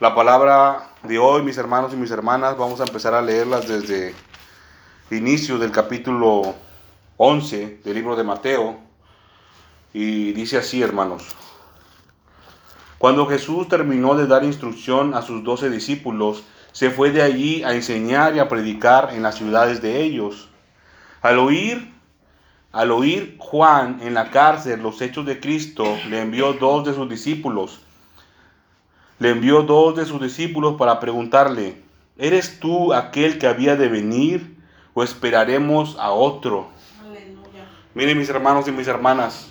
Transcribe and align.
La 0.00 0.14
palabra 0.14 0.92
de 1.02 1.18
hoy, 1.18 1.42
mis 1.42 1.58
hermanos 1.58 1.92
y 1.92 1.96
mis 1.96 2.10
hermanas, 2.10 2.56
vamos 2.56 2.80
a 2.80 2.84
empezar 2.84 3.12
a 3.12 3.20
leerlas 3.20 3.68
desde 3.68 4.14
el 5.10 5.18
inicio 5.18 5.58
del 5.58 5.72
capítulo 5.72 6.54
11 7.18 7.82
del 7.84 7.94
libro 7.94 8.16
de 8.16 8.24
Mateo. 8.24 8.78
Y 9.92 10.32
dice 10.32 10.56
así, 10.56 10.80
hermanos. 10.80 11.26
Cuando 12.96 13.26
Jesús 13.26 13.68
terminó 13.68 14.14
de 14.14 14.26
dar 14.26 14.42
instrucción 14.42 15.12
a 15.12 15.20
sus 15.20 15.44
doce 15.44 15.68
discípulos, 15.68 16.44
se 16.72 16.88
fue 16.88 17.10
de 17.10 17.20
allí 17.20 17.62
a 17.62 17.74
enseñar 17.74 18.34
y 18.34 18.38
a 18.38 18.48
predicar 18.48 19.10
en 19.12 19.22
las 19.22 19.34
ciudades 19.34 19.82
de 19.82 20.00
ellos. 20.00 20.48
Al 21.20 21.38
oír, 21.38 21.92
al 22.72 22.90
oír 22.90 23.36
Juan 23.38 23.98
en 24.00 24.14
la 24.14 24.30
cárcel 24.30 24.80
los 24.80 25.02
hechos 25.02 25.26
de 25.26 25.40
Cristo, 25.40 25.84
le 26.08 26.22
envió 26.22 26.54
dos 26.54 26.86
de 26.86 26.94
sus 26.94 27.06
discípulos 27.06 27.82
le 29.20 29.28
envió 29.28 29.62
dos 29.62 29.94
de 29.96 30.06
sus 30.06 30.20
discípulos 30.20 30.76
para 30.78 30.98
preguntarle, 30.98 31.76
¿eres 32.16 32.58
tú 32.58 32.94
aquel 32.94 33.38
que 33.38 33.46
había 33.46 33.76
de 33.76 33.88
venir 33.88 34.56
o 34.94 35.04
esperaremos 35.04 35.96
a 35.98 36.10
otro? 36.10 36.70
Aleluya. 37.02 37.68
Miren 37.94 38.18
mis 38.18 38.30
hermanos 38.30 38.66
y 38.66 38.72
mis 38.72 38.88
hermanas, 38.88 39.50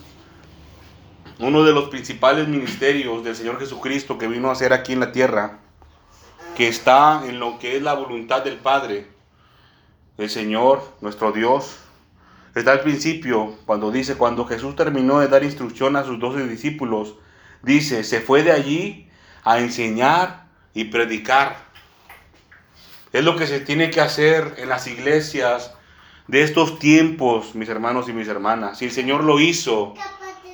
uno 1.37 1.63
de 1.63 1.71
los 1.71 1.89
principales 1.89 2.47
ministerios 2.47 3.23
del 3.23 3.35
Señor 3.35 3.59
Jesucristo 3.59 4.17
que 4.17 4.27
vino 4.27 4.49
a 4.49 4.53
hacer 4.53 4.73
aquí 4.73 4.93
en 4.93 5.01
la 5.01 5.11
tierra, 5.11 5.59
que 6.57 6.67
está 6.67 7.21
en 7.27 7.39
lo 7.39 7.59
que 7.59 7.77
es 7.77 7.83
la 7.83 7.93
voluntad 7.93 8.43
del 8.43 8.57
Padre, 8.57 9.07
el 10.17 10.31
Señor, 10.31 10.81
nuestro 10.99 11.31
Dios, 11.31 11.77
está 12.55 12.71
al 12.71 12.81
principio, 12.81 13.53
cuando 13.67 13.91
dice, 13.91 14.15
cuando 14.15 14.45
Jesús 14.45 14.75
terminó 14.75 15.19
de 15.19 15.27
dar 15.27 15.43
instrucción 15.43 15.95
a 15.95 16.03
sus 16.03 16.19
doce 16.19 16.47
discípulos, 16.47 17.17
dice, 17.61 18.03
se 18.03 18.19
fue 18.19 18.41
de 18.41 18.51
allí 18.51 19.08
a 19.43 19.59
enseñar 19.59 20.45
y 20.73 20.85
predicar. 20.85 21.57
Es 23.11 23.23
lo 23.23 23.35
que 23.35 23.47
se 23.47 23.59
tiene 23.59 23.89
que 23.89 24.01
hacer 24.01 24.55
en 24.57 24.69
las 24.69 24.87
iglesias 24.87 25.73
de 26.27 26.43
estos 26.43 26.77
tiempos, 26.77 27.55
mis 27.55 27.69
hermanos 27.69 28.07
y 28.07 28.13
mis 28.13 28.27
hermanas. 28.27 28.77
Si 28.77 28.85
el 28.85 28.91
Señor 28.91 29.23
lo 29.23 29.39
hizo 29.39 29.95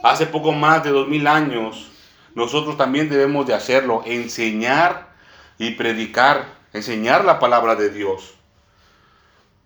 hace 0.03 0.25
poco 0.25 0.53
más 0.53 0.83
de 0.83 0.91
dos 0.91 1.07
mil 1.07 1.27
años, 1.27 1.91
nosotros 2.33 2.77
también 2.77 3.09
debemos 3.09 3.45
de 3.45 3.53
hacerlo, 3.53 4.01
enseñar 4.05 5.09
y 5.57 5.71
predicar, 5.71 6.45
enseñar 6.73 7.25
la 7.25 7.39
palabra 7.39 7.75
de 7.75 7.89
Dios. 7.89 8.35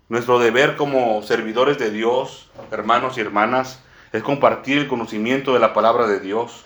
Nuestro 0.07 0.39
deber 0.39 0.75
como 0.75 1.21
servidores 1.21 1.77
de 1.77 1.91
Dios, 1.91 2.49
hermanos 2.71 3.17
y 3.17 3.21
hermanas, 3.21 3.81
es 4.11 4.23
compartir 4.23 4.79
el 4.79 4.87
conocimiento 4.87 5.53
de 5.53 5.59
la 5.59 5.73
palabra 5.73 6.07
de 6.07 6.19
Dios 6.19 6.65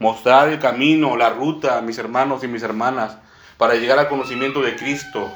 mostrar 0.00 0.48
el 0.48 0.58
camino, 0.58 1.14
la 1.14 1.28
ruta, 1.28 1.80
mis 1.82 1.98
hermanos 1.98 2.42
y 2.42 2.48
mis 2.48 2.62
hermanas, 2.62 3.18
para 3.58 3.74
llegar 3.74 3.98
al 3.98 4.08
conocimiento 4.08 4.62
de 4.62 4.74
Cristo, 4.74 5.30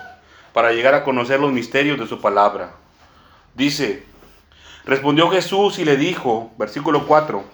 para 0.54 0.72
llegar 0.72 0.94
a 0.94 1.04
conocer 1.04 1.38
los 1.38 1.52
misterios 1.52 1.98
de 2.00 2.06
su 2.06 2.18
palabra. 2.18 2.74
Dice, 3.54 4.04
respondió 4.86 5.30
Jesús 5.30 5.78
y 5.78 5.84
le 5.84 5.98
dijo, 5.98 6.50
versículo 6.56 7.06
4, 7.06 7.44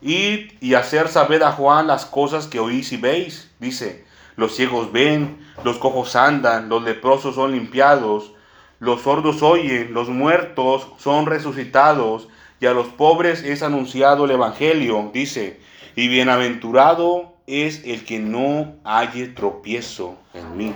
id 0.00 0.52
y 0.62 0.72
hacer 0.72 1.08
saber 1.08 1.44
a 1.44 1.52
Juan 1.52 1.86
las 1.86 2.06
cosas 2.06 2.46
que 2.46 2.58
oís 2.58 2.90
y 2.92 2.96
veis. 2.96 3.50
Dice, 3.58 4.06
los 4.36 4.56
ciegos 4.56 4.92
ven, 4.92 5.46
los 5.62 5.76
cojos 5.76 6.16
andan, 6.16 6.70
los 6.70 6.82
leprosos 6.82 7.34
son 7.34 7.52
limpiados, 7.52 8.32
los 8.78 9.02
sordos 9.02 9.42
oyen, 9.42 9.92
los 9.92 10.08
muertos 10.08 10.88
son 10.96 11.26
resucitados, 11.26 12.28
y 12.60 12.66
a 12.66 12.72
los 12.72 12.86
pobres 12.88 13.42
es 13.42 13.62
anunciado 13.62 14.24
el 14.24 14.30
Evangelio. 14.30 15.10
Dice, 15.12 15.60
y 15.96 16.08
bienaventurado 16.08 17.34
es 17.46 17.82
el 17.84 18.04
que 18.04 18.18
no 18.18 18.76
halle 18.84 19.28
tropiezo 19.28 20.18
en 20.34 20.56
mí. 20.56 20.74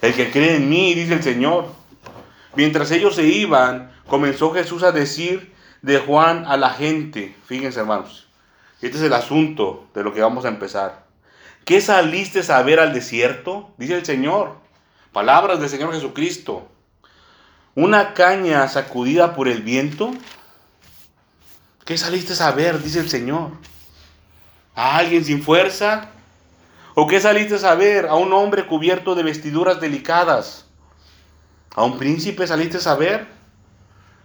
El 0.00 0.14
que 0.14 0.30
cree 0.30 0.56
en 0.56 0.68
mí, 0.68 0.94
dice 0.94 1.14
el 1.14 1.22
Señor. 1.22 1.66
Mientras 2.54 2.90
ellos 2.90 3.14
se 3.14 3.24
iban, 3.24 3.92
comenzó 4.06 4.52
Jesús 4.52 4.82
a 4.82 4.92
decir 4.92 5.52
de 5.82 5.98
Juan 5.98 6.44
a 6.46 6.56
la 6.56 6.70
gente. 6.70 7.34
Fíjense, 7.46 7.80
hermanos. 7.80 8.26
Este 8.80 8.96
es 8.96 9.02
el 9.02 9.12
asunto 9.12 9.88
de 9.94 10.04
lo 10.04 10.14
que 10.14 10.20
vamos 10.20 10.44
a 10.44 10.48
empezar. 10.48 11.04
¿Qué 11.64 11.80
saliste 11.80 12.40
a 12.50 12.62
ver 12.62 12.80
al 12.80 12.94
desierto? 12.94 13.70
Dice 13.76 13.96
el 13.96 14.06
Señor. 14.06 14.56
Palabras 15.12 15.60
del 15.60 15.68
Señor 15.68 15.92
Jesucristo. 15.92 16.68
Una 17.74 18.14
caña 18.14 18.66
sacudida 18.68 19.34
por 19.34 19.48
el 19.48 19.62
viento. 19.62 20.12
¿Qué 21.84 21.98
saliste 21.98 22.40
a 22.42 22.50
ver? 22.52 22.82
Dice 22.82 23.00
el 23.00 23.08
Señor. 23.08 23.50
¿A 24.78 24.96
alguien 24.98 25.24
sin 25.24 25.42
fuerza? 25.42 26.10
¿O 26.94 27.08
qué 27.08 27.20
saliste 27.20 27.66
a 27.66 27.74
ver? 27.74 28.06
¿A 28.06 28.14
un 28.14 28.32
hombre 28.32 28.64
cubierto 28.64 29.16
de 29.16 29.24
vestiduras 29.24 29.80
delicadas? 29.80 30.66
¿A 31.74 31.82
un 31.82 31.98
príncipe 31.98 32.46
saliste 32.46 32.78
a 32.88 32.94
ver? 32.94 33.26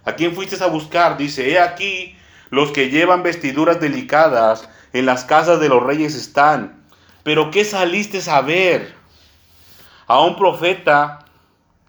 ¿A 0.04 0.12
quién 0.12 0.32
fuiste 0.32 0.62
a 0.62 0.68
buscar? 0.68 1.16
Dice, 1.16 1.50
he 1.50 1.58
aquí, 1.58 2.16
los 2.50 2.70
que 2.70 2.88
llevan 2.88 3.24
vestiduras 3.24 3.80
delicadas 3.80 4.68
en 4.92 5.06
las 5.06 5.24
casas 5.24 5.58
de 5.58 5.68
los 5.68 5.82
reyes 5.82 6.14
están. 6.14 6.84
Pero 7.24 7.50
¿qué 7.50 7.64
saliste 7.64 8.20
a 8.30 8.40
ver? 8.40 8.94
¿A 10.06 10.20
un 10.20 10.36
profeta? 10.36 11.24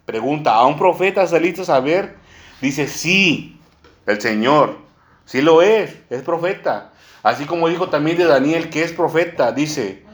Pregunta, 0.08 0.56
¿a 0.56 0.66
un 0.66 0.80
profeta 0.80 1.28
saliste 1.28 1.72
a 1.72 1.80
ver? 1.82 2.16
Dice, 2.62 2.88
sí, 2.88 3.60
el 4.08 4.20
Señor, 4.20 4.80
sí 5.24 5.44
lo 5.44 5.62
es, 5.62 5.98
es 6.10 6.24
profeta. 6.24 6.94
Así 7.26 7.46
como 7.46 7.68
dijo 7.68 7.90
también 7.90 8.18
de 8.18 8.26
Daniel, 8.26 8.70
que 8.70 8.84
es 8.84 8.92
profeta, 8.92 9.52
dice, 9.52 10.06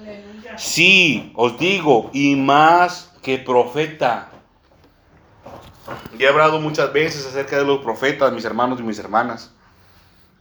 sí, 0.55 1.33
os 1.35 1.59
digo, 1.59 2.09
y 2.13 2.37
más 2.37 3.11
que 3.21 3.37
profeta. 3.37 4.29
Ya 6.17 6.27
he 6.27 6.29
hablado 6.29 6.61
muchas 6.61 6.93
veces 6.93 7.25
acerca 7.25 7.57
de 7.57 7.65
los 7.65 7.81
profetas, 7.81 8.31
mis 8.31 8.45
hermanos 8.45 8.79
y 8.79 8.83
mis 8.83 8.97
hermanas. 8.97 9.53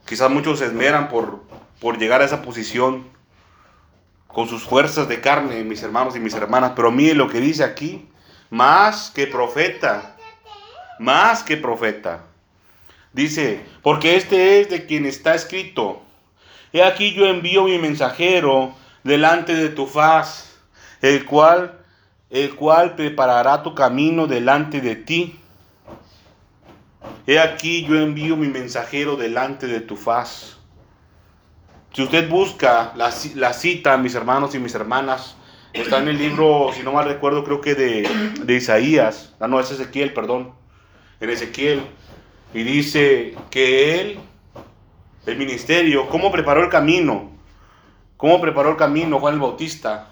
Quizás 0.05 0.31
muchos 0.31 0.59
se 0.59 0.67
esmeran 0.67 1.09
por, 1.09 1.43
por 1.81 1.97
llegar 1.97 2.21
a 2.21 2.25
esa 2.25 2.41
posición 2.41 3.05
con 4.27 4.47
sus 4.47 4.63
fuerzas 4.63 5.09
de 5.09 5.19
carne, 5.19 5.65
mis 5.65 5.83
hermanos 5.83 6.15
y 6.15 6.21
mis 6.21 6.35
hermanas. 6.35 6.71
Pero 6.73 6.89
mire 6.89 7.15
lo 7.15 7.27
que 7.27 7.41
dice 7.41 7.65
aquí, 7.65 8.07
más 8.49 9.11
que 9.11 9.27
profeta, 9.27 10.15
más 10.99 11.43
que 11.43 11.57
profeta. 11.57 12.27
Dice, 13.11 13.61
porque 13.83 14.15
este 14.15 14.61
es 14.61 14.69
de 14.69 14.85
quien 14.85 15.05
está 15.05 15.35
escrito, 15.35 16.03
He 16.73 16.83
aquí 16.83 17.13
yo 17.13 17.25
envío 17.25 17.65
mi 17.65 17.77
mensajero 17.77 18.73
delante 19.03 19.53
de 19.55 19.69
tu 19.69 19.87
faz, 19.87 20.57
el 21.01 21.25
cual, 21.25 21.79
el 22.29 22.55
cual 22.55 22.95
preparará 22.95 23.61
tu 23.61 23.75
camino 23.75 24.27
delante 24.27 24.79
de 24.79 24.95
ti. 24.95 25.37
He 27.27 27.39
aquí 27.39 27.85
yo 27.85 27.95
envío 27.97 28.37
mi 28.37 28.47
mensajero 28.47 29.17
delante 29.17 29.67
de 29.67 29.81
tu 29.81 29.97
faz. 29.97 30.57
Si 31.93 32.03
usted 32.03 32.29
busca 32.29 32.93
la, 32.95 33.11
cita, 33.11 33.97
mis 33.97 34.15
hermanos 34.15 34.55
y 34.55 34.59
mis 34.59 34.73
hermanas, 34.73 35.35
está 35.73 35.97
en 35.99 36.07
el 36.07 36.17
libro, 36.17 36.71
si 36.73 36.83
no 36.83 36.93
mal 36.93 37.05
recuerdo, 37.05 37.43
creo 37.43 37.59
que 37.59 37.75
de, 37.75 38.09
de 38.43 38.55
Isaías, 38.55 39.33
ah, 39.41 39.47
no, 39.47 39.59
es 39.59 39.71
Ezequiel, 39.71 40.13
perdón, 40.13 40.53
en 41.19 41.29
Ezequiel, 41.29 41.81
y 42.53 42.63
dice 42.63 43.35
que 43.49 43.99
él 43.99 44.19
el 45.25 45.37
ministerio, 45.37 46.09
cómo 46.09 46.31
preparó 46.31 46.63
el 46.63 46.69
camino, 46.69 47.29
cómo 48.17 48.41
preparó 48.41 48.71
el 48.71 48.77
camino 48.77 49.19
Juan 49.19 49.35
el 49.35 49.39
Bautista. 49.39 50.09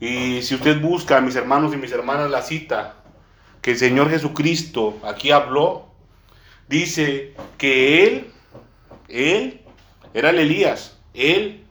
Y 0.00 0.42
si 0.42 0.54
usted 0.54 0.80
busca, 0.80 1.20
mis 1.20 1.36
hermanos 1.36 1.72
y 1.72 1.76
mis 1.76 1.92
hermanas, 1.92 2.30
la 2.30 2.42
cita 2.42 2.96
que 3.62 3.72
el 3.72 3.78
Señor 3.78 4.10
Jesucristo 4.10 4.98
aquí 5.04 5.30
habló, 5.30 5.86
dice 6.68 7.34
que 7.58 8.06
Él, 8.06 8.32
Él, 9.08 9.60
era 10.14 10.30
el 10.30 10.38
Elías, 10.38 10.98
Él 11.14 11.64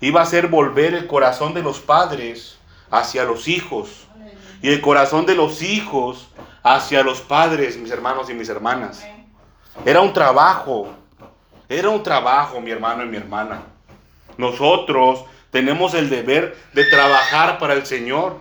iba 0.00 0.20
a 0.20 0.24
hacer 0.24 0.48
volver 0.48 0.94
el 0.94 1.06
corazón 1.06 1.54
de 1.54 1.62
los 1.62 1.80
padres 1.80 2.58
hacia 2.90 3.24
los 3.24 3.48
hijos 3.48 4.06
y 4.62 4.70
el 4.70 4.80
corazón 4.80 5.26
de 5.26 5.34
los 5.34 5.62
hijos 5.62 6.28
hacia 6.62 7.02
los 7.02 7.20
padres, 7.20 7.76
mis 7.76 7.90
hermanos 7.90 8.28
y 8.28 8.34
mis 8.34 8.48
hermanas. 8.48 9.06
Era 9.84 10.00
un 10.00 10.12
trabajo. 10.12 10.88
Era 11.68 11.90
un 11.90 12.02
trabajo, 12.02 12.60
mi 12.60 12.70
hermano 12.70 13.04
y 13.04 13.08
mi 13.08 13.18
hermana. 13.18 13.62
Nosotros 14.38 15.24
tenemos 15.50 15.92
el 15.92 16.08
deber 16.08 16.56
de 16.72 16.84
trabajar 16.84 17.58
para 17.58 17.74
el 17.74 17.84
Señor. 17.84 18.38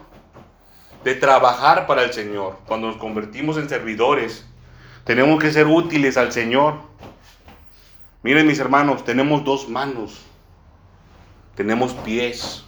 De 1.04 1.14
trabajar 1.14 1.88
para 1.88 2.04
el 2.04 2.14
Señor. 2.14 2.58
Cuando 2.66 2.88
nos 2.88 2.98
convertimos 2.98 3.58
en 3.58 3.68
servidores, 3.68 4.48
tenemos 5.04 5.42
que 5.42 5.52
ser 5.52 5.68
útiles 5.68 6.16
al 6.16 6.32
Señor. 6.32 6.76
Miren 8.24 8.48
mis 8.48 8.60
hermanos, 8.60 9.04
tenemos 9.04 9.44
dos 9.44 9.68
manos. 9.68 10.22
Tenemos 11.56 11.94
pies. 11.94 12.64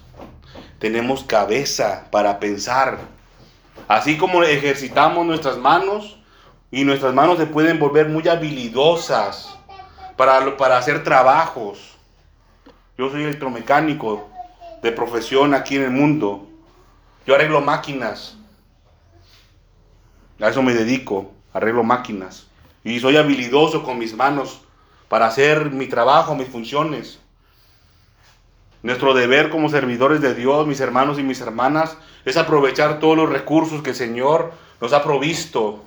Tenemos 0.77 1.23
cabeza 1.23 2.07
para 2.11 2.39
pensar. 2.39 2.99
Así 3.87 4.17
como 4.17 4.43
ejercitamos 4.43 5.25
nuestras 5.25 5.57
manos 5.57 6.19
y 6.69 6.83
nuestras 6.83 7.13
manos 7.13 7.37
se 7.37 7.45
pueden 7.45 7.79
volver 7.79 8.09
muy 8.09 8.27
habilidosas 8.27 9.58
para, 10.19 10.57
para 10.57 10.77
hacer 10.77 11.01
trabajos. 11.01 11.95
Yo 12.97 13.09
soy 13.09 13.23
electromecánico 13.23 14.29
de 14.83 14.91
profesión 14.91 15.53
aquí 15.53 15.77
en 15.77 15.83
el 15.83 15.91
mundo. 15.91 16.45
Yo 17.25 17.35
arreglo 17.35 17.61
máquinas. 17.61 18.35
A 20.41 20.49
eso 20.49 20.61
me 20.61 20.73
dedico, 20.73 21.31
arreglo 21.53 21.85
máquinas. 21.85 22.47
Y 22.83 22.99
soy 22.99 23.15
habilidoso 23.15 23.81
con 23.81 23.97
mis 23.97 24.13
manos 24.13 24.59
para 25.07 25.25
hacer 25.27 25.71
mi 25.71 25.87
trabajo, 25.87 26.35
mis 26.35 26.49
funciones. 26.49 27.21
Nuestro 28.83 29.13
deber 29.13 29.49
como 29.49 29.69
servidores 29.69 30.19
de 30.19 30.35
Dios, 30.35 30.67
mis 30.67 30.81
hermanos 30.81 31.17
y 31.17 31.23
mis 31.23 31.39
hermanas, 31.39 31.95
es 32.25 32.35
aprovechar 32.35 32.99
todos 32.99 33.15
los 33.15 33.29
recursos 33.29 33.81
que 33.81 33.91
el 33.91 33.95
Señor 33.95 34.51
nos 34.81 34.91
ha 34.91 35.01
provisto 35.01 35.81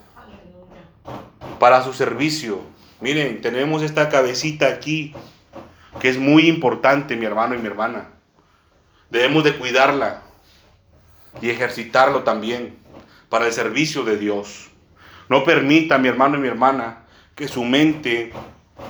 para 1.58 1.85
su 1.85 1.93
servicio. 1.93 2.73
Miren, 3.02 3.40
tenemos 3.40 3.82
esta 3.82 4.08
cabecita 4.08 4.69
aquí, 4.69 5.12
que 6.00 6.08
es 6.08 6.19
muy 6.19 6.46
importante, 6.49 7.16
mi 7.16 7.26
hermano 7.26 7.56
y 7.56 7.58
mi 7.58 7.66
hermana. 7.66 8.10
Debemos 9.10 9.43
de 9.43 9.56
cuidarla 9.56 10.22
y 11.40 11.50
ejercitarlo 11.50 12.22
también 12.22 12.76
para 13.28 13.46
el 13.46 13.52
servicio 13.52 14.04
de 14.04 14.19
Dios. 14.19 14.69
No 15.28 15.43
permita, 15.43 15.99
mi 15.99 16.06
hermano 16.06 16.37
y 16.37 16.43
mi 16.43 16.46
hermana, 16.46 17.02
que 17.34 17.49
su 17.49 17.64
mente 17.64 18.32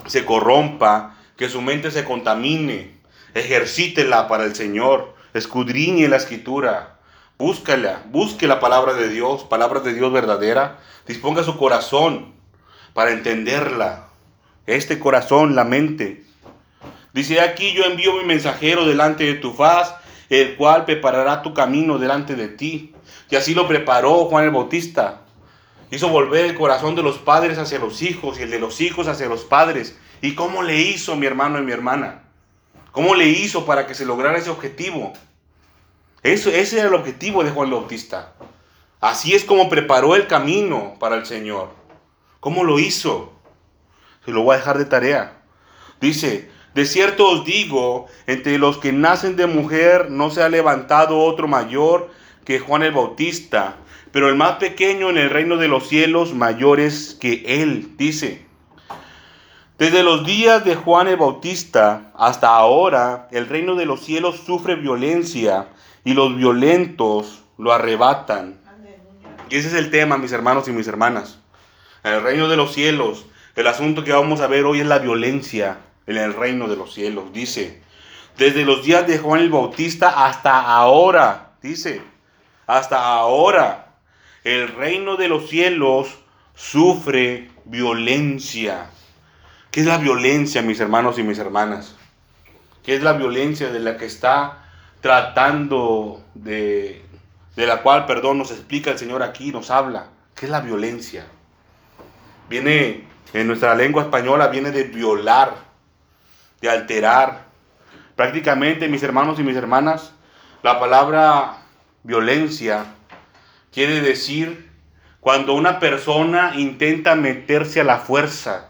se 0.05 0.27
corrompa, 0.27 1.17
que 1.39 1.49
su 1.49 1.63
mente 1.63 1.91
se 1.91 2.05
contamine. 2.05 2.99
Ejercítela 3.33 4.29
para 4.29 4.45
el 4.45 4.55
Señor. 4.55 5.15
Escudriñe 5.33 6.07
la 6.09 6.19
escritura. 6.19 6.99
Búscala, 7.39 8.03
busque 8.11 8.47
la 8.47 8.61
palabra 8.61 8.93
de 8.93 9.09
Dios, 9.09 9.45
palabra 9.45 9.81
de 9.81 9.95
Dios 9.95 10.13
verdadera. 10.13 10.81
Disponga 11.07 11.43
su 11.45 11.57
corazón 11.57 12.42
para 12.95 13.13
entenderla. 13.13 14.09
Este 14.67 14.99
corazón, 14.99 15.55
la 15.55 15.65
mente. 15.65 16.25
Dice 17.13 17.41
aquí 17.41 17.73
yo 17.73 17.85
envío 17.85 18.15
mi 18.17 18.25
mensajero 18.25 18.87
delante 18.87 19.25
de 19.25 19.35
tu 19.35 19.53
faz, 19.53 19.95
el 20.31 20.57
cual 20.57 20.85
preparará 20.85 21.43
tu 21.43 21.53
camino 21.53 21.99
delante 21.99 22.37
de 22.37 22.49
ti. 22.49 22.95
Y 23.31 23.37
así 23.37 23.55
lo 23.55 23.69
preparó 23.69 24.27
Juan 24.27 24.45
el 24.45 24.51
Bautista. 24.51 25.23
Hizo 25.91 26.09
volver 26.09 26.47
el 26.47 26.55
corazón 26.55 26.95
de 26.95 27.03
los 27.03 27.19
padres 27.19 27.59
hacia 27.59 27.79
los 27.79 28.01
hijos 28.01 28.39
y 28.39 28.43
el 28.43 28.51
de 28.51 28.59
los 28.59 28.81
hijos 28.81 29.09
hacia 29.09 29.29
los 29.29 29.45
padres. 29.45 29.99
¿Y 30.23 30.35
cómo 30.35 30.63
le 30.63 30.81
hizo 30.81 31.17
mi 31.17 31.27
hermano 31.27 31.59
y 31.59 31.63
mi 31.63 31.73
hermana? 31.73 32.23
¿Cómo 32.93 33.15
le 33.15 33.29
hizo 33.29 33.67
para 33.67 33.87
que 33.87 33.95
se 33.95 34.07
lograra 34.07 34.39
ese 34.39 34.51
objetivo? 34.51 35.13
Eso, 36.23 36.51
ese 36.51 36.79
era 36.79 36.89
el 36.89 36.95
objetivo 36.95 37.43
de 37.45 37.51
Juan 37.51 37.69
el 37.69 37.75
Bautista. 37.75 38.33
Así 39.01 39.35
es 39.35 39.45
como 39.45 39.69
preparó 39.69 40.15
el 40.15 40.29
camino 40.29 40.95
para 40.99 41.17
el 41.17 41.27
Señor. 41.27 41.71
¿Cómo 42.43 42.65
lo 42.65 42.81
hizo? 42.81 43.33
Se 44.25 44.33
lo 44.33 44.43
voy 44.43 44.55
a 44.55 44.59
dejar 44.59 44.77
de 44.77 44.85
tarea. 44.85 45.45
Dice, 46.01 46.51
de 46.75 46.87
cierto 46.87 47.31
os 47.31 47.45
digo, 47.45 48.07
entre 48.27 48.59
los 48.59 48.79
que 48.79 48.91
nacen 48.93 49.37
de 49.37 49.47
mujer 49.47 50.11
no 50.11 50.29
se 50.29 50.43
ha 50.43 50.49
levantado 50.49 51.21
otro 51.21 51.47
mayor 51.47 52.11
que 52.45 52.59
Juan 52.59 52.83
el 52.83 52.91
Bautista, 52.91 53.77
pero 54.11 54.29
el 54.29 54.35
más 54.35 54.57
pequeño 54.57 55.09
en 55.09 55.19
el 55.19 55.31
reino 55.31 55.57
de 55.57 55.69
los 55.69 55.87
cielos 55.87 56.35
mayor 56.35 56.81
es 56.81 57.15
que 57.15 57.45
él, 57.63 57.97
dice. 57.97 58.45
Desde 59.79 60.03
los 60.03 60.27
días 60.27 60.65
de 60.65 60.75
Juan 60.75 61.07
el 61.07 61.19
Bautista 61.19 62.11
hasta 62.17 62.49
ahora, 62.49 63.29
el 63.31 63.47
reino 63.47 63.77
de 63.77 63.87
los 63.87 64.01
cielos 64.01 64.41
sufre 64.45 64.75
violencia 64.75 65.69
y 66.03 66.15
los 66.15 66.37
violentos 66.37 67.45
lo 67.57 67.73
arrebatan. 67.73 68.61
Y 69.49 69.59
ese 69.59 69.69
es 69.69 69.75
el 69.75 69.93
tema, 69.93 70.19
mis 70.19 70.33
hermanos 70.33 70.67
y 70.67 70.73
mis 70.73 70.89
hermanas. 70.89 71.39
En 72.05 72.15
el 72.15 72.23
reino 72.23 72.49
de 72.49 72.57
los 72.57 72.73
cielos, 72.73 73.27
el 73.55 73.67
asunto 73.67 74.03
que 74.03 74.13
vamos 74.13 74.41
a 74.41 74.49
ver 74.49 74.65
hoy 74.65 74.81
es 74.81 74.87
la 74.87 74.99
violencia 74.99 75.79
en 76.07 76.17
el 76.17 76.35
reino 76.35 76.69
de 76.69 76.77
los 76.77 76.95
cielos. 76.95 77.33
Dice, 77.33 77.83
desde 78.37 78.65
los 78.65 78.83
días 78.83 79.07
de 79.07 79.19
Juan 79.19 79.41
el 79.41 79.51
Bautista 79.51 80.27
hasta 80.27 80.61
ahora, 80.61 81.53
dice, 81.63 82.03
hasta 82.67 83.05
ahora, 83.05 83.95
el 84.43 84.69
reino 84.69 85.17
de 85.17 85.29
los 85.29 85.49
cielos 85.49 86.09
sufre 86.55 87.51
violencia. 87.65 88.91
¿Qué 89.71 89.81
es 89.81 89.87
la 89.87 89.99
violencia, 89.99 90.61
mis 90.63 90.81
hermanos 90.81 91.19
y 91.19 91.23
mis 91.23 91.39
hermanas? 91.39 91.95
¿Qué 92.83 92.97
es 92.97 93.03
la 93.03 93.13
violencia 93.13 93.71
de 93.71 93.79
la 93.79 93.97
que 93.97 94.07
está 94.07 94.65
tratando 95.01 96.25
de, 96.35 97.05
de 97.55 97.67
la 97.67 97.83
cual, 97.83 98.07
perdón, 98.07 98.39
nos 98.39 98.51
explica 98.51 98.91
el 98.91 98.99
Señor 98.99 99.23
aquí, 99.23 99.53
nos 99.53 99.71
habla? 99.71 100.09
¿Qué 100.35 100.47
es 100.47 100.51
la 100.51 100.61
violencia? 100.61 101.27
Viene 102.49 103.05
en 103.33 103.47
nuestra 103.47 103.75
lengua 103.75 104.03
española, 104.03 104.49
viene 104.49 104.71
de 104.71 104.85
violar, 104.85 105.55
de 106.61 106.71
alterar. 106.71 107.47
Prácticamente, 108.17 108.89
mis 108.89 109.03
hermanos 109.03 109.39
y 109.39 109.43
mis 109.43 109.57
hermanas, 109.57 110.13
la 110.63 110.79
palabra 110.79 111.59
violencia 112.03 112.85
quiere 113.73 114.01
decir 114.01 114.71
cuando 115.21 115.55
una 115.55 115.79
persona 115.79 116.53
intenta 116.57 117.15
meterse 117.15 117.81
a 117.81 117.85
la 117.85 117.99
fuerza. 117.99 118.69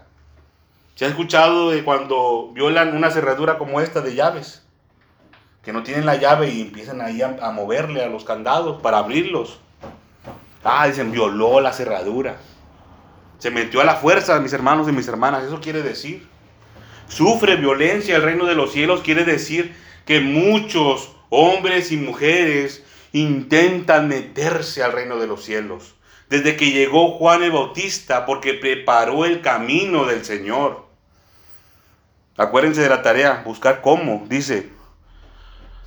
¿Se 0.95 1.07
ha 1.07 1.09
escuchado 1.09 1.71
de 1.71 1.83
cuando 1.83 2.51
violan 2.53 2.95
una 2.97 3.11
cerradura 3.11 3.59
como 3.59 3.81
esta 3.81 4.01
de 4.01 4.15
llaves? 4.15 4.63
Que 5.65 5.73
no 5.73 5.83
tienen 5.83 6.07
la 6.07 6.17
llave 6.17 6.51
y 6.51 6.61
empiezan 6.61 7.01
ahí 7.01 7.23
a, 7.23 7.51
moverle 7.51 8.05
a 8.05 8.09
los 8.09 8.25
candados 8.25 8.83
para 8.83 8.99
abrirlos. 8.99 9.61
Ah, 10.63 10.87
dicen, 10.87 11.11
violó 11.11 11.61
la 11.61 11.73
cerradura. 11.73 12.37
Se 13.43 13.50
metió 13.50 13.81
a 13.81 13.85
la 13.85 13.97
fuerza, 13.97 14.39
mis 14.39 14.53
hermanos 14.53 14.89
y 14.89 14.93
mis 14.93 15.09
hermanas. 15.09 15.43
Eso 15.43 15.61
quiere 15.61 15.83
decir. 15.83 16.29
Sufre 17.09 17.56
violencia 17.56 18.15
el 18.15 18.23
reino 18.23 18.46
de 18.46 18.55
los 18.55 18.70
cielos. 18.70 19.01
Quiere 19.01 19.25
decir 19.25 19.75
que 20.06 20.20
muchos 20.20 21.17
hombres 21.29 21.91
y 21.91 21.96
mujeres 21.96 22.84
intentan 23.11 24.06
meterse 24.06 24.84
al 24.84 24.93
reino 24.93 25.19
de 25.19 25.27
los 25.27 25.43
cielos. 25.43 25.96
Desde 26.29 26.55
que 26.55 26.70
llegó 26.70 27.19
Juan 27.19 27.43
el 27.43 27.51
Bautista, 27.51 28.27
porque 28.27 28.55
preparó 28.55 29.25
el 29.25 29.41
camino 29.41 30.05
del 30.05 30.25
Señor. 30.25 30.87
Acuérdense 32.37 32.82
de 32.82 32.91
la 32.91 33.03
tarea, 33.03 33.43
buscar 33.44 33.81
cómo, 33.81 34.25
dice. 34.29 34.69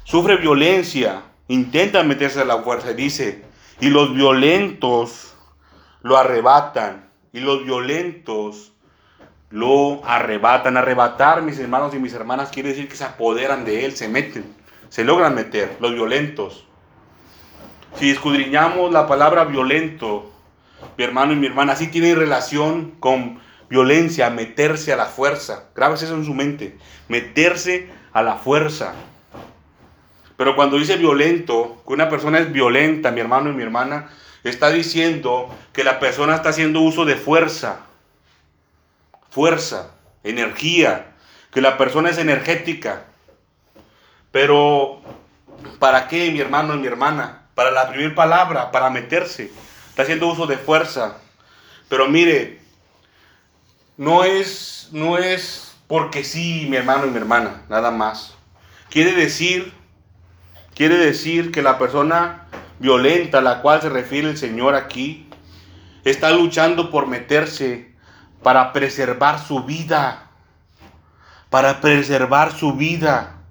Sufre 0.04 0.36
violencia, 0.36 1.22
intentan 1.48 2.10
meterse 2.10 2.42
a 2.42 2.46
la 2.46 2.62
fuerza, 2.62 2.92
dice. 2.92 3.46
Y 3.80 3.92
los 3.92 4.14
violentos 4.14 5.34
lo 6.02 6.18
arrebatan. 6.18 7.05
Y 7.36 7.42
los 7.42 7.66
violentos 7.66 8.72
lo 9.50 10.06
arrebatan. 10.06 10.78
Arrebatar, 10.78 11.42
mis 11.42 11.60
hermanos 11.60 11.94
y 11.94 12.00
mis 12.00 12.14
hermanas, 12.14 12.50
quiere 12.50 12.70
decir 12.70 12.88
que 12.88 12.96
se 12.96 13.04
apoderan 13.04 13.66
de 13.66 13.84
él, 13.84 13.92
se 13.92 14.08
meten, 14.08 14.46
se 14.88 15.04
logran 15.04 15.36
meter, 15.36 15.76
los 15.82 15.94
violentos. 15.94 16.66
Si 18.00 18.10
escudriñamos 18.10 18.94
la 18.94 19.06
palabra 19.06 19.44
violento, 19.44 20.32
mi 20.98 21.04
hermano 21.04 21.34
y 21.34 21.36
mi 21.36 21.48
hermana, 21.48 21.76
sí 21.76 21.88
tiene 21.88 22.16
relación 22.16 22.92
con 23.02 23.42
violencia, 23.70 24.30
meterse 24.30 24.94
a 24.94 24.96
la 24.96 25.08
fuerza. 25.08 25.66
Grabes 25.76 26.04
eso 26.04 26.16
en 26.16 26.24
su 26.24 26.34
mente, 26.34 26.78
meterse 27.10 27.90
a 28.14 28.24
la 28.24 28.36
fuerza. 28.36 28.94
Pero 30.38 30.56
cuando 30.56 30.78
dice 30.78 30.96
violento, 30.96 31.84
que 31.86 31.92
una 31.92 32.08
persona 32.08 32.40
es 32.40 32.50
violenta, 32.54 33.12
mi 33.12 33.20
hermano 33.20 33.50
y 33.50 33.54
mi 33.56 33.64
hermana, 33.64 34.10
está 34.50 34.70
diciendo 34.70 35.50
que 35.74 35.84
la 35.84 36.00
persona 36.00 36.36
está 36.36 36.50
haciendo 36.50 36.82
uso 36.82 37.06
de 37.06 37.16
fuerza. 37.16 37.80
Fuerza, 39.30 39.92
energía, 40.24 41.08
que 41.52 41.62
la 41.62 41.78
persona 41.78 42.10
es 42.10 42.18
energética. 42.18 43.06
Pero, 44.32 45.02
¿para 45.80 46.08
qué, 46.08 46.32
mi 46.32 46.40
hermano 46.40 46.76
y 46.76 46.78
mi 46.78 46.88
hermana? 46.88 47.48
Para 47.56 47.72
la 47.72 47.90
primera 47.90 48.14
palabra, 48.14 48.72
para 48.72 48.90
meterse. 48.90 49.52
Está 49.90 50.04
haciendo 50.04 50.28
uso 50.28 50.46
de 50.46 50.58
fuerza. 50.58 51.18
Pero 51.90 52.08
mire, 52.08 52.60
no 53.98 54.24
es, 54.24 54.90
no 54.92 55.18
es 55.18 55.76
porque 55.88 56.24
sí, 56.24 56.68
mi 56.70 56.78
hermano 56.78 57.06
y 57.06 57.12
mi 57.12 57.18
hermana, 57.18 57.62
nada 57.70 57.92
más. 57.92 58.34
Quiere 58.90 59.14
decir, 59.14 59.74
quiere 60.74 60.98
decir 60.98 61.52
que 61.52 61.62
la 61.62 61.78
persona 61.78 62.45
violenta 62.80 63.40
a 63.40 63.42
la 63.42 63.62
cual 63.62 63.82
se 63.82 63.90
refiere 63.90 64.30
el 64.30 64.38
Señor 64.38 64.76
aquí, 64.76 65.28
está 66.04 66.32
luchando 66.32 66.92
por 66.92 67.08
meterse 67.08 67.94
para 68.44 68.74
preservar 68.74 69.40
su 69.40 69.64
vida. 69.64 70.30
Para 71.50 71.82
preservar 71.82 72.52
su 72.52 72.74
vida. 72.74 73.42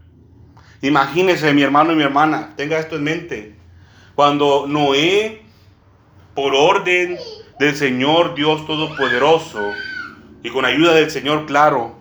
Imagínese, 0.83 1.55
mi 1.55 1.63
hermano 1.63 1.93
y 1.93 1.97
mi 1.97 2.03
hermana, 2.03 2.53
tenga 2.57 2.79
esto 2.79 2.97
en 2.97 3.05
mente. 3.05 3.57
Cuando 4.15 4.67
Noé, 4.69 5.43
por 6.35 6.55
orden 6.55 7.17
del 7.59 7.75
Señor 7.75 8.35
Dios 8.35 8.67
Todopoderoso, 8.67 9.73
y 10.43 10.51
con 10.51 10.67
ayuda 10.67 10.93
del 10.93 11.11
Señor, 11.11 11.47
claro, 11.47 11.97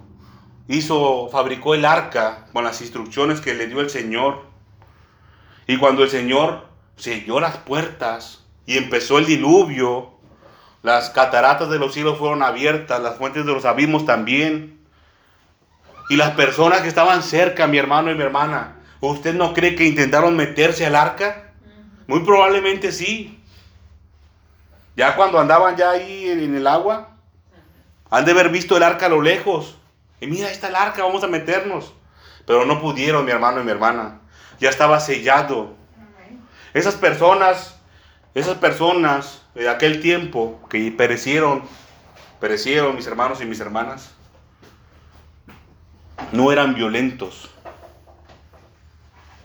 hizo, 0.68 1.30
fabricó 1.32 1.76
el 1.76 1.86
arca 1.86 2.48
con 2.52 2.66
las 2.66 2.82
instrucciones 2.82 3.40
que 3.40 3.54
le 3.54 3.68
dio 3.68 3.80
el 3.80 3.90
Señor. 3.90 4.44
Y 5.66 5.78
cuando 5.78 6.04
el 6.04 6.10
Señor 6.10 6.73
selló 6.96 7.40
las 7.40 7.58
puertas 7.58 8.44
y 8.66 8.78
empezó 8.78 9.18
el 9.18 9.26
diluvio, 9.26 10.14
las 10.82 11.10
cataratas 11.10 11.70
de 11.70 11.80
los 11.80 11.94
cielos 11.94 12.18
fueron 12.18 12.44
abiertas, 12.44 13.02
las 13.02 13.18
fuentes 13.18 13.46
de 13.46 13.54
los 13.54 13.66
abismos 13.66 14.06
también. 14.06 14.80
Y 16.10 16.18
las 16.18 16.32
personas 16.32 16.82
que 16.82 16.90
estaban 16.90 17.24
cerca, 17.24 17.68
mi 17.68 17.78
hermano 17.78 18.12
y 18.12 18.16
mi 18.16 18.24
hermana, 18.24 18.76
¿usted 19.00 19.34
no 19.34 19.54
cree 19.54 19.76
que 19.76 19.86
intentaron 19.86 20.36
meterse 20.36 20.86
al 20.86 20.96
arca? 20.96 21.54
Muy 22.08 22.20
probablemente 22.20 22.92
sí. 22.92 23.40
Ya 24.96 25.16
cuando 25.16 25.40
andaban 25.40 25.78
ya 25.78 25.92
ahí 25.92 26.30
en 26.30 26.56
el 26.56 26.68
agua, 26.68 27.12
han 28.10 28.26
de 28.26 28.32
haber 28.32 28.50
visto 28.50 28.78
el 28.78 28.84
arca 28.84 29.06
a 29.06 29.10
lo 29.10 29.22
lejos. 29.22 29.78
Y 30.20 30.28
mira, 30.28 30.48
ahí 30.48 30.54
está 30.54 30.68
el 30.68 30.76
arca, 30.76 31.04
vamos 31.04 31.24
a 31.24 31.28
meternos. 31.28 31.94
Pero 32.46 32.66
no 32.66 32.82
pudieron, 32.82 33.26
mi 33.26 33.32
hermano 33.32 33.62
y 33.62 33.64
mi 33.64 33.72
hermana. 33.72 34.20
Ya 34.60 34.70
estaba 34.70 35.00
sellado. 35.00 35.76
Esas 36.74 36.96
personas, 36.96 37.80
esas 38.34 38.58
personas 38.58 39.44
de 39.54 39.70
aquel 39.70 40.02
tiempo 40.02 40.60
que 40.70 40.92
perecieron, 40.92 41.64
perecieron 42.40 42.96
mis 42.96 43.06
hermanos 43.06 43.42
y 43.42 43.46
mis 43.46 43.60
hermanas, 43.60 44.12
no 46.32 46.52
eran 46.52 46.74
violentos. 46.74 47.50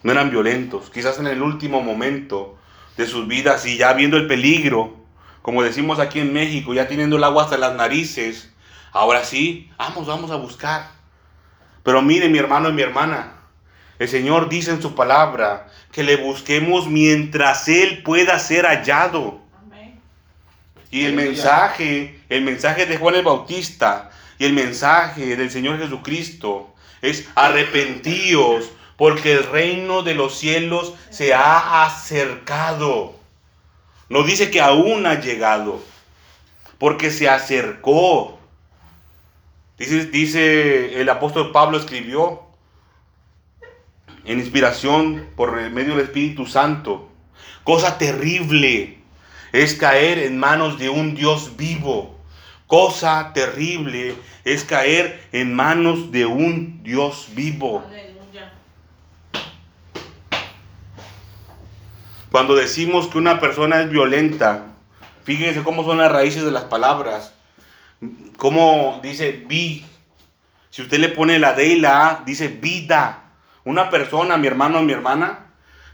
No 0.02 0.12
eran 0.12 0.30
violentos. 0.30 0.90
Quizás 0.90 1.18
en 1.18 1.26
el 1.26 1.42
último 1.42 1.82
momento 1.82 2.56
de 2.96 3.06
sus 3.06 3.28
vidas 3.28 3.66
y 3.66 3.76
ya 3.76 3.92
viendo 3.92 4.16
el 4.16 4.26
peligro, 4.26 4.96
como 5.42 5.62
decimos 5.62 5.98
aquí 5.98 6.20
en 6.20 6.32
México, 6.32 6.72
ya 6.72 6.88
teniendo 6.88 7.16
el 7.16 7.24
agua 7.24 7.44
hasta 7.44 7.58
las 7.58 7.74
narices, 7.74 8.52
ahora 8.92 9.24
sí, 9.24 9.70
vamos, 9.76 10.06
vamos 10.06 10.30
a 10.30 10.36
buscar. 10.36 10.90
Pero 11.82 12.00
mire 12.00 12.28
mi 12.28 12.38
hermano 12.38 12.70
y 12.70 12.72
mi 12.72 12.82
hermana, 12.82 13.34
el 13.98 14.08
Señor 14.08 14.48
dice 14.48 14.70
en 14.70 14.80
su 14.80 14.94
palabra 14.94 15.68
que 15.90 16.04
le 16.04 16.16
busquemos 16.16 16.86
mientras 16.88 17.68
Él 17.68 18.02
pueda 18.02 18.38
ser 18.38 18.64
hallado. 18.66 19.40
Y 20.90 21.04
el 21.04 21.12
mensaje, 21.12 22.20
el 22.28 22.42
mensaje 22.42 22.86
de 22.86 22.96
Juan 22.96 23.16
el 23.16 23.24
Bautista 23.24 24.10
y 24.38 24.46
el 24.46 24.52
mensaje 24.52 25.36
del 25.36 25.50
Señor 25.50 25.78
Jesucristo 25.78 26.74
es 27.02 27.28
arrepentíos 27.34 28.70
porque 28.96 29.32
el 29.32 29.44
reino 29.44 30.02
de 30.02 30.14
los 30.14 30.38
cielos 30.38 30.94
se 31.10 31.34
ha 31.34 31.84
acercado. 31.84 33.14
No 34.08 34.22
dice 34.22 34.50
que 34.50 34.60
aún 34.60 35.06
ha 35.06 35.20
llegado, 35.20 35.82
porque 36.78 37.10
se 37.10 37.28
acercó. 37.28 38.38
Dice, 39.76 40.06
dice 40.06 41.00
el 41.00 41.08
apóstol 41.10 41.52
Pablo 41.52 41.78
escribió 41.78 42.47
en 44.28 44.38
inspiración 44.38 45.26
por 45.36 45.58
medio 45.70 45.96
del 45.96 46.04
Espíritu 46.04 46.46
Santo. 46.46 47.10
Cosa 47.64 47.96
terrible 47.96 48.98
es 49.52 49.74
caer 49.74 50.18
en 50.18 50.38
manos 50.38 50.78
de 50.78 50.90
un 50.90 51.14
Dios 51.14 51.56
vivo. 51.56 52.14
Cosa 52.66 53.32
terrible 53.32 54.14
es 54.44 54.64
caer 54.64 55.26
en 55.32 55.54
manos 55.54 56.12
de 56.12 56.26
un 56.26 56.82
Dios 56.82 57.30
vivo. 57.34 57.82
Cuando 62.30 62.54
decimos 62.54 63.08
que 63.08 63.16
una 63.16 63.40
persona 63.40 63.80
es 63.80 63.88
violenta, 63.88 64.66
fíjense 65.24 65.62
cómo 65.62 65.84
son 65.84 65.96
las 65.96 66.12
raíces 66.12 66.44
de 66.44 66.50
las 66.50 66.64
palabras. 66.64 67.32
Cómo 68.36 69.00
dice 69.02 69.32
vi. 69.48 69.86
Si 70.68 70.82
usted 70.82 70.98
le 70.98 71.08
pone 71.08 71.38
la 71.38 71.54
D 71.54 71.68
y 71.68 71.80
la 71.80 72.08
A, 72.08 72.22
dice 72.26 72.48
vida. 72.48 73.27
Una 73.64 73.90
persona, 73.90 74.36
mi 74.36 74.46
hermano 74.46 74.78
o 74.78 74.82
mi 74.82 74.92
hermana, 74.92 75.46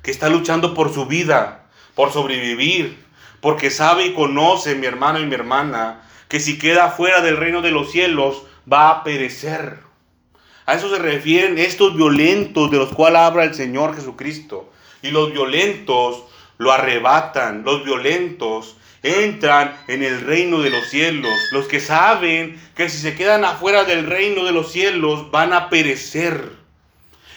que 0.02 0.11
está 0.11 0.28
luchando 0.28 0.75
por 0.75 0.92
su 0.92 1.06
vida, 1.06 1.66
por 1.94 2.12
sobrevivir, 2.12 3.04
porque 3.40 3.71
sabe 3.71 4.06
y 4.06 4.14
conoce, 4.14 4.75
mi 4.75 4.87
hermano 4.87 5.21
y 5.21 5.26
mi 5.26 5.35
hermana, 5.35 6.02
que 6.28 6.40
si 6.40 6.59
queda 6.59 6.90
fuera 6.90 7.21
del 7.21 7.37
reino 7.37 7.62
de 7.62 7.71
los 7.71 7.90
cielos, 7.90 8.42
va 8.71 8.90
a 8.90 9.04
perecer. 9.04 9.78
A 10.66 10.75
eso 10.75 10.88
se 10.88 10.99
refieren 10.99 11.59
estos 11.59 11.94
violentos 11.94 12.71
de 12.71 12.78
los 12.78 12.94
cuales 12.94 13.21
habla 13.21 13.44
el 13.44 13.54
Señor 13.54 13.94
Jesucristo. 13.94 14.73
Y 15.02 15.11
los 15.11 15.33
violentos 15.33 16.25
lo 16.56 16.73
arrebatan, 16.73 17.64
los 17.64 17.85
violentos 17.85 18.76
entran 19.02 19.76
en 19.87 20.02
el 20.02 20.23
reino 20.23 20.61
de 20.62 20.71
los 20.71 20.88
cielos. 20.88 21.33
Los 21.52 21.66
que 21.66 21.80
saben 21.80 22.59
que 22.75 22.88
si 22.88 22.99
se 22.99 23.14
quedan 23.14 23.44
afuera 23.44 23.85
del 23.85 24.06
reino 24.06 24.44
de 24.44 24.52
los 24.52 24.73
cielos 24.73 25.30
van 25.30 25.52
a 25.52 25.68
perecer. 25.68 26.63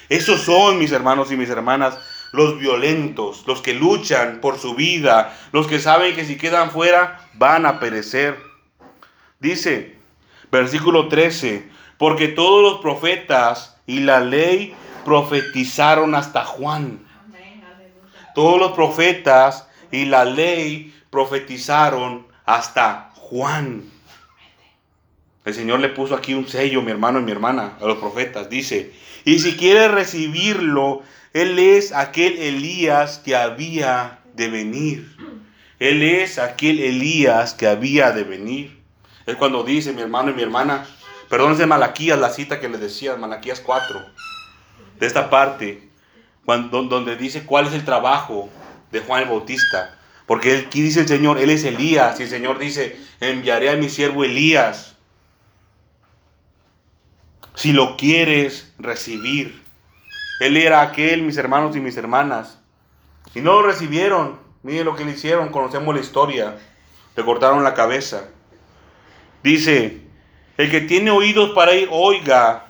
Esos 0.10 0.42
son, 0.42 0.80
mis 0.80 0.92
hermanos 0.92 1.32
y 1.32 1.38
mis 1.38 1.50
hermanas, 1.50 1.98
los 2.32 2.60
violentos, 2.60 3.44
los 3.48 3.62
que 3.62 3.74
luchan 3.74 4.40
por 4.42 4.58
su 4.58 4.76
vida, 4.76 5.38
los 5.52 5.68
que 5.68 5.80
saben 5.80 6.16
que 6.16 6.26
si 6.26 6.38
quedan 6.38 6.72
fuera 6.72 7.30
van 7.34 7.66
a 7.66 7.80
perecer. 7.80 8.38
Dice, 9.40 9.98
versículo 10.52 11.08
13, 11.08 11.70
porque 11.98 12.28
todos 12.28 12.62
los 12.62 12.82
profetas 12.82 13.78
y 13.86 14.00
la 14.00 14.20
ley 14.20 14.76
profetizaron 15.06 16.16
hasta 16.16 16.44
Juan. 16.44 17.06
Todos 18.36 18.60
los 18.60 18.74
profetas 18.74 19.68
y 19.92 20.06
la 20.06 20.26
ley 20.26 20.94
profetizaron 21.10 22.28
hasta 22.46 23.12
Juan. 23.16 23.97
El 25.48 25.54
Señor 25.54 25.80
le 25.80 25.88
puso 25.88 26.14
aquí 26.14 26.34
un 26.34 26.46
sello, 26.46 26.82
mi 26.82 26.92
hermano 26.92 27.22
y 27.22 27.24
mi 27.24 27.32
hermana, 27.32 27.78
a 27.80 27.86
los 27.86 28.00
profetas. 28.00 28.50
Dice, 28.50 28.92
y 29.24 29.40
si 29.40 29.56
quiere 29.56 29.88
recibirlo, 29.88 31.04
Él 31.32 31.58
es 31.58 31.94
aquel 31.94 32.38
Elías 32.38 33.22
que 33.24 33.34
había 33.34 34.20
de 34.34 34.50
venir. 34.50 35.16
Él 35.80 36.04
es 36.04 36.38
aquel 36.38 36.82
Elías 36.82 37.54
que 37.54 37.66
había 37.66 38.12
de 38.12 38.26
venir. 38.26 38.78
Es 39.26 39.38
cuando 39.38 39.64
dice 39.64 39.94
mi 39.94 40.02
hermano 40.02 40.32
y 40.32 40.34
mi 40.34 40.42
hermana, 40.42 40.86
perdón, 41.30 41.54
es 41.54 41.66
Malaquías 41.66 42.20
la 42.20 42.30
cita 42.30 42.60
que 42.60 42.68
le 42.68 42.78
decía, 42.78 43.16
Malaquías 43.16 43.62
4, 43.62 44.02
de 45.00 45.08
esta 45.08 45.30
parte, 45.30 45.90
cuando, 46.44 46.84
donde 46.84 47.16
dice 47.16 47.46
cuál 47.46 47.68
es 47.68 47.74
el 47.74 47.86
trabajo 47.86 48.50
de 48.92 49.00
Juan 49.00 49.24
el 49.24 49.30
Bautista. 49.30 49.98
Porque 50.26 50.66
aquí 50.68 50.82
dice 50.82 51.00
el 51.00 51.08
Señor, 51.08 51.38
Él 51.38 51.52
es 51.52 51.64
Elías, 51.64 52.20
y 52.20 52.24
el 52.24 52.30
Señor 52.30 52.60
dice, 52.60 53.00
enviaré 53.22 53.70
a 53.70 53.78
mi 53.78 53.88
siervo 53.88 54.26
Elías. 54.26 54.97
Si 57.58 57.74
lo 57.74 57.98
quieres 57.98 58.72
recibir. 58.78 59.64
Él 60.40 60.58
era 60.58 60.82
aquel, 60.82 61.24
mis 61.24 61.38
hermanos 61.38 61.76
y 61.76 61.80
mis 61.80 61.98
hermanas. 61.98 62.60
Y 63.34 63.42
no 63.42 63.54
lo 63.54 63.64
recibieron. 63.64 64.38
Miren 64.62 64.86
lo 64.86 64.96
que 64.96 65.04
le 65.04 65.14
hicieron, 65.14 65.50
conocemos 65.50 65.96
la 65.96 66.02
historia. 66.02 66.56
Le 67.16 67.26
cortaron 67.26 67.64
la 67.64 67.74
cabeza. 67.74 68.26
Dice, 69.42 70.02
el 70.58 70.70
que 70.70 70.82
tiene 70.82 71.10
oídos 71.10 71.50
para 71.56 71.74
ir, 71.74 71.90
oiga. 71.92 72.68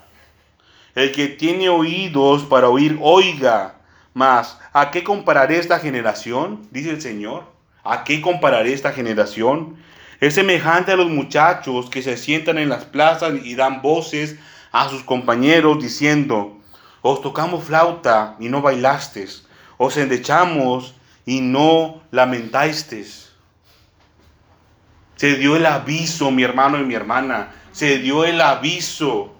El 0.95 1.11
que 1.11 1.27
tiene 1.27 1.67
oídos 1.67 2.43
para 2.43 2.69
oír, 2.69 2.97
oiga. 3.01 3.75
Mas, 4.13 4.57
¿a 4.71 4.89
qué 4.89 5.03
compararé 5.03 5.59
esta 5.59 5.79
generación? 5.79 6.65
Dice 6.71 6.91
el 6.91 7.01
Señor. 7.01 7.43
¿A 7.83 8.05
qué 8.05 8.21
compararé 8.21 8.71
esta 8.71 8.93
generación? 8.93 9.75
Es 10.21 10.35
semejante 10.35 10.93
a 10.93 10.95
los 10.95 11.09
muchachos 11.09 11.89
que 11.89 12.01
se 12.01 12.15
sientan 12.15 12.57
en 12.57 12.69
las 12.69 12.85
plazas 12.85 13.33
y 13.43 13.55
dan 13.55 13.81
voces 13.81 14.37
a 14.71 14.89
sus 14.89 15.03
compañeros 15.03 15.81
diciendo, 15.81 16.57
os 17.01 17.21
tocamos 17.21 17.63
flauta 17.63 18.35
y 18.39 18.49
no 18.49 18.61
bailastes, 18.61 19.45
os 19.77 19.97
endechamos 19.97 20.95
y 21.25 21.41
no 21.41 22.01
lamentasteis. 22.11 23.31
Se 25.15 25.35
dio 25.35 25.55
el 25.55 25.65
aviso, 25.65 26.31
mi 26.31 26.43
hermano 26.43 26.79
y 26.79 26.83
mi 26.85 26.93
hermana, 26.93 27.51
se 27.71 27.97
dio 27.99 28.25
el 28.25 28.39
aviso. 28.41 29.33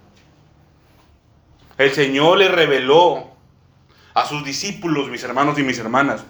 El 1.78 1.92
Señor 1.92 2.40
le 2.40 2.50
reveló 2.50 3.32
a 4.14 4.26
sus 4.26 4.44
discípulos, 4.44 5.10
mis 5.10 5.24
hermanos 5.24 5.60
y 5.60 5.64
mis 5.64 5.78
hermanas, 5.78 6.24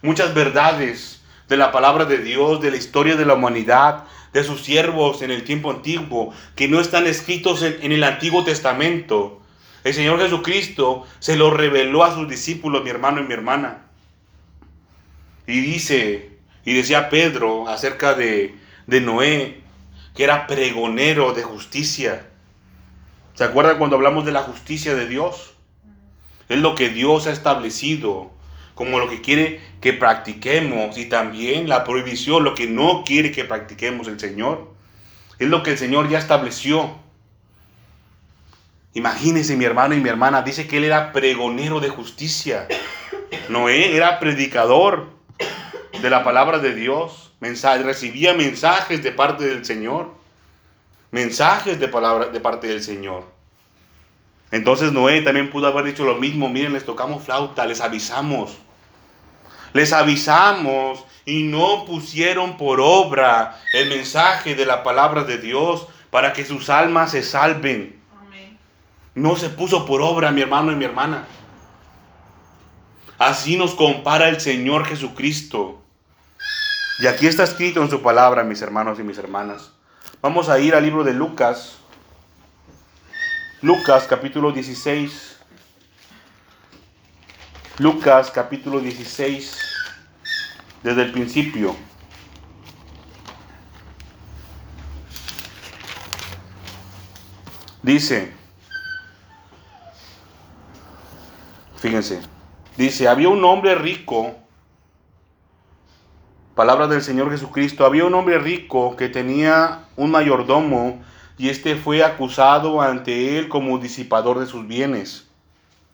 muchas 0.00 0.32
verdades 0.34 1.22
de 1.48 1.56
la 1.56 1.72
palabra 1.72 2.04
de 2.04 2.18
Dios, 2.18 2.60
de 2.60 2.70
la 2.70 2.76
historia 2.76 3.16
de 3.16 3.26
la 3.26 3.34
humanidad, 3.34 4.04
de 4.32 4.44
sus 4.44 4.62
siervos 4.62 5.22
en 5.22 5.30
el 5.30 5.44
tiempo 5.44 5.70
antiguo, 5.70 6.32
que 6.56 6.68
no 6.68 6.80
están 6.80 7.06
escritos 7.06 7.62
en, 7.62 7.92
el 7.92 8.04
Antiguo 8.04 8.44
Testamento. 8.44 9.40
El 9.84 9.94
Señor 9.94 10.20
Jesucristo 10.20 11.06
se 11.18 11.36
lo 11.36 11.50
reveló 11.50 12.04
a 12.04 12.14
sus 12.14 12.28
discípulos, 12.28 12.82
mi 12.82 12.90
hermano 12.90 13.20
y 13.20 13.24
mi 13.24 13.34
hermana. 13.34 13.86
Y 15.46 15.60
dice, 15.60 16.38
y 16.64 16.74
decía 16.74 17.10
Pedro 17.10 17.68
acerca 17.68 18.14
de, 18.14 18.54
de 18.86 19.00
Noé, 19.00 19.60
que 20.14 20.24
era 20.24 20.46
pregonero 20.46 21.34
de 21.34 21.42
justicia. 21.42 22.26
¿Se 23.34 23.44
acuerdan 23.44 23.78
cuando 23.78 23.96
hablamos 23.96 24.24
de 24.24 24.32
la 24.32 24.42
justicia 24.42 24.94
de 24.94 25.08
Dios? 25.08 25.54
Es 26.48 26.58
lo 26.58 26.74
que 26.74 26.90
Dios 26.90 27.26
ha 27.26 27.32
establecido 27.32 28.30
como 28.74 28.98
lo 28.98 29.08
que 29.08 29.20
quiere 29.20 29.60
que 29.80 29.92
practiquemos 29.92 30.96
y 30.96 31.06
también 31.06 31.68
la 31.68 31.84
prohibición, 31.84 32.44
lo 32.44 32.54
que 32.54 32.66
no 32.66 33.04
quiere 33.04 33.32
que 33.32 33.44
practiquemos 33.44 34.08
el 34.08 34.18
Señor. 34.18 34.70
Es 35.38 35.48
lo 35.48 35.62
que 35.62 35.72
el 35.72 35.78
Señor 35.78 36.08
ya 36.08 36.18
estableció. 36.18 36.96
Imagínense 38.94 39.56
mi 39.56 39.64
hermano 39.64 39.94
y 39.94 40.00
mi 40.00 40.08
hermana, 40.08 40.42
dice 40.42 40.66
que 40.66 40.78
él 40.78 40.84
era 40.84 41.12
pregonero 41.12 41.80
de 41.80 41.88
justicia. 41.88 42.68
Noé 43.48 43.96
era 43.96 44.20
predicador 44.20 45.10
de 46.00 46.10
la 46.10 46.24
palabra 46.24 46.58
de 46.58 46.74
Dios, 46.74 47.32
recibía 47.40 48.34
mensajes 48.34 49.02
de 49.02 49.12
parte 49.12 49.44
del 49.44 49.64
Señor, 49.64 50.14
mensajes 51.10 51.80
de 51.80 51.88
palabra 51.88 52.26
de 52.26 52.40
parte 52.40 52.66
del 52.68 52.82
Señor. 52.82 53.24
Entonces 54.52 54.92
Noé 54.92 55.22
también 55.22 55.50
pudo 55.50 55.66
haber 55.66 55.86
dicho 55.86 56.04
lo 56.04 56.16
mismo, 56.16 56.48
miren, 56.48 56.74
les 56.74 56.84
tocamos 56.84 57.24
flauta, 57.24 57.66
les 57.66 57.80
avisamos. 57.80 58.58
Les 59.72 59.94
avisamos 59.94 61.04
y 61.24 61.44
no 61.44 61.86
pusieron 61.86 62.58
por 62.58 62.78
obra 62.80 63.58
el 63.72 63.88
mensaje 63.88 64.54
de 64.54 64.66
la 64.66 64.82
palabra 64.82 65.24
de 65.24 65.38
Dios 65.38 65.88
para 66.10 66.34
que 66.34 66.44
sus 66.44 66.68
almas 66.68 67.12
se 67.12 67.22
salven. 67.22 67.98
No 69.14 69.36
se 69.36 69.48
puso 69.48 69.86
por 69.86 70.02
obra, 70.02 70.30
mi 70.30 70.42
hermano 70.42 70.70
y 70.70 70.76
mi 70.76 70.84
hermana. 70.84 71.26
Así 73.18 73.56
nos 73.56 73.74
compara 73.74 74.28
el 74.28 74.40
Señor 74.40 74.84
Jesucristo. 74.84 75.82
Y 76.98 77.06
aquí 77.06 77.26
está 77.26 77.44
escrito 77.44 77.82
en 77.82 77.88
su 77.88 78.02
palabra, 78.02 78.44
mis 78.44 78.60
hermanos 78.60 78.98
y 78.98 79.02
mis 79.02 79.16
hermanas. 79.16 79.72
Vamos 80.20 80.50
a 80.50 80.58
ir 80.58 80.74
al 80.74 80.84
libro 80.84 81.04
de 81.04 81.14
Lucas. 81.14 81.78
Lucas 83.62 84.08
capítulo 84.08 84.50
16. 84.50 85.38
Lucas 87.78 88.30
capítulo 88.32 88.80
16. 88.80 89.56
Desde 90.82 91.02
el 91.02 91.12
principio. 91.12 91.76
Dice, 97.84 98.32
Fíjense, 101.76 102.20
dice, 102.76 103.08
había 103.08 103.28
un 103.28 103.44
hombre 103.44 103.74
rico, 103.76 104.36
palabra 106.54 106.86
del 106.86 107.02
Señor 107.02 107.30
Jesucristo, 107.30 107.84
había 107.84 108.04
un 108.04 108.14
hombre 108.14 108.38
rico 108.38 108.96
que 108.96 109.08
tenía 109.08 109.84
un 109.96 110.12
mayordomo 110.12 111.02
y 111.38 111.48
este 111.48 111.76
fue 111.76 112.04
acusado 112.04 112.82
ante 112.82 113.38
él 113.38 113.48
como 113.48 113.78
disipador 113.78 114.38
de 114.38 114.46
sus 114.46 114.66
bienes. 114.66 115.28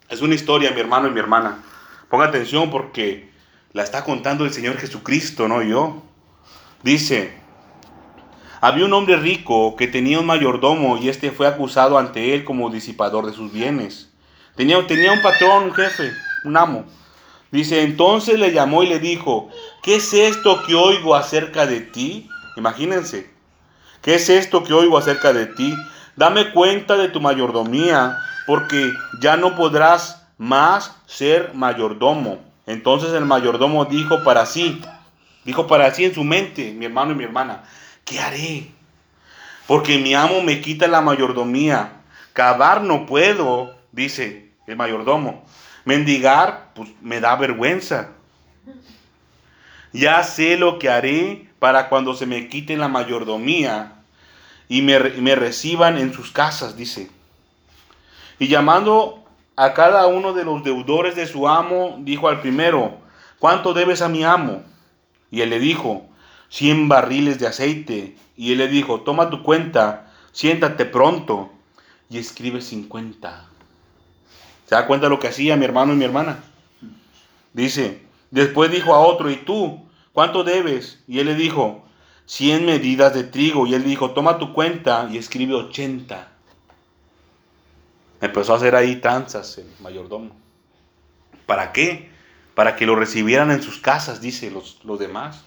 Es 0.08 0.22
una 0.22 0.34
historia, 0.34 0.70
mi 0.70 0.80
hermano 0.80 1.08
y 1.08 1.12
mi 1.12 1.20
hermana. 1.20 1.62
Ponga 2.08 2.26
atención 2.26 2.70
porque 2.70 3.30
la 3.72 3.82
está 3.82 4.04
contando 4.04 4.44
el 4.44 4.52
Señor 4.52 4.76
Jesucristo, 4.78 5.48
no 5.48 5.62
yo. 5.62 6.02
Dice, 6.82 7.34
había 8.60 8.84
un 8.86 8.92
hombre 8.92 9.16
rico 9.16 9.76
que 9.76 9.86
tenía 9.86 10.18
un 10.18 10.26
mayordomo 10.26 10.96
y 10.98 11.08
este 11.08 11.30
fue 11.30 11.46
acusado 11.46 11.98
ante 11.98 12.34
él 12.34 12.44
como 12.44 12.70
disipador 12.70 13.26
de 13.26 13.32
sus 13.32 13.52
bienes. 13.52 14.10
Tenía, 14.56 14.78
un 14.78 15.22
patrón, 15.22 15.64
un 15.64 15.72
jefe, 15.72 16.10
un 16.44 16.56
amo. 16.56 16.84
Dice, 17.52 17.82
entonces 17.82 18.40
le 18.40 18.52
llamó 18.52 18.82
y 18.82 18.88
le 18.88 18.98
dijo, 18.98 19.48
¿qué 19.82 19.96
es 19.96 20.12
esto 20.12 20.64
que 20.66 20.74
oigo 20.74 21.14
acerca 21.14 21.66
de 21.66 21.80
ti? 21.80 22.28
Imagínense, 22.56 23.30
¿qué 24.02 24.16
es 24.16 24.28
esto 24.28 24.62
que 24.62 24.72
oigo 24.72 24.98
acerca 24.98 25.32
de 25.32 25.46
ti? 25.46 25.74
Dame 26.16 26.52
cuenta 26.52 26.96
de 26.96 27.08
tu 27.08 27.20
mayordomía, 27.20 28.18
porque 28.46 28.92
ya 29.20 29.36
no 29.36 29.54
podrás 29.54 30.26
más 30.38 30.96
ser 31.06 31.52
mayordomo. 31.54 32.38
Entonces 32.66 33.12
el 33.12 33.24
mayordomo 33.24 33.84
dijo 33.84 34.22
para 34.24 34.46
sí, 34.46 34.80
dijo 35.44 35.66
para 35.66 35.92
sí 35.94 36.04
en 36.04 36.14
su 36.14 36.24
mente, 36.24 36.72
mi 36.72 36.86
hermano 36.86 37.12
y 37.12 37.14
mi 37.14 37.24
hermana, 37.24 37.64
¿qué 38.04 38.20
haré? 38.20 38.70
Porque 39.66 39.98
mi 39.98 40.14
amo 40.14 40.42
me 40.42 40.60
quita 40.60 40.86
la 40.88 41.00
mayordomía, 41.00 41.92
cavar 42.32 42.82
no 42.82 43.06
puedo, 43.06 43.76
dice, 43.92 44.50
el 44.66 44.76
mayordomo. 44.76 45.44
Mendigar, 45.84 46.70
pues 46.74 46.90
me 47.00 47.20
da 47.20 47.36
vergüenza. 47.36 48.10
Ya 49.92 50.22
sé 50.22 50.56
lo 50.56 50.78
que 50.78 50.90
haré 50.90 51.47
para 51.58 51.88
cuando 51.88 52.14
se 52.14 52.26
me 52.26 52.48
quite 52.48 52.76
la 52.76 52.88
mayordomía 52.88 53.94
y 54.68 54.82
me, 54.82 54.98
me 54.98 55.34
reciban 55.34 55.98
en 55.98 56.12
sus 56.12 56.30
casas, 56.30 56.76
dice. 56.76 57.10
Y 58.38 58.48
llamando 58.48 59.24
a 59.56 59.74
cada 59.74 60.06
uno 60.06 60.32
de 60.32 60.44
los 60.44 60.62
deudores 60.62 61.16
de 61.16 61.26
su 61.26 61.48
amo, 61.48 61.96
dijo 62.00 62.28
al 62.28 62.40
primero, 62.40 62.98
¿cuánto 63.38 63.74
debes 63.74 64.02
a 64.02 64.08
mi 64.08 64.22
amo? 64.22 64.62
Y 65.30 65.40
él 65.40 65.50
le 65.50 65.58
dijo, 65.58 66.06
cien 66.48 66.88
barriles 66.88 67.38
de 67.38 67.48
aceite. 67.48 68.16
Y 68.36 68.52
él 68.52 68.58
le 68.58 68.68
dijo, 68.68 69.00
toma 69.00 69.30
tu 69.30 69.42
cuenta, 69.42 70.12
siéntate 70.32 70.84
pronto 70.84 71.50
y 72.08 72.18
escribe 72.18 72.60
cincuenta. 72.60 73.46
¿Se 74.66 74.74
da 74.74 74.86
cuenta 74.86 75.08
lo 75.08 75.18
que 75.18 75.28
hacía 75.28 75.56
mi 75.56 75.64
hermano 75.64 75.92
y 75.92 75.96
mi 75.96 76.04
hermana? 76.04 76.38
Dice, 77.52 78.02
después 78.30 78.70
dijo 78.70 78.94
a 78.94 79.00
otro, 79.00 79.30
¿y 79.30 79.36
tú? 79.36 79.87
¿Cuánto 80.18 80.42
debes? 80.42 80.98
Y 81.06 81.20
él 81.20 81.26
le 81.26 81.36
dijo, 81.36 81.84
100 82.26 82.66
medidas 82.66 83.14
de 83.14 83.22
trigo. 83.22 83.68
Y 83.68 83.74
él 83.74 83.84
dijo, 83.84 84.10
toma 84.10 84.38
tu 84.38 84.52
cuenta 84.52 85.08
y 85.12 85.16
escribe 85.16 85.54
80. 85.54 86.26
Empezó 88.20 88.52
a 88.52 88.56
hacer 88.56 88.74
ahí 88.74 88.96
tanzas 88.96 89.58
el 89.58 89.70
mayordomo. 89.78 90.32
¿Para 91.46 91.70
qué? 91.70 92.10
Para 92.56 92.74
que 92.74 92.84
lo 92.84 92.96
recibieran 92.96 93.52
en 93.52 93.62
sus 93.62 93.78
casas, 93.78 94.20
dice 94.20 94.50
los, 94.50 94.80
los 94.82 94.98
demás. 94.98 95.44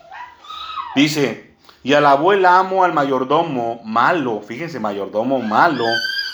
Dice, 0.96 1.54
y 1.84 1.92
alabó 1.92 2.32
el 2.32 2.46
amo 2.46 2.86
al 2.86 2.94
mayordomo 2.94 3.82
malo, 3.84 4.40
fíjense, 4.40 4.80
mayordomo 4.80 5.42
malo, 5.42 5.84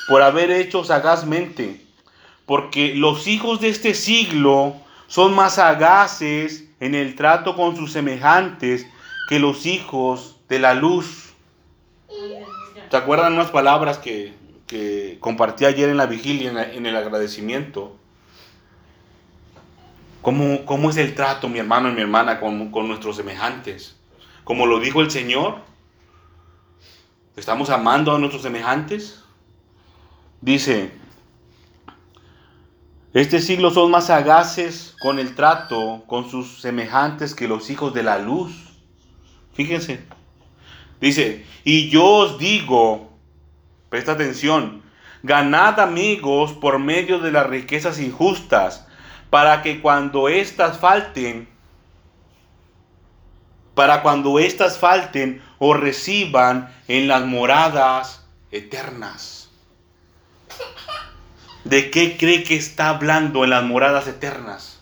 por 0.08 0.22
haber 0.22 0.52
hecho 0.52 0.84
sagazmente 0.84 1.88
porque 2.46 2.94
los 2.94 3.26
hijos 3.26 3.62
de 3.62 3.70
este 3.70 3.96
siglo 3.96 4.76
son 5.08 5.34
más 5.34 5.56
sagaces 5.56 6.67
en 6.80 6.96
el 6.96 7.16
trato 7.16 7.56
con 7.56 7.76
sus 7.76 7.92
semejantes 7.92 8.88
que 9.30 9.40
los 9.40 9.66
hijos 9.66 10.38
de 10.48 10.60
la 10.60 10.74
luz. 10.74 11.34
¿Se 12.90 12.98
acuerdan 12.98 13.34
unas 13.34 13.52
palabras 13.52 13.98
que, 13.98 14.36
compartí 15.20 15.66
ayer 15.66 15.90
en 15.90 15.98
la 15.98 16.06
vigilia, 16.06 16.72
en, 16.74 16.86
el 16.86 16.96
agradecimiento? 16.96 17.96
¿Cómo, 20.22 20.66
¿Cómo, 20.66 20.90
es 20.90 20.98
el 20.98 21.16
trato, 21.16 21.50
mi 21.50 21.60
hermano 21.60 21.90
y 21.90 21.94
mi 21.94 22.02
hermana, 22.02 22.40
con, 22.40 22.72
con 22.72 22.88
nuestros 22.88 23.16
semejantes? 23.16 23.96
Como 24.44 24.66
lo 24.66 24.80
dijo 24.80 25.02
el 25.02 25.12
Señor, 25.12 25.60
¿estamos 27.36 27.70
amando 27.70 28.16
a 28.16 28.20
nuestros 28.20 28.44
semejantes? 28.44 29.24
Dice, 30.42 30.92
este 33.18 33.42
siglo 33.42 33.72
son 33.72 33.90
más 33.90 34.08
sagaces 34.08 34.96
con 35.00 35.18
el 35.18 35.34
trato 35.34 36.04
con 36.06 36.30
sus 36.30 36.62
semejantes 36.62 37.34
que 37.34 37.48
los 37.48 37.72
hijos 37.72 37.92
de 37.96 38.04
la 38.04 38.20
luz. 38.20 38.52
Fíjense. 39.56 40.06
Dice, 41.02 41.44
y 41.64 41.90
yo 41.90 42.06
os 42.06 42.38
digo, 42.38 43.18
presta 43.90 44.12
atención, 44.12 44.84
ganad 45.24 45.80
amigos 45.80 46.54
por 46.54 46.78
medio 46.78 47.18
de 47.18 47.32
las 47.32 47.48
riquezas 47.48 48.00
injustas, 48.00 48.88
para 49.32 49.64
que 49.64 49.82
cuando 49.82 50.30
éstas 50.30 50.78
falten, 50.78 51.48
para 53.74 54.04
cuando 54.04 54.38
éstas 54.38 54.78
falten, 54.78 55.42
os 55.58 55.80
reciban 55.80 56.72
en 56.88 57.08
las 57.08 57.26
moradas 57.26 58.28
eternas. 58.52 59.50
¿De 61.68 61.92
qué 61.92 62.16
cree 62.18 62.44
que 62.46 62.56
está 62.56 62.88
hablando 62.88 63.44
en 63.44 63.50
las 63.50 63.62
moradas 63.62 64.08
eternas? 64.08 64.80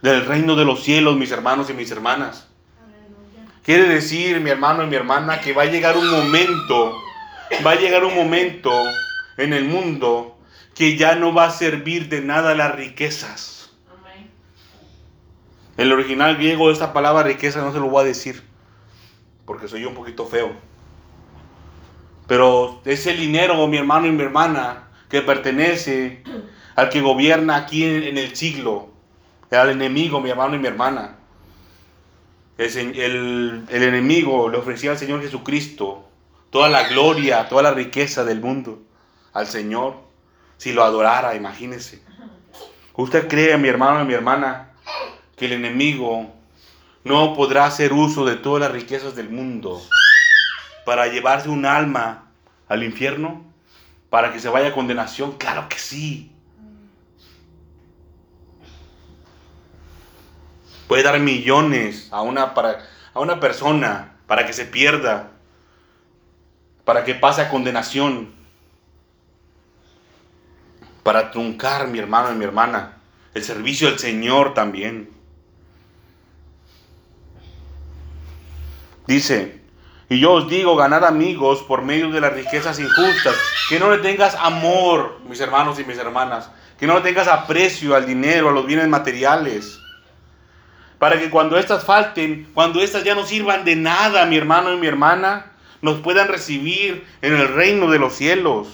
Del 0.00 0.24
reino 0.24 0.56
de 0.56 0.64
los 0.64 0.82
cielos, 0.82 1.18
mis 1.18 1.30
hermanos 1.30 1.68
y 1.68 1.74
mis 1.74 1.90
hermanas. 1.90 2.48
Quiere 3.62 3.86
decir, 3.86 4.40
mi 4.40 4.48
hermano 4.48 4.84
y 4.84 4.86
mi 4.86 4.96
hermana, 4.96 5.42
que 5.42 5.52
va 5.52 5.64
a 5.64 5.66
llegar 5.66 5.98
un 5.98 6.08
momento, 6.10 6.98
va 7.66 7.72
a 7.72 7.74
llegar 7.74 8.02
un 8.04 8.14
momento 8.14 8.72
en 9.36 9.52
el 9.52 9.66
mundo 9.66 10.38
que 10.74 10.96
ya 10.96 11.14
no 11.14 11.34
va 11.34 11.44
a 11.44 11.50
servir 11.50 12.08
de 12.08 12.22
nada 12.22 12.54
las 12.54 12.74
riquezas. 12.74 13.72
El 15.76 15.92
original 15.92 16.36
griego 16.36 16.68
de 16.68 16.72
esta 16.72 16.94
palabra 16.94 17.24
riqueza 17.24 17.60
no 17.60 17.74
se 17.74 17.78
lo 17.78 17.90
voy 17.90 18.04
a 18.04 18.06
decir, 18.06 18.42
porque 19.44 19.68
soy 19.68 19.84
un 19.84 19.94
poquito 19.94 20.24
feo. 20.24 20.73
Pero 22.26 22.80
ese 22.84 23.12
dinero, 23.14 23.66
mi 23.66 23.76
hermano 23.76 24.06
y 24.06 24.12
mi 24.12 24.22
hermana, 24.22 24.88
que 25.10 25.20
pertenece 25.22 26.22
al 26.74 26.88
que 26.88 27.00
gobierna 27.00 27.56
aquí 27.56 27.84
en, 27.84 28.16
el 28.18 28.34
siglo, 28.34 28.88
al 29.50 29.70
enemigo, 29.70 30.20
mi 30.20 30.30
hermano 30.30 30.56
y 30.56 30.58
mi 30.58 30.66
hermana. 30.66 31.16
el, 32.58 32.76
el- 33.00 33.64
el 33.68 33.82
enemigo 33.82 34.48
le 34.48 34.58
ofrecía 34.58 34.92
al 34.92 34.98
Señor 34.98 35.20
Jesucristo 35.22 36.04
toda 36.50 36.68
la 36.68 36.88
gloria, 36.88 37.48
toda 37.48 37.62
la 37.62 37.72
riqueza 37.72 38.24
del 38.24 38.40
mundo 38.40 38.80
al 39.32 39.46
Señor, 39.46 39.94
si 40.56 40.72
lo 40.72 40.84
adorara, 40.84 41.34
imagínese. 41.34 42.00
¿Usted 42.94 43.26
cree, 43.28 43.56
mi 43.58 43.68
hermano 43.68 44.02
y 44.02 44.06
mi 44.06 44.14
hermana, 44.14 44.70
que 45.36 45.46
el 45.46 45.52
enemigo 45.54 46.32
no 47.02 47.34
podrá 47.34 47.66
hacer 47.66 47.92
uso 47.92 48.24
de 48.24 48.36
todas 48.36 48.60
las 48.62 48.70
riquezas 48.72 49.16
del 49.16 49.28
mundo 49.30 49.82
para 50.84 51.06
llevarse 51.06 51.48
un 51.48 51.66
alma 51.66 52.30
al 52.68 52.82
infierno? 52.82 53.44
¿Para 54.10 54.32
que 54.32 54.40
se 54.40 54.48
vaya 54.48 54.68
a 54.68 54.72
condenación? 54.72 55.32
Claro 55.38 55.68
que 55.68 55.78
sí. 55.78 56.30
Puede 60.86 61.02
dar 61.02 61.18
millones 61.18 62.08
a 62.12 62.22
una, 62.22 62.54
para, 62.54 62.78
a 63.12 63.20
una 63.20 63.40
persona 63.40 64.16
para 64.26 64.46
que 64.46 64.52
se 64.52 64.64
pierda, 64.66 65.30
para 66.84 67.04
que 67.04 67.14
pase 67.14 67.42
a 67.42 67.48
condenación, 67.48 68.34
para 71.02 71.30
truncar, 71.30 71.88
mi 71.88 71.98
hermano 71.98 72.32
y 72.32 72.36
mi 72.36 72.44
hermana, 72.44 72.98
el 73.34 73.42
servicio 73.42 73.88
del 73.88 73.98
Señor 73.98 74.54
también. 74.54 75.10
Dice, 79.06 79.63
y 80.14 80.20
yo 80.20 80.32
os 80.32 80.48
digo, 80.48 80.76
ganad 80.76 81.04
amigos 81.04 81.62
por 81.62 81.82
medio 81.82 82.10
de 82.10 82.20
las 82.20 82.32
riquezas 82.32 82.78
injustas, 82.78 83.34
que 83.68 83.78
no 83.78 83.90
le 83.90 83.98
tengas 83.98 84.34
amor, 84.36 85.20
mis 85.28 85.40
hermanos 85.40 85.78
y 85.80 85.84
mis 85.84 85.98
hermanas, 85.98 86.50
que 86.78 86.86
no 86.86 86.96
le 86.96 87.00
tengas 87.00 87.28
aprecio 87.28 87.94
al 87.94 88.06
dinero, 88.06 88.48
a 88.48 88.52
los 88.52 88.66
bienes 88.66 88.88
materiales 88.88 89.80
para 91.04 91.18
que 91.18 91.28
cuando 91.28 91.58
éstas 91.58 91.84
falten, 91.84 92.48
cuando 92.54 92.80
éstas 92.80 93.04
ya 93.04 93.14
no 93.14 93.26
sirvan 93.26 93.66
de 93.66 93.76
nada, 93.76 94.24
mi 94.24 94.38
hermano 94.38 94.72
y 94.72 94.78
mi 94.78 94.86
hermana, 94.86 95.52
nos 95.82 96.00
puedan 96.00 96.28
recibir 96.28 97.04
en 97.20 97.34
el 97.34 97.48
reino 97.48 97.90
de 97.90 97.98
los 97.98 98.14
cielos. 98.14 98.68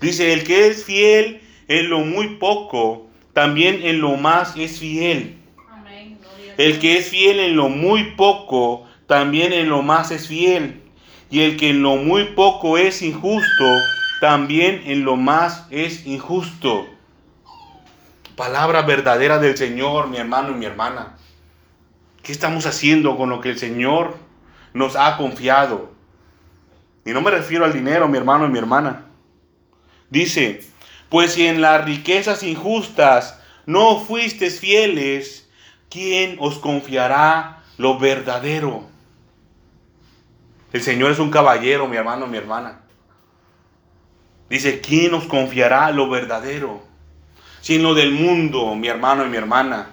Dice, 0.00 0.32
el 0.32 0.42
que 0.42 0.66
es 0.66 0.84
fiel 0.84 1.40
en 1.68 1.88
lo 1.88 2.00
muy 2.00 2.36
poco, 2.36 3.08
también 3.32 3.80
en 3.84 4.00
lo 4.00 4.16
más 4.16 4.56
es 4.56 4.80
fiel. 4.80 5.36
Amén. 5.70 6.18
El 6.58 6.80
que 6.80 6.98
es 6.98 7.08
fiel 7.08 7.38
en 7.38 7.54
lo 7.54 7.68
muy 7.68 8.14
poco, 8.16 8.88
también 9.12 9.52
en 9.52 9.68
lo 9.68 9.82
más 9.82 10.10
es 10.10 10.26
fiel. 10.26 10.80
Y 11.28 11.42
el 11.42 11.58
que 11.58 11.68
en 11.68 11.82
lo 11.82 11.96
muy 11.96 12.32
poco 12.32 12.78
es 12.78 13.02
injusto, 13.02 13.76
también 14.22 14.84
en 14.86 15.04
lo 15.04 15.16
más 15.16 15.66
es 15.68 16.06
injusto. 16.06 16.86
Palabra 18.36 18.80
verdadera 18.80 19.38
del 19.38 19.54
Señor, 19.58 20.08
mi 20.08 20.16
hermano 20.16 20.52
y 20.52 20.54
mi 20.54 20.64
hermana. 20.64 21.18
¿Qué 22.22 22.32
estamos 22.32 22.64
haciendo 22.64 23.18
con 23.18 23.28
lo 23.28 23.42
que 23.42 23.50
el 23.50 23.58
Señor 23.58 24.16
nos 24.72 24.96
ha 24.96 25.18
confiado? 25.18 25.92
Y 27.04 27.10
no 27.10 27.20
me 27.20 27.32
refiero 27.32 27.66
al 27.66 27.74
dinero, 27.74 28.08
mi 28.08 28.16
hermano 28.16 28.46
y 28.46 28.48
mi 28.48 28.58
hermana. 28.58 29.08
Dice, 30.08 30.62
pues 31.10 31.34
si 31.34 31.46
en 31.46 31.60
las 31.60 31.84
riquezas 31.84 32.42
injustas 32.42 33.38
no 33.66 34.00
fuisteis 34.00 34.58
fieles, 34.58 35.50
¿quién 35.90 36.38
os 36.40 36.58
confiará 36.58 37.62
lo 37.76 37.98
verdadero? 37.98 38.90
El 40.72 40.82
Señor 40.82 41.10
es 41.10 41.18
un 41.18 41.30
caballero, 41.30 41.86
mi 41.86 41.96
hermano, 41.96 42.26
mi 42.26 42.38
hermana. 42.38 42.80
Dice, 44.48 44.80
¿quién 44.80 45.12
os 45.12 45.24
confiará 45.24 45.90
lo 45.90 46.08
verdadero? 46.08 46.82
Si 47.60 47.74
en 47.76 47.82
lo 47.82 47.94
del 47.94 48.12
mundo, 48.12 48.74
mi 48.74 48.88
hermano 48.88 49.26
y 49.26 49.28
mi 49.28 49.36
hermana, 49.36 49.90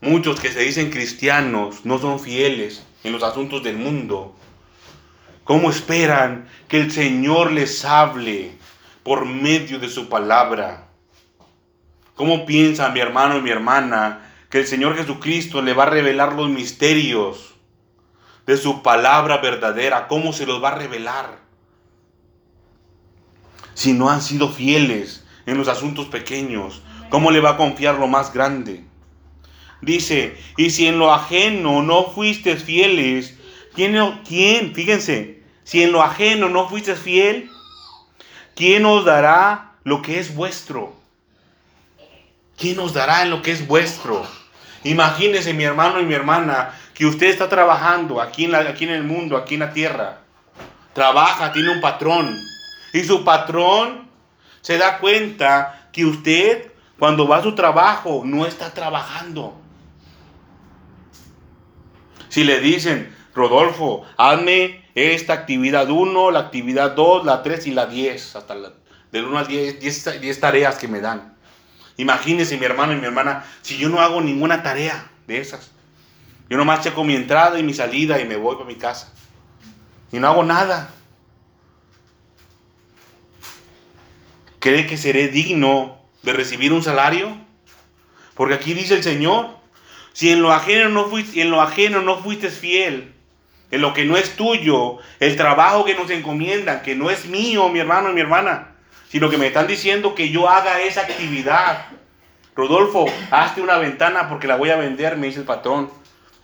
muchos 0.00 0.40
que 0.40 0.52
se 0.52 0.60
dicen 0.60 0.90
cristianos 0.90 1.84
no 1.84 1.98
son 1.98 2.20
fieles 2.20 2.84
en 3.02 3.12
los 3.12 3.24
asuntos 3.24 3.62
del 3.64 3.76
mundo, 3.76 4.36
¿cómo 5.42 5.70
esperan 5.70 6.48
que 6.68 6.80
el 6.80 6.92
Señor 6.92 7.50
les 7.50 7.84
hable 7.84 8.52
por 9.02 9.26
medio 9.26 9.80
de 9.80 9.88
su 9.88 10.08
palabra? 10.08 10.86
¿Cómo 12.14 12.46
piensa 12.46 12.90
mi 12.90 13.00
hermano 13.00 13.36
y 13.36 13.42
mi 13.42 13.50
hermana 13.50 14.32
que 14.48 14.58
el 14.58 14.66
Señor 14.66 14.96
Jesucristo 14.96 15.60
le 15.60 15.74
va 15.74 15.84
a 15.84 15.90
revelar 15.90 16.34
los 16.34 16.48
misterios 16.48 17.55
de 18.46 18.56
su 18.56 18.82
palabra 18.82 19.38
verdadera? 19.38 20.08
¿Cómo 20.08 20.32
se 20.32 20.46
los 20.46 20.62
va 20.62 20.70
a 20.70 20.78
revelar? 20.78 21.38
Si 23.74 23.92
no 23.92 24.08
han 24.08 24.22
sido 24.22 24.48
fieles 24.48 25.24
en 25.44 25.58
los 25.58 25.68
asuntos 25.68 26.06
pequeños, 26.06 26.82
¿cómo 27.10 27.30
le 27.30 27.40
va 27.40 27.50
a 27.50 27.56
confiar 27.56 27.96
lo 27.96 28.06
más 28.06 28.32
grande? 28.32 28.84
Dice, 29.82 30.36
y 30.56 30.70
si 30.70 30.86
en 30.86 30.98
lo 30.98 31.12
ajeno 31.12 31.82
no 31.82 32.04
fuiste 32.04 32.56
fieles, 32.56 33.36
¿quién, 33.74 34.20
quién? 34.26 34.74
Fíjense, 34.74 35.42
si 35.64 35.82
en 35.82 35.92
lo 35.92 36.02
ajeno 36.02 36.48
no 36.48 36.68
fuiste 36.68 36.94
fiel, 36.94 37.50
¿quién 38.54 38.86
os 38.86 39.04
dará 39.04 39.72
lo 39.84 40.00
que 40.00 40.18
es 40.18 40.34
vuestro? 40.34 40.94
¿Quién 42.56 42.78
os 42.78 42.94
dará 42.94 43.22
en 43.22 43.30
lo 43.30 43.42
que 43.42 43.52
es 43.52 43.66
vuestro? 43.66 44.26
Imagínese, 44.82 45.52
mi 45.52 45.64
hermano 45.64 46.00
y 46.00 46.04
mi 46.04 46.14
hermana, 46.14 46.72
que 46.96 47.04
usted 47.04 47.26
está 47.26 47.48
trabajando 47.48 48.22
aquí 48.22 48.46
en, 48.46 48.52
la- 48.52 48.60
aquí 48.60 48.84
en 48.84 48.90
el 48.90 49.04
mundo, 49.04 49.36
aquí 49.36 49.54
en 49.54 49.60
la 49.60 49.72
tierra. 49.72 50.20
Trabaja, 50.94 51.52
tiene 51.52 51.70
un 51.70 51.80
patrón. 51.82 52.34
Y 52.94 53.04
su 53.04 53.22
patrón 53.22 54.08
se 54.62 54.78
da 54.78 54.98
cuenta 54.98 55.88
que 55.92 56.06
usted, 56.06 56.72
cuando 56.98 57.28
va 57.28 57.36
a 57.36 57.42
su 57.42 57.54
trabajo, 57.54 58.22
no 58.24 58.46
está 58.46 58.72
trabajando. 58.72 59.54
Si 62.28 62.44
le 62.44 62.60
dicen, 62.60 63.14
Rodolfo, 63.34 64.04
hazme 64.16 64.84
esta 64.94 65.34
actividad 65.34 65.90
1, 65.90 66.30
la 66.30 66.38
actividad 66.40 66.92
2, 66.92 67.26
la 67.26 67.42
3 67.42 67.66
y 67.66 67.70
la 67.72 67.86
10, 67.86 68.36
hasta 68.36 68.54
la, 68.54 68.72
del 69.12 69.26
1 69.26 69.38
al 69.38 69.46
10, 69.46 69.80
10, 69.80 70.20
10 70.22 70.40
tareas 70.40 70.76
que 70.76 70.88
me 70.88 71.00
dan. 71.00 71.36
Imagínese 71.98 72.56
mi 72.56 72.64
hermano 72.64 72.92
y 72.92 72.96
mi 72.96 73.04
hermana, 73.04 73.44
si 73.60 73.76
yo 73.76 73.90
no 73.90 74.00
hago 74.00 74.20
ninguna 74.22 74.62
tarea 74.62 75.10
de 75.26 75.40
esas. 75.40 75.72
Yo 76.48 76.56
nomás 76.56 76.82
checo 76.82 77.04
mi 77.04 77.14
entrada 77.14 77.58
y 77.58 77.62
mi 77.62 77.74
salida 77.74 78.20
y 78.20 78.24
me 78.24 78.36
voy 78.36 78.56
para 78.56 78.66
mi 78.66 78.76
casa. 78.76 79.12
Y 80.12 80.18
no 80.18 80.28
hago 80.28 80.44
nada. 80.44 80.90
¿Cree 84.60 84.86
que 84.86 84.96
seré 84.96 85.28
digno 85.28 85.98
de 86.22 86.32
recibir 86.32 86.72
un 86.72 86.82
salario? 86.82 87.36
Porque 88.34 88.54
aquí 88.54 88.74
dice 88.74 88.94
el 88.94 89.02
Señor, 89.02 89.56
si 90.12 90.30
en 90.30 90.42
lo 90.42 90.52
ajeno 90.52 90.88
no 90.88 91.06
fuiste, 91.06 91.40
en 91.40 91.50
lo 91.50 91.60
ajeno 91.60 92.02
no 92.02 92.18
fuiste 92.18 92.50
fiel, 92.50 93.12
en 93.70 93.80
lo 93.80 93.92
que 93.92 94.04
no 94.04 94.16
es 94.16 94.36
tuyo, 94.36 94.98
el 95.20 95.36
trabajo 95.36 95.84
que 95.84 95.94
nos 95.94 96.10
encomiendan, 96.10 96.82
que 96.82 96.94
no 96.94 97.10
es 97.10 97.26
mío, 97.26 97.68
mi 97.68 97.80
hermano 97.80 98.10
y 98.10 98.14
mi 98.14 98.20
hermana, 98.20 98.76
sino 99.08 99.30
que 99.30 99.38
me 99.38 99.48
están 99.48 99.66
diciendo 99.66 100.14
que 100.14 100.30
yo 100.30 100.48
haga 100.48 100.80
esa 100.80 101.02
actividad. 101.02 101.86
Rodolfo, 102.54 103.06
hazte 103.30 103.60
una 103.60 103.78
ventana 103.78 104.28
porque 104.28 104.46
la 104.46 104.56
voy 104.56 104.70
a 104.70 104.76
vender, 104.76 105.16
me 105.16 105.26
dice 105.26 105.40
el 105.40 105.46
patrón. 105.46 105.90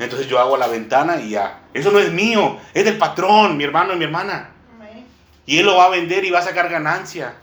Entonces 0.05 0.29
yo 0.29 0.39
hago 0.39 0.57
la 0.57 0.67
ventana 0.67 1.21
y 1.21 1.31
ya. 1.31 1.63
Eso 1.73 1.91
no 1.91 1.99
es 1.99 2.13
mío, 2.13 2.59
es 2.75 2.85
del 2.85 2.99
patrón, 2.99 3.57
mi 3.57 3.65
hermano 3.65 3.95
y 3.95 3.97
mi 3.97 4.05
hermana. 4.05 4.51
Y 5.47 5.59
él 5.59 5.67
lo 5.67 5.77
va 5.77 5.87
a 5.87 5.91
vender 5.91 6.25
y 6.25 6.31
va 6.31 6.39
a 6.39 6.43
sacar 6.43 6.69
ganancia. 6.69 7.35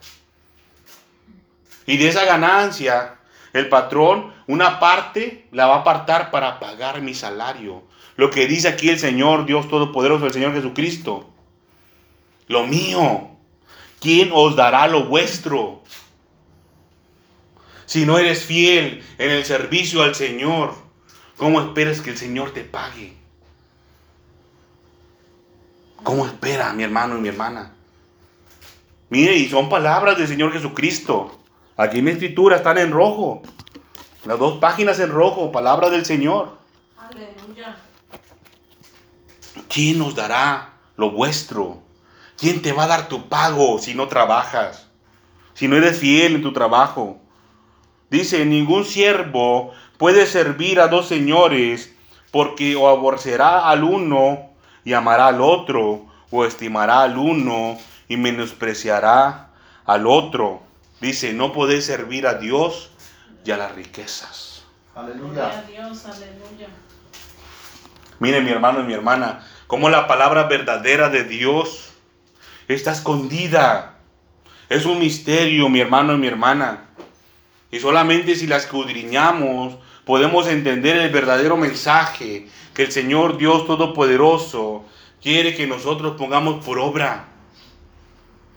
Y 1.85 1.97
de 1.97 2.07
esa 2.07 2.23
ganancia, 2.25 3.15
el 3.53 3.67
patrón, 3.67 4.33
una 4.47 4.79
parte 4.79 5.47
la 5.51 5.67
va 5.67 5.75
a 5.75 5.79
apartar 5.79 6.31
para 6.31 6.59
pagar 6.59 7.01
mi 7.01 7.13
salario. 7.13 7.83
Lo 8.15 8.29
que 8.29 8.47
dice 8.47 8.67
aquí 8.67 8.89
el 8.89 8.99
Señor, 8.99 9.45
Dios 9.45 9.69
Todopoderoso, 9.69 10.25
el 10.25 10.33
Señor 10.33 10.53
Jesucristo. 10.53 11.29
Lo 12.47 12.65
mío. 12.67 13.29
¿Quién 13.99 14.31
os 14.33 14.55
dará 14.55 14.87
lo 14.87 15.05
vuestro? 15.05 15.83
Si 17.85 18.05
no 18.05 18.17
eres 18.17 18.43
fiel 18.43 19.03
en 19.17 19.31
el 19.31 19.45
servicio 19.45 20.03
al 20.03 20.15
Señor, 20.15 20.75
¿cómo 21.39 21.61
esperas 21.61 22.01
que 22.01 22.11
el 22.11 22.17
Señor 22.17 22.51
te 22.51 22.63
pague? 22.63 23.13
¿Cómo 26.03 26.25
espera 26.27 26.73
mi 26.73 26.83
hermano 26.83 27.17
y 27.17 27.21
mi 27.21 27.29
hermana? 27.29 27.71
Mire, 29.09 29.35
y 29.35 29.49
son 29.49 29.69
palabras 29.69 30.17
del 30.17 30.27
Señor 30.27 30.53
Jesucristo. 30.53 31.39
Aquí 31.75 31.99
en 31.99 32.05
la 32.05 32.11
escritura 32.11 32.57
están 32.57 32.77
en 32.77 32.91
rojo. 32.91 33.41
Las 34.25 34.37
dos 34.37 34.59
páginas 34.59 34.99
en 34.99 35.09
rojo, 35.09 35.51
palabras 35.51 35.91
del 35.91 36.05
Señor. 36.05 36.57
Aleluya. 36.97 37.77
¿Quién 39.67 39.97
nos 39.97 40.13
dará 40.13 40.73
lo 40.97 41.11
vuestro? 41.11 41.81
¿Quién 42.37 42.61
te 42.61 42.73
va 42.73 42.83
a 42.83 42.87
dar 42.87 43.07
tu 43.07 43.27
pago 43.27 43.79
si 43.79 43.95
no 43.95 44.07
trabajas? 44.07 44.87
Si 45.53 45.67
no 45.67 45.75
eres 45.75 45.97
fiel 45.97 46.35
en 46.35 46.41
tu 46.41 46.53
trabajo. 46.53 47.17
Dice, 48.09 48.45
ningún 48.45 48.85
siervo 48.85 49.71
puede 49.99 50.25
servir 50.25 50.79
a 50.79 50.87
dos 50.87 51.09
señores 51.09 51.93
porque 52.31 52.75
o 52.75 52.87
aborrecerá 52.87 53.69
al 53.69 53.83
uno 53.83 54.49
y 54.85 54.93
amará 54.93 55.27
al 55.27 55.41
otro, 55.41 56.07
o 56.31 56.45
estimará 56.45 57.01
al 57.01 57.17
uno 57.17 57.77
y 58.07 58.15
menospreciará 58.17 59.49
al 59.85 60.07
otro. 60.07 60.63
Dice, 61.01 61.33
no 61.33 61.51
podéis 61.51 61.85
servir 61.85 62.27
a 62.27 62.35
Dios 62.35 62.91
y 63.43 63.51
a 63.51 63.57
las 63.57 63.75
riquezas. 63.75 64.63
Aleluya. 64.95 65.63
Dios. 65.67 66.05
Aleluya. 66.05 66.67
Mire 68.19 68.41
mi 68.41 68.51
hermano 68.51 68.81
y 68.81 68.83
mi 68.83 68.93
hermana, 68.93 69.45
cómo 69.67 69.89
la 69.89 70.07
palabra 70.07 70.43
verdadera 70.43 71.09
de 71.09 71.25
Dios 71.25 71.91
está 72.69 72.93
escondida. 72.93 73.95
Es 74.69 74.85
un 74.85 74.99
misterio, 74.99 75.67
mi 75.67 75.81
hermano 75.81 76.13
y 76.13 76.17
mi 76.17 76.27
hermana. 76.27 76.85
Y 77.71 77.79
solamente 77.79 78.35
si 78.35 78.47
la 78.47 78.57
escudriñamos 78.57 79.77
podemos 80.09 80.47
entender 80.47 80.97
el 80.97 81.11
verdadero 81.11 81.55
mensaje 81.55 82.47
que 82.73 82.81
el 82.81 82.91
Señor 82.91 83.37
Dios 83.37 83.67
Todopoderoso 83.67 84.83
quiere 85.21 85.53
que 85.53 85.67
nosotros 85.67 86.17
pongamos 86.17 86.65
por 86.65 86.79
obra. 86.79 87.27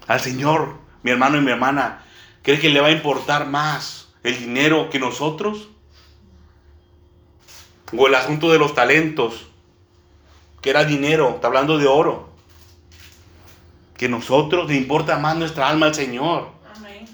Al 0.07 0.19
Señor, 0.19 0.79
mi 1.03 1.11
hermano 1.11 1.37
y 1.37 1.43
mi 1.43 1.51
hermana, 1.51 2.07
¿cree 2.41 2.59
que 2.59 2.71
le 2.71 2.81
va 2.81 2.87
a 2.87 2.93
importar 2.93 3.49
más 3.49 4.09
el 4.23 4.38
dinero 4.38 4.88
que 4.88 4.99
nosotros? 4.99 5.69
O 7.95 8.07
el 8.07 8.15
asunto 8.15 8.51
de 8.51 8.59
los 8.59 8.75
talentos, 8.75 9.47
que 10.62 10.71
era 10.71 10.87
dinero, 10.87 11.33
está 11.35 11.49
hablando 11.49 11.77
de 11.77 11.87
oro. 11.87 12.31
Que 13.99 14.09
nosotros 14.09 14.71
le 14.71 14.77
importa 14.77 15.19
más 15.19 15.37
nuestra 15.37 15.69
alma 15.69 15.85
al 15.85 15.95
Señor. 15.95 16.49
Amén. 16.75 17.07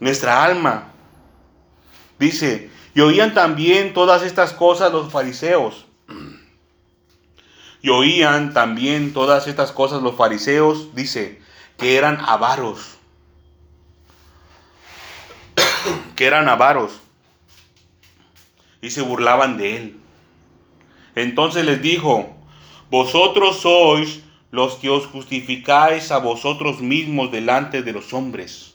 Nuestra 0.00 0.42
alma. 0.42 0.88
Dice, 2.18 2.76
y 2.98 3.00
oían 3.00 3.32
también 3.32 3.94
todas 3.94 4.24
estas 4.24 4.52
cosas 4.52 4.92
los 4.92 5.12
fariseos. 5.12 5.86
Y 7.80 7.90
oían 7.90 8.52
también 8.52 9.12
todas 9.12 9.46
estas 9.46 9.70
cosas 9.70 10.02
los 10.02 10.16
fariseos, 10.16 10.96
dice, 10.96 11.40
que 11.76 11.96
eran 11.96 12.18
avaros. 12.20 12.96
que 16.16 16.26
eran 16.26 16.48
avaros. 16.48 16.90
Y 18.82 18.90
se 18.90 19.02
burlaban 19.02 19.58
de 19.58 19.76
él. 19.76 19.96
Entonces 21.14 21.64
les 21.64 21.80
dijo, 21.80 22.36
vosotros 22.90 23.60
sois 23.60 24.24
los 24.50 24.74
que 24.74 24.90
os 24.90 25.06
justificáis 25.06 26.10
a 26.10 26.18
vosotros 26.18 26.80
mismos 26.80 27.30
delante 27.30 27.84
de 27.84 27.92
los 27.92 28.12
hombres. 28.12 28.74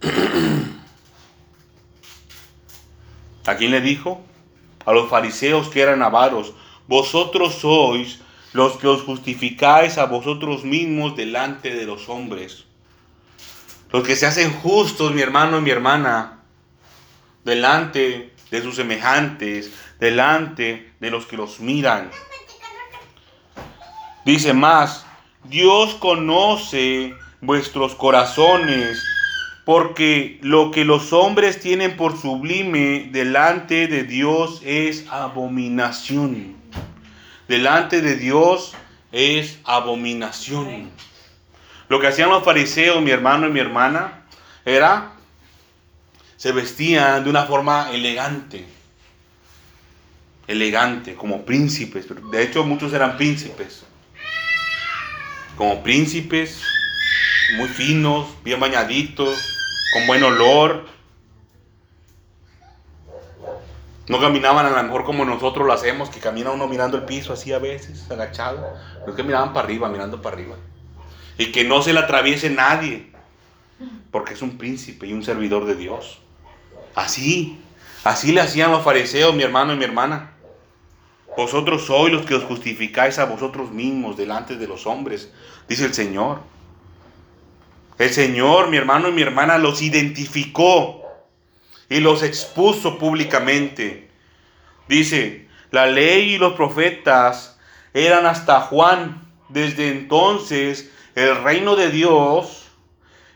¿A 3.46 3.56
quién 3.56 3.70
le 3.70 3.80
dijo? 3.80 4.24
A 4.84 4.92
los 4.92 5.08
fariseos 5.08 5.68
que 5.68 5.80
eran 5.80 6.02
avaros. 6.02 6.52
Vosotros 6.88 7.54
sois 7.54 8.20
los 8.52 8.76
que 8.78 8.86
os 8.88 9.02
justificáis 9.02 9.98
a 9.98 10.06
vosotros 10.06 10.64
mismos 10.64 11.16
delante 11.16 11.74
de 11.74 11.86
los 11.86 12.08
hombres. 12.08 12.64
Los 13.90 14.06
que 14.06 14.16
se 14.16 14.26
hacen 14.26 14.52
justos, 14.52 15.12
mi 15.12 15.22
hermano 15.22 15.58
y 15.58 15.62
mi 15.62 15.70
hermana, 15.70 16.40
delante 17.44 18.32
de 18.50 18.62
sus 18.62 18.76
semejantes, 18.76 19.72
delante 20.00 20.92
de 20.98 21.10
los 21.10 21.26
que 21.26 21.36
los 21.36 21.60
miran. 21.60 22.10
Dice 24.24 24.52
más, 24.52 25.06
Dios 25.44 25.94
conoce 25.94 27.14
vuestros 27.40 27.94
corazones, 27.94 28.98
porque 29.66 30.38
lo 30.42 30.70
que 30.70 30.84
los 30.84 31.12
hombres 31.12 31.58
tienen 31.58 31.96
por 31.96 32.16
sublime 32.16 33.08
delante 33.10 33.88
de 33.88 34.04
Dios 34.04 34.62
es 34.64 35.06
abominación. 35.10 36.54
Delante 37.48 38.00
de 38.00 38.14
Dios 38.14 38.76
es 39.10 39.58
abominación. 39.64 40.88
Lo 41.88 41.98
que 41.98 42.06
hacían 42.06 42.30
los 42.30 42.44
fariseos, 42.44 43.02
mi 43.02 43.10
hermano 43.10 43.48
y 43.48 43.50
mi 43.50 43.58
hermana, 43.58 44.22
era, 44.64 45.14
se 46.36 46.52
vestían 46.52 47.24
de 47.24 47.30
una 47.30 47.42
forma 47.42 47.90
elegante. 47.90 48.64
Elegante, 50.46 51.16
como 51.16 51.44
príncipes. 51.44 52.06
De 52.30 52.40
hecho, 52.40 52.62
muchos 52.62 52.92
eran 52.92 53.16
príncipes. 53.16 53.84
Como 55.56 55.82
príncipes, 55.82 56.62
muy 57.56 57.68
finos, 57.68 58.28
bien 58.44 58.60
bañaditos, 58.60 59.55
con 59.96 60.06
buen 60.06 60.22
olor. 60.22 60.84
No 64.08 64.20
caminaban 64.20 64.66
a 64.66 64.70
lo 64.70 64.82
mejor 64.82 65.04
como 65.04 65.24
nosotros 65.24 65.66
lo 65.66 65.72
hacemos, 65.72 66.10
que 66.10 66.20
camina 66.20 66.50
uno 66.50 66.68
mirando 66.68 66.98
el 66.98 67.04
piso 67.04 67.32
así 67.32 67.52
a 67.52 67.58
veces, 67.58 68.08
agachado. 68.10 68.74
No 69.04 69.10
es 69.10 69.16
que 69.16 69.22
miraban 69.22 69.54
para 69.54 69.64
arriba, 69.64 69.88
mirando 69.88 70.20
para 70.20 70.36
arriba. 70.36 70.56
Y 71.38 71.50
que 71.50 71.64
no 71.64 71.80
se 71.82 71.94
le 71.94 72.00
atraviese 72.00 72.50
nadie, 72.50 73.10
porque 74.10 74.34
es 74.34 74.42
un 74.42 74.58
príncipe 74.58 75.06
y 75.06 75.14
un 75.14 75.24
servidor 75.24 75.64
de 75.64 75.74
Dios. 75.74 76.20
Así, 76.94 77.58
así 78.04 78.32
le 78.32 78.42
hacían 78.42 78.70
los 78.70 78.84
fariseos, 78.84 79.34
mi 79.34 79.44
hermano 79.44 79.72
y 79.72 79.76
mi 79.76 79.84
hermana. 79.84 80.32
Vosotros 81.38 81.86
sois 81.86 82.12
los 82.12 82.26
que 82.26 82.34
os 82.34 82.44
justificáis 82.44 83.18
a 83.18 83.24
vosotros 83.24 83.70
mismos 83.70 84.16
delante 84.16 84.56
de 84.56 84.68
los 84.68 84.86
hombres, 84.86 85.32
dice 85.68 85.86
el 85.86 85.94
Señor. 85.94 86.40
El 87.98 88.10
Señor, 88.10 88.68
mi 88.68 88.76
hermano 88.76 89.08
y 89.08 89.12
mi 89.12 89.22
hermana, 89.22 89.58
los 89.58 89.80
identificó 89.80 91.02
y 91.88 92.00
los 92.00 92.22
expuso 92.22 92.98
públicamente. 92.98 94.10
Dice, 94.88 95.48
la 95.70 95.86
ley 95.86 96.34
y 96.34 96.38
los 96.38 96.52
profetas 96.54 97.58
eran 97.94 98.26
hasta 98.26 98.60
Juan. 98.60 99.22
Desde 99.48 99.90
entonces 99.90 100.90
el 101.14 101.42
reino 101.42 101.76
de 101.76 101.90
Dios 101.90 102.66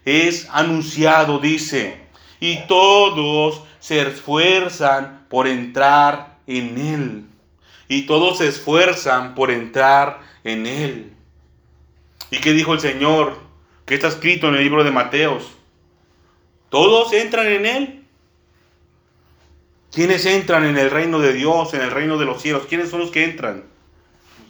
es 0.04 0.48
anunciado, 0.50 1.38
dice, 1.38 2.00
y 2.40 2.66
todos 2.66 3.62
se 3.78 4.02
esfuerzan 4.02 5.26
por 5.28 5.46
entrar 5.46 6.38
en 6.46 6.78
él. 6.78 7.26
Y 7.88 8.02
todos 8.02 8.38
se 8.38 8.48
esfuerzan 8.48 9.34
por 9.34 9.50
entrar 9.50 10.20
en 10.44 10.66
él. 10.66 11.12
¿Y 12.30 12.38
qué 12.38 12.52
dijo 12.52 12.74
el 12.74 12.80
Señor? 12.80 13.49
Que 13.90 13.96
está 13.96 14.06
escrito 14.06 14.46
en 14.46 14.54
el 14.54 14.62
libro 14.62 14.84
de 14.84 14.92
Mateos. 14.92 15.50
Todos 16.68 17.12
entran 17.12 17.48
en 17.48 17.66
él. 17.66 18.04
¿Quiénes 19.90 20.26
entran 20.26 20.64
en 20.64 20.78
el 20.78 20.92
reino 20.92 21.18
de 21.18 21.32
Dios, 21.32 21.74
en 21.74 21.80
el 21.80 21.90
reino 21.90 22.16
de 22.16 22.24
los 22.24 22.40
cielos? 22.40 22.66
¿Quiénes 22.68 22.88
son 22.88 23.00
los 23.00 23.10
que 23.10 23.24
entran? 23.24 23.64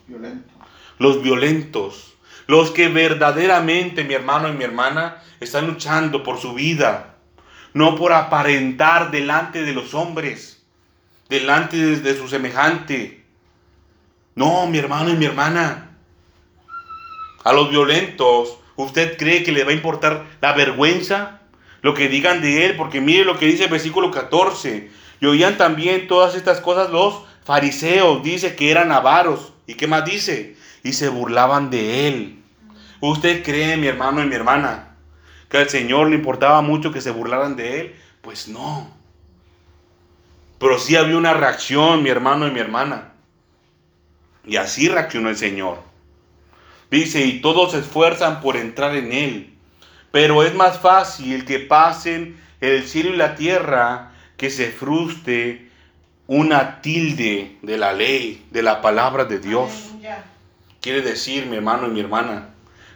Violento. 0.06 0.52
Los 0.98 1.22
violentos. 1.22 2.12
Los 2.48 2.70
que 2.70 2.88
verdaderamente, 2.88 4.04
mi 4.04 4.12
hermano 4.12 4.50
y 4.50 4.52
mi 4.52 4.64
hermana, 4.64 5.22
están 5.40 5.68
luchando 5.68 6.22
por 6.22 6.38
su 6.38 6.52
vida. 6.52 7.14
No 7.72 7.96
por 7.96 8.12
aparentar 8.12 9.10
delante 9.10 9.62
de 9.62 9.72
los 9.72 9.94
hombres, 9.94 10.62
delante 11.30 11.78
de, 11.78 12.00
de 12.00 12.14
su 12.14 12.28
semejante. 12.28 13.24
No, 14.34 14.66
mi 14.66 14.76
hermano 14.76 15.08
y 15.08 15.16
mi 15.16 15.24
hermana. 15.24 15.96
A 17.42 17.54
los 17.54 17.70
violentos, 17.70 18.59
¿usted 18.82 19.16
cree 19.16 19.42
que 19.42 19.52
le 19.52 19.64
va 19.64 19.70
a 19.70 19.74
importar 19.74 20.26
la 20.40 20.52
vergüenza? 20.52 21.40
Lo 21.82 21.94
que 21.94 22.08
digan 22.08 22.42
de 22.42 22.66
él, 22.66 22.76
porque 22.76 23.00
mire 23.00 23.24
lo 23.24 23.38
que 23.38 23.46
dice 23.46 23.64
el 23.64 23.70
versículo 23.70 24.10
14. 24.10 24.90
Y 25.20 25.26
oían 25.26 25.56
también 25.56 26.08
todas 26.08 26.34
estas 26.34 26.60
cosas 26.60 26.90
los 26.90 27.22
fariseos, 27.44 28.22
dice 28.22 28.54
que 28.54 28.70
eran 28.70 28.92
avaros. 28.92 29.52
¿Y 29.66 29.74
qué 29.74 29.86
más 29.86 30.04
dice? 30.04 30.56
Y 30.82 30.92
se 30.92 31.08
burlaban 31.08 31.70
de 31.70 32.08
él. 32.08 32.42
¿Usted 33.00 33.42
cree, 33.42 33.76
mi 33.76 33.86
hermano 33.86 34.22
y 34.22 34.26
mi 34.26 34.34
hermana, 34.34 34.94
que 35.48 35.58
al 35.58 35.68
Señor 35.68 36.08
le 36.08 36.16
importaba 36.16 36.60
mucho 36.60 36.92
que 36.92 37.00
se 37.00 37.10
burlaran 37.10 37.56
de 37.56 37.80
él? 37.80 37.94
Pues 38.20 38.48
no. 38.48 38.90
Pero 40.58 40.78
sí 40.78 40.96
había 40.96 41.16
una 41.16 41.32
reacción, 41.32 42.02
mi 42.02 42.10
hermano 42.10 42.46
y 42.46 42.50
mi 42.50 42.60
hermana. 42.60 43.12
Y 44.44 44.56
así 44.56 44.88
reaccionó 44.88 45.30
el 45.30 45.36
Señor. 45.36 45.89
Dice, 46.90 47.24
y 47.24 47.40
todos 47.40 47.72
se 47.72 47.78
esfuerzan 47.78 48.40
por 48.40 48.56
entrar 48.56 48.96
en 48.96 49.12
Él. 49.12 49.54
Pero 50.10 50.42
es 50.42 50.54
más 50.54 50.78
fácil 50.78 51.44
que 51.44 51.60
pasen 51.60 52.40
el 52.60 52.86
cielo 52.86 53.14
y 53.14 53.16
la 53.16 53.36
tierra 53.36 54.12
que 54.36 54.50
se 54.50 54.70
frustre 54.70 55.70
una 56.26 56.80
tilde 56.80 57.58
de 57.62 57.78
la 57.78 57.92
ley, 57.92 58.46
de 58.50 58.62
la 58.62 58.80
palabra 58.80 59.24
de 59.24 59.38
Dios. 59.38 59.70
Quiere 60.80 61.02
decir, 61.02 61.46
mi 61.46 61.56
hermano 61.56 61.86
y 61.86 61.90
mi 61.90 62.00
hermana, 62.00 62.48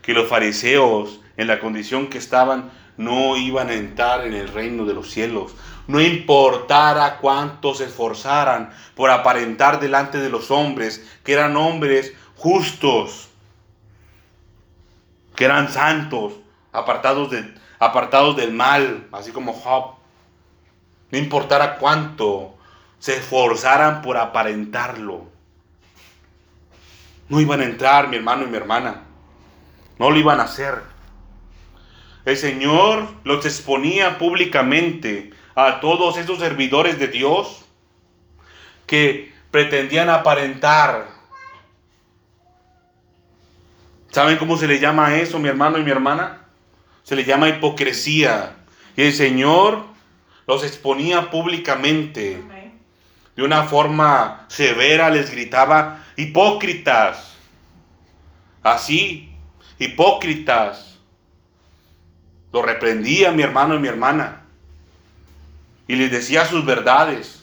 que 0.02 0.12
los 0.12 0.28
fariseos, 0.28 1.20
en 1.36 1.48
la 1.48 1.60
condición 1.60 2.08
que 2.08 2.18
estaban, 2.18 2.70
no 2.96 3.36
iban 3.36 3.68
a 3.68 3.74
entrar 3.74 4.26
en 4.26 4.34
el 4.34 4.48
reino 4.48 4.84
de 4.84 4.94
los 4.94 5.10
cielos. 5.10 5.54
No 5.86 6.00
importara 6.00 7.18
cuánto 7.18 7.74
se 7.74 7.84
esforzaran 7.84 8.70
por 8.94 9.10
aparentar 9.10 9.80
delante 9.80 10.18
de 10.18 10.30
los 10.30 10.50
hombres 10.50 11.04
que 11.24 11.32
eran 11.32 11.56
hombres 11.56 12.14
justos, 12.36 13.28
que 15.34 15.44
eran 15.44 15.70
santos, 15.70 16.34
apartados, 16.72 17.30
de, 17.30 17.54
apartados 17.78 18.36
del 18.36 18.52
mal, 18.52 19.06
así 19.12 19.32
como 19.32 19.52
Job. 19.52 19.94
No 21.10 21.18
importara 21.18 21.76
cuánto 21.76 22.54
se 22.98 23.16
esforzaran 23.16 24.02
por 24.02 24.16
aparentarlo. 24.16 25.26
No 27.28 27.40
iban 27.40 27.60
a 27.60 27.64
entrar, 27.64 28.08
mi 28.08 28.16
hermano 28.16 28.44
y 28.44 28.48
mi 28.48 28.56
hermana. 28.56 29.02
No 29.98 30.10
lo 30.10 30.16
iban 30.18 30.40
a 30.40 30.44
hacer. 30.44 30.82
El 32.24 32.36
Señor 32.36 33.06
los 33.24 33.44
exponía 33.44 34.18
públicamente 34.18 35.32
a 35.54 35.80
todos 35.80 36.16
esos 36.16 36.38
servidores 36.38 36.98
de 36.98 37.08
Dios 37.08 37.64
que 38.86 39.32
pretendían 39.50 40.08
aparentar. 40.08 41.13
¿Saben 44.14 44.38
cómo 44.38 44.56
se 44.56 44.68
le 44.68 44.78
llama 44.78 45.08
a 45.08 45.16
eso, 45.16 45.40
mi 45.40 45.48
hermano 45.48 45.76
y 45.76 45.82
mi 45.82 45.90
hermana? 45.90 46.44
Se 47.02 47.16
le 47.16 47.24
llama 47.24 47.48
hipocresía. 47.48 48.54
Y 48.96 49.02
el 49.02 49.12
Señor 49.12 49.82
los 50.46 50.62
exponía 50.62 51.32
públicamente. 51.32 52.40
De 53.34 53.42
una 53.42 53.64
forma 53.64 54.46
severa 54.46 55.10
les 55.10 55.32
gritaba, 55.32 56.04
hipócritas. 56.14 57.34
Así, 58.62 59.32
hipócritas. 59.80 60.96
Lo 62.52 62.62
reprendía 62.62 63.32
mi 63.32 63.42
hermano 63.42 63.74
y 63.74 63.80
mi 63.80 63.88
hermana. 63.88 64.42
Y 65.88 65.96
les 65.96 66.12
decía 66.12 66.46
sus 66.46 66.64
verdades. 66.64 67.42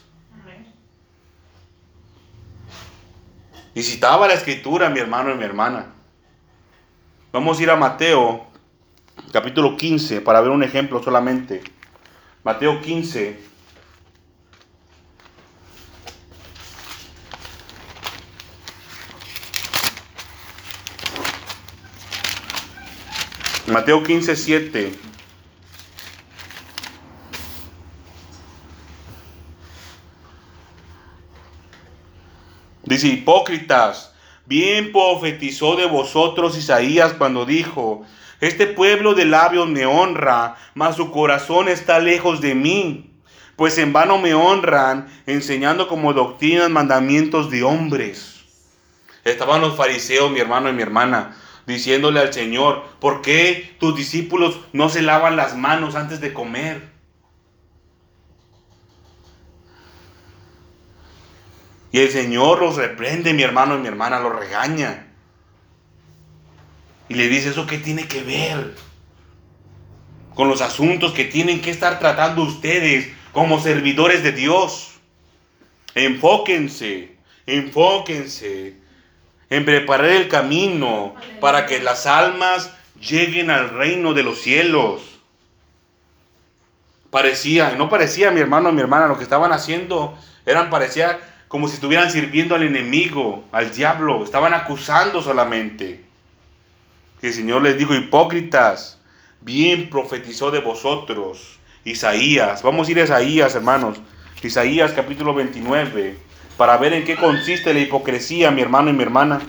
Y 3.76 3.84
citaba 3.84 4.30
la 4.30 4.36
escritura, 4.36 4.90
mi 4.90 5.02
hermano 5.02 5.34
y 5.34 5.38
mi 5.38 5.44
hermana. 5.44 5.96
Vamos 7.34 7.60
a 7.60 7.64
ir 7.64 7.70
a 7.70 7.78
Mateo, 7.78 8.46
capítulo 9.32 9.78
15, 9.78 10.20
para 10.20 10.42
ver 10.42 10.52
un 10.52 10.64
ejemplo 10.64 11.02
solamente. 11.02 11.64
Mateo 12.44 12.82
15. 12.82 13.40
Mateo 23.68 24.04
15, 24.04 24.36
7. 24.36 25.00
Dice, 32.84 33.08
hipócritas, 33.08 34.11
bien 34.46 34.92
profetizó 34.92 35.76
de 35.76 35.86
vosotros 35.86 36.58
Isaías 36.58 37.14
cuando 37.14 37.46
dijo, 37.46 38.06
este 38.40 38.66
pueblo 38.68 39.14
de 39.14 39.26
labios 39.26 39.70
me 39.70 39.86
honra, 39.86 40.56
mas 40.74 40.96
su 40.96 41.12
corazón 41.12 41.68
está 41.68 42.00
lejos 42.00 42.42
de 42.42 42.56
mí, 42.56 43.12
pues 43.56 43.78
en 43.78 43.94
vano 43.94 44.18
me 44.18 44.34
honran, 44.34 45.08
enseñando 45.28 45.88
como 45.88 46.14
doctrinas 46.14 46.70
mandamientos 46.70 47.52
de 47.52 47.64
hombres. 47.64 48.44
Estaban 49.24 49.62
los 49.62 49.76
fariseos, 49.78 50.32
mi 50.32 50.40
hermano 50.40 50.70
y 50.70 50.74
mi 50.74 50.82
hermana, 50.82 51.38
diciéndole 51.68 52.20
al 52.20 52.34
Señor, 52.34 52.84
¿por 53.00 53.22
qué 53.22 53.76
tus 53.80 53.96
discípulos 53.96 54.60
no 54.74 54.90
se 54.90 55.04
lavan 55.04 55.36
las 55.36 55.56
manos 55.56 55.94
antes 55.94 56.20
de 56.20 56.34
comer? 56.34 56.91
Y 61.92 62.00
el 62.00 62.10
Señor 62.10 62.60
los 62.60 62.78
reprende, 62.78 63.34
mi 63.34 63.44
hermano 63.44 63.76
y 63.76 63.80
mi 63.80 63.88
hermana, 63.88 64.20
los 64.20 64.36
regaña. 64.36 65.08
Y 67.10 67.16
le 67.16 67.28
dice, 67.28 67.50
¿eso 67.50 67.68
qué 67.68 67.78
tiene 67.78 68.08
que 68.08 68.24
ver? 68.24 68.76
Con 70.34 70.48
los 70.48 70.62
asuntos 70.62 71.12
que 71.12 71.26
tienen 71.26 71.62
que 71.62 71.72
estar 71.72 72.00
tratando 72.00 72.44
ustedes 72.44 73.10
como 73.34 73.60
servidores 73.60 74.24
de 74.24 74.32
Dios. 74.32 74.94
Enfóquense, 75.94 77.18
enfóquense 77.46 78.76
en 79.50 79.66
preparar 79.66 80.12
el 80.12 80.30
camino 80.30 81.14
para 81.42 81.66
que 81.66 81.82
las 81.82 82.06
almas 82.06 82.72
lleguen 83.02 83.50
al 83.50 83.70
reino 83.70 84.14
de 84.14 84.24
los 84.24 84.40
cielos. 84.40 85.02
Parecía, 87.10 87.72
no 87.72 87.90
parecía 87.90 88.32
mi 88.32 88.40
hermano, 88.40 88.72
mi 88.72 88.80
hermana, 88.80 89.08
lo 89.08 89.18
que 89.18 89.24
estaban 89.24 89.52
haciendo 89.52 90.18
eran 90.46 90.70
parecía 90.70 91.20
como 91.52 91.68
si 91.68 91.74
estuvieran 91.74 92.10
sirviendo 92.10 92.56
al 92.56 92.64
enemigo, 92.64 93.44
al 93.52 93.76
diablo, 93.76 94.24
estaban 94.24 94.54
acusando 94.54 95.22
solamente. 95.22 96.00
Y 97.22 97.28
el 97.28 97.34
Señor 97.34 97.62
les 97.62 97.78
dijo, 97.78 97.94
hipócritas, 97.94 98.98
bien 99.42 99.90
profetizó 99.90 100.50
de 100.50 100.62
vosotros. 100.62 101.60
Isaías, 101.84 102.64
vamos 102.64 102.88
a 102.88 102.92
ir 102.92 103.02
a 103.02 103.04
Isaías, 103.04 103.54
hermanos. 103.54 104.00
Isaías 104.42 104.94
capítulo 104.94 105.34
29, 105.34 106.16
para 106.56 106.78
ver 106.78 106.94
en 106.94 107.04
qué 107.04 107.18
consiste 107.18 107.74
la 107.74 107.82
hipocresía, 107.82 108.50
mi 108.50 108.62
hermano 108.62 108.90
y 108.90 108.94
mi 108.94 109.04
hermana. 109.04 109.42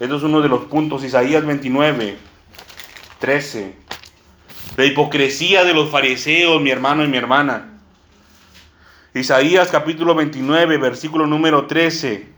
Esto 0.00 0.16
es 0.16 0.22
uno 0.22 0.40
de 0.40 0.48
los 0.48 0.64
puntos, 0.64 1.04
Isaías 1.04 1.44
29, 1.44 2.16
13. 3.18 3.74
La 4.78 4.86
hipocresía 4.86 5.64
de 5.64 5.74
los 5.74 5.90
fariseos, 5.90 6.62
mi 6.62 6.70
hermano 6.70 7.04
y 7.04 7.08
mi 7.08 7.18
hermana. 7.18 7.75
Isaías 9.16 9.68
capítulo 9.68 10.14
29, 10.14 10.76
versículo 10.76 11.26
número 11.26 11.66
13. 11.66 12.28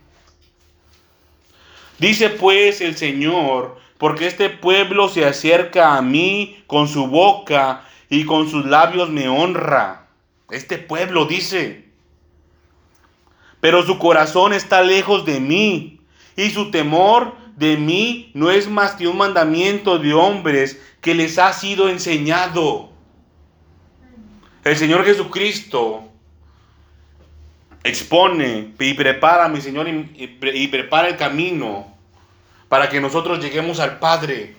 Dice 1.97 2.29
pues 2.29 2.79
el 2.79 2.95
Señor, 2.95 3.77
porque 3.97 4.27
este 4.27 4.49
pueblo 4.49 5.09
se 5.09 5.25
acerca 5.25 5.97
a 5.97 6.01
mí 6.01 6.63
con 6.67 6.87
su 6.87 7.07
boca 7.07 7.85
y 8.09 8.23
con 8.23 8.49
sus 8.49 8.65
labios 8.65 9.09
me 9.09 9.27
honra. 9.27 10.07
Este 10.51 10.77
pueblo 10.77 11.25
dice, 11.25 11.89
pero 13.59 13.85
su 13.85 13.99
corazón 13.99 14.53
está 14.53 14.81
lejos 14.81 15.25
de 15.25 15.41
mí 15.41 15.99
y 16.37 16.49
su 16.51 16.71
temor 16.71 17.35
de 17.57 17.75
mí 17.75 18.31
no 18.33 18.51
es 18.51 18.69
más 18.69 18.93
que 18.93 19.09
un 19.09 19.17
mandamiento 19.17 19.99
de 19.99 20.13
hombres 20.13 20.81
que 21.01 21.13
les 21.13 21.39
ha 21.39 21.51
sido 21.51 21.89
enseñado. 21.89 22.89
El 24.63 24.77
Señor 24.77 25.03
Jesucristo 25.03 26.08
expone 27.89 28.73
y 28.79 28.93
prepara, 28.93 29.47
mi 29.49 29.61
Señor, 29.61 29.87
y, 29.87 30.11
y 30.15 30.27
pre- 30.27 30.55
y 30.55 30.67
prepara 30.67 31.07
el 31.07 31.17
camino 31.17 31.95
para 32.67 32.89
que 32.89 33.01
nosotros 33.01 33.39
lleguemos 33.43 33.79
al 33.79 33.99
Padre. 33.99 34.55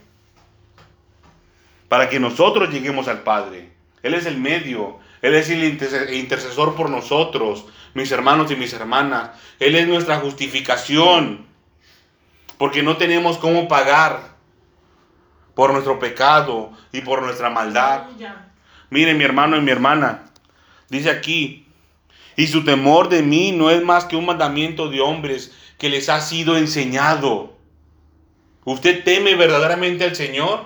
Para 1.88 2.08
que 2.08 2.20
nosotros 2.20 2.70
lleguemos 2.70 3.08
al 3.08 3.22
Padre. 3.22 3.72
Él 4.02 4.14
es 4.14 4.26
el 4.26 4.36
medio. 4.36 4.98
Él 5.22 5.34
es 5.34 5.50
el 5.50 5.62
interce- 5.64 6.14
intercesor 6.14 6.74
por 6.74 6.88
nosotros, 6.88 7.66
mis 7.94 8.10
hermanos 8.12 8.50
y 8.50 8.56
mis 8.56 8.72
hermanas. 8.72 9.30
Él 9.58 9.74
es 9.74 9.86
nuestra 9.88 10.18
justificación. 10.18 11.46
Porque 12.58 12.82
no 12.82 12.96
tenemos 12.96 13.38
cómo 13.38 13.68
pagar 13.68 14.34
por 15.54 15.72
nuestro 15.72 15.98
pecado 15.98 16.72
y 16.92 17.00
por 17.00 17.22
nuestra 17.22 17.50
maldad. 17.50 18.04
Aleluya. 18.04 18.46
Mire 18.90 19.14
mi 19.14 19.24
hermano 19.24 19.56
y 19.56 19.60
mi 19.60 19.70
hermana, 19.70 20.24
dice 20.88 21.10
aquí, 21.10 21.66
y 22.36 22.46
su 22.46 22.64
temor 22.64 23.08
de 23.08 23.22
mí 23.22 23.52
no 23.52 23.70
es 23.70 23.82
más 23.82 24.04
que 24.04 24.16
un 24.16 24.26
mandamiento 24.26 24.88
de 24.88 25.00
hombres 25.00 25.52
que 25.78 25.88
les 25.88 26.08
ha 26.08 26.20
sido 26.20 26.56
enseñado. 26.56 27.56
¿Usted 28.64 29.02
teme 29.04 29.34
verdaderamente 29.34 30.04
al 30.04 30.14
Señor? 30.14 30.64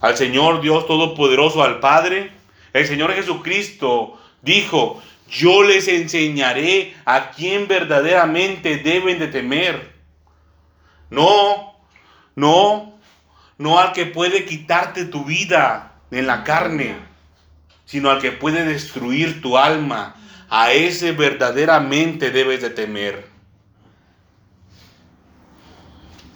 Al 0.00 0.16
Señor 0.16 0.60
Dios 0.60 0.86
Todopoderoso, 0.86 1.62
al 1.62 1.80
Padre. 1.80 2.32
El 2.72 2.86
Señor 2.86 3.12
Jesucristo 3.14 4.20
dijo, 4.42 5.02
yo 5.30 5.62
les 5.62 5.88
enseñaré 5.88 6.94
a 7.04 7.30
quién 7.30 7.68
verdaderamente 7.68 8.78
deben 8.78 9.18
de 9.18 9.28
temer. 9.28 9.92
No, 11.10 11.74
no, 12.34 12.98
no 13.58 13.78
al 13.78 13.92
que 13.92 14.06
puede 14.06 14.44
quitarte 14.44 15.04
tu 15.04 15.24
vida 15.24 15.94
en 16.10 16.26
la 16.26 16.44
carne, 16.44 16.96
sino 17.86 18.10
al 18.10 18.20
que 18.20 18.32
puede 18.32 18.64
destruir 18.64 19.40
tu 19.40 19.56
alma. 19.56 20.16
A 20.50 20.72
ese 20.72 21.12
verdaderamente 21.12 22.30
debes 22.30 22.60
de 22.60 22.70
temer. 22.70 23.26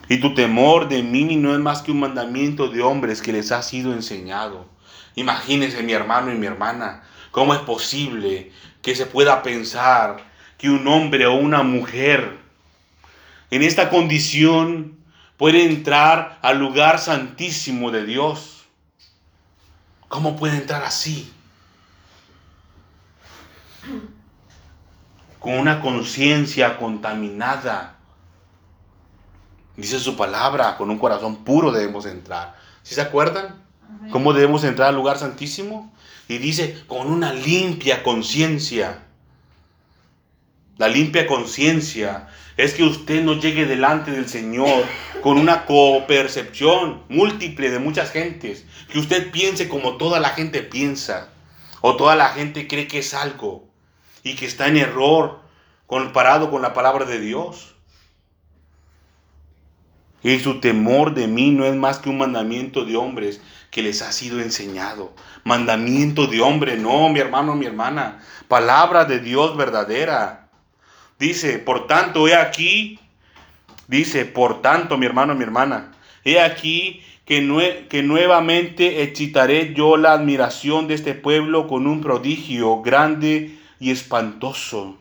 Y 0.09 0.19
tu 0.19 0.35
temor 0.35 0.89
de 0.89 1.03
mí 1.03 1.37
no 1.37 1.53
es 1.53 1.61
más 1.61 1.83
que 1.83 1.93
un 1.93 2.01
mandamiento 2.01 2.69
de 2.69 2.83
hombres 2.83 3.23
que 3.23 3.33
les 3.33 3.53
ha 3.53 3.63
sido 3.63 3.93
enseñado. 3.93 4.67
Imagínense 5.15 5.83
mi 5.83 5.93
hermano 5.93 6.33
y 6.33 6.37
mi 6.37 6.47
hermana, 6.47 7.05
cómo 7.31 7.55
es 7.55 7.61
posible 7.61 8.51
que 8.83 8.97
se 8.97 9.07
pueda 9.07 9.43
pensar 9.43 10.17
que 10.59 10.71
un 10.71 10.87
hombre 10.89 11.27
o 11.27 11.35
una 11.35 11.63
mujer 11.63 12.39
en 13.51 13.63
esta 13.63 13.91
condición 13.91 14.99
puede 15.37 15.65
entrar 15.65 16.39
al 16.43 16.59
lugar 16.59 16.99
santísimo 16.99 17.91
de 17.91 18.05
Dios. 18.05 18.65
¿Cómo 20.09 20.37
puede 20.37 20.57
entrar 20.57 20.83
así? 20.83 21.33
Con 25.39 25.55
una 25.55 25.81
conciencia 25.81 26.77
contaminada. 26.77 27.97
Dice 29.77 29.99
su 29.99 30.17
palabra, 30.17 30.77
con 30.77 30.91
un 30.91 30.99
corazón 30.99 31.45
puro 31.45 31.73
debemos 31.73 32.05
entrar. 32.07 32.57
¿Sí 32.83 32.95
se 32.95 33.01
acuerdan? 33.01 33.63
Amén. 33.89 34.11
¿Cómo 34.11 34.33
debemos 34.33 34.65
entrar 34.65 34.89
al 34.89 34.97
lugar 34.97 35.19
santísimo? 35.19 35.93
Y 36.29 36.39
dice, 36.39 36.85
con 36.87 37.07
una 37.09 37.33
limpia 37.33 38.03
conciencia. 38.03 39.03
La 40.77 40.89
limpia 40.89 41.27
conciencia 41.27 42.29
es 42.57 42.75
que 42.75 42.85
usted 42.85 43.23
no 43.23 43.41
llegue 43.41 43.67
delante 43.67 44.11
del 44.11 44.29
Señor 44.29 44.85
con 45.23 45.39
una 45.39 45.65
copercepción 45.67 47.03
múltiple 47.09 47.71
de 47.71 47.79
muchas 47.79 48.11
gentes. 48.11 48.65
Que 48.93 48.99
usted 48.99 49.31
piense 49.31 49.69
como 49.69 49.97
toda 49.97 50.21
la 50.21 50.31
gente 50.31 50.63
piensa. 50.63 51.31
O 51.81 51.97
toda 51.97 52.17
la 52.17 52.29
gente 52.29 52.69
cree 52.69 52.87
que 52.87 52.99
es 52.99 53.15
algo. 53.15 53.70
Y 54.23 54.35
que 54.37 54.47
está 54.47 54.69
en 54.69 54.77
error 54.77 55.41
comparado 55.87 56.51
con 56.51 56.63
la 56.63 56.73
palabra 56.75 57.05
de 57.05 57.21
Dios. 57.21 57.75
Y 60.23 60.39
su 60.41 60.61
temor 60.61 61.15
de 61.15 61.27
mí 61.27 61.51
no 61.51 61.65
es 61.65 61.75
más 61.75 61.99
que 61.99 62.11
un 62.11 62.19
mandamiento 62.19 62.85
de 62.85 62.97
hombres 62.97 63.41
que 63.71 63.83
les 63.83 64.03
ha 64.03 64.13
sido 64.13 64.41
enseñado. 64.41 65.15
Mandamiento 65.45 66.27
de 66.27 66.43
hombre, 66.43 66.77
no, 66.77 67.09
mi 67.09 67.21
hermano, 67.21 67.55
mi 67.55 67.65
hermana. 67.65 68.21
Palabra 68.47 69.07
de 69.07 69.21
Dios 69.21 69.57
verdadera. 69.57 70.51
Dice, 71.19 71.59
por 71.59 71.87
tanto, 71.87 72.29
he 72.29 72.35
aquí, 72.35 72.99
dice, 73.89 74.27
por 74.27 74.61
tanto, 74.61 74.99
mi 74.99 75.07
hermano, 75.07 75.35
mi 75.35 75.45
hermana, 75.45 75.93
he 76.25 76.41
aquí 76.41 77.03
que, 77.25 77.43
nue- 77.43 77.89
que 77.89 78.03
nuevamente 78.03 79.03
excitaré 79.03 79.73
yo 79.73 79.97
la 79.97 80.13
admiración 80.13 80.87
de 80.87 80.95
este 80.95 81.15
pueblo 81.15 81.67
con 81.67 81.87
un 81.87 82.01
prodigio 82.03 82.83
grande 82.83 83.59
y 83.81 83.91
espantoso. 83.91 84.97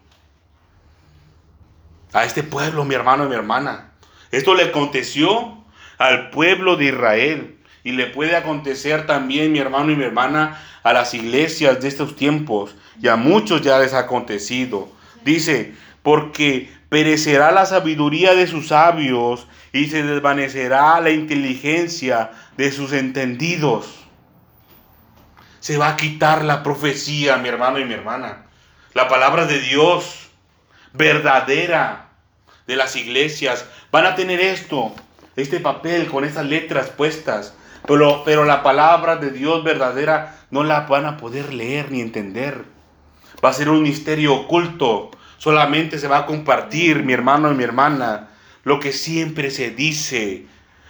A 2.14 2.24
este 2.24 2.42
pueblo, 2.42 2.86
mi 2.86 2.96
hermano 2.96 3.26
y 3.26 3.30
mi 3.30 3.36
hermana. 3.36 3.92
Esto 4.32 4.56
le 4.56 4.64
aconteció 4.64 5.64
al 6.00 6.32
pueblo 6.32 6.76
de 6.76 6.86
Israel 6.86 7.58
y 7.84 7.92
le 7.92 8.08
puede 8.08 8.36
acontecer 8.36 9.06
también, 9.06 9.52
mi 9.52 9.60
hermano 9.60 9.92
y 9.92 9.96
mi 9.96 10.06
hermana, 10.06 10.60
a 10.82 10.94
las 10.94 11.14
iglesias 11.14 11.82
de 11.82 11.88
estos 11.88 12.16
tiempos 12.16 12.76
y 13.02 13.10
a 13.10 13.16
muchos 13.16 13.62
ya 13.62 13.78
les 13.78 13.94
ha 13.94 14.00
acontecido. 14.00 14.90
Dice, 15.24 15.76
porque 16.02 16.72
perecerá 16.90 17.52
la 17.52 17.66
sabiduría 17.66 18.34
de 18.34 18.48
sus 18.48 18.70
sabios 18.70 19.48
y 19.74 19.88
se 19.88 20.04
desvanecerá 20.04 21.00
la 21.02 21.12
inteligencia 21.12 22.32
de 22.58 22.72
sus 22.72 22.94
entendidos. 22.94 24.00
Se 25.60 25.78
va 25.78 25.90
a 25.90 25.98
quitar 25.98 26.44
la 26.46 26.64
profecía, 26.64 27.38
mi 27.38 27.50
hermano 27.50 27.80
y 27.80 27.86
mi 27.86 27.94
hermana. 27.94 28.49
La 28.94 29.08
palabra 29.08 29.46
de 29.46 29.60
Dios 29.60 30.30
verdadera 30.94 32.10
de 32.66 32.76
las 32.76 32.96
iglesias 32.96 33.66
van 33.92 34.08
a 34.08 34.16
tener 34.16 34.40
esto, 34.40 34.96
este 35.36 35.60
papel 35.60 36.08
con 36.08 36.26
esas 36.26 36.48
letras 36.48 36.90
puestas. 36.90 37.54
Pero, 37.86 38.24
pero 38.26 38.46
la 38.46 38.64
palabra 38.64 39.16
de 39.18 39.30
Dios 39.30 39.64
verdadera 39.64 40.40
no 40.50 40.64
la 40.64 40.82
van 40.82 41.06
a 41.06 41.18
poder 41.18 41.54
leer 41.54 41.92
ni 41.92 42.02
entender. 42.02 42.66
Va 43.44 43.50
a 43.50 43.54
ser 43.54 43.70
un 43.70 43.84
misterio 43.84 44.34
oculto. 44.34 45.12
Solamente 45.38 46.00
se 46.00 46.08
va 46.08 46.20
a 46.20 46.26
compartir, 46.26 47.04
mi 47.04 47.14
hermano 47.14 47.52
y 47.52 47.56
mi 47.56 47.64
hermana, 47.64 48.30
lo 48.64 48.80
que 48.80 48.92
siempre 48.92 49.52
se 49.52 49.70
dice, 49.70 50.48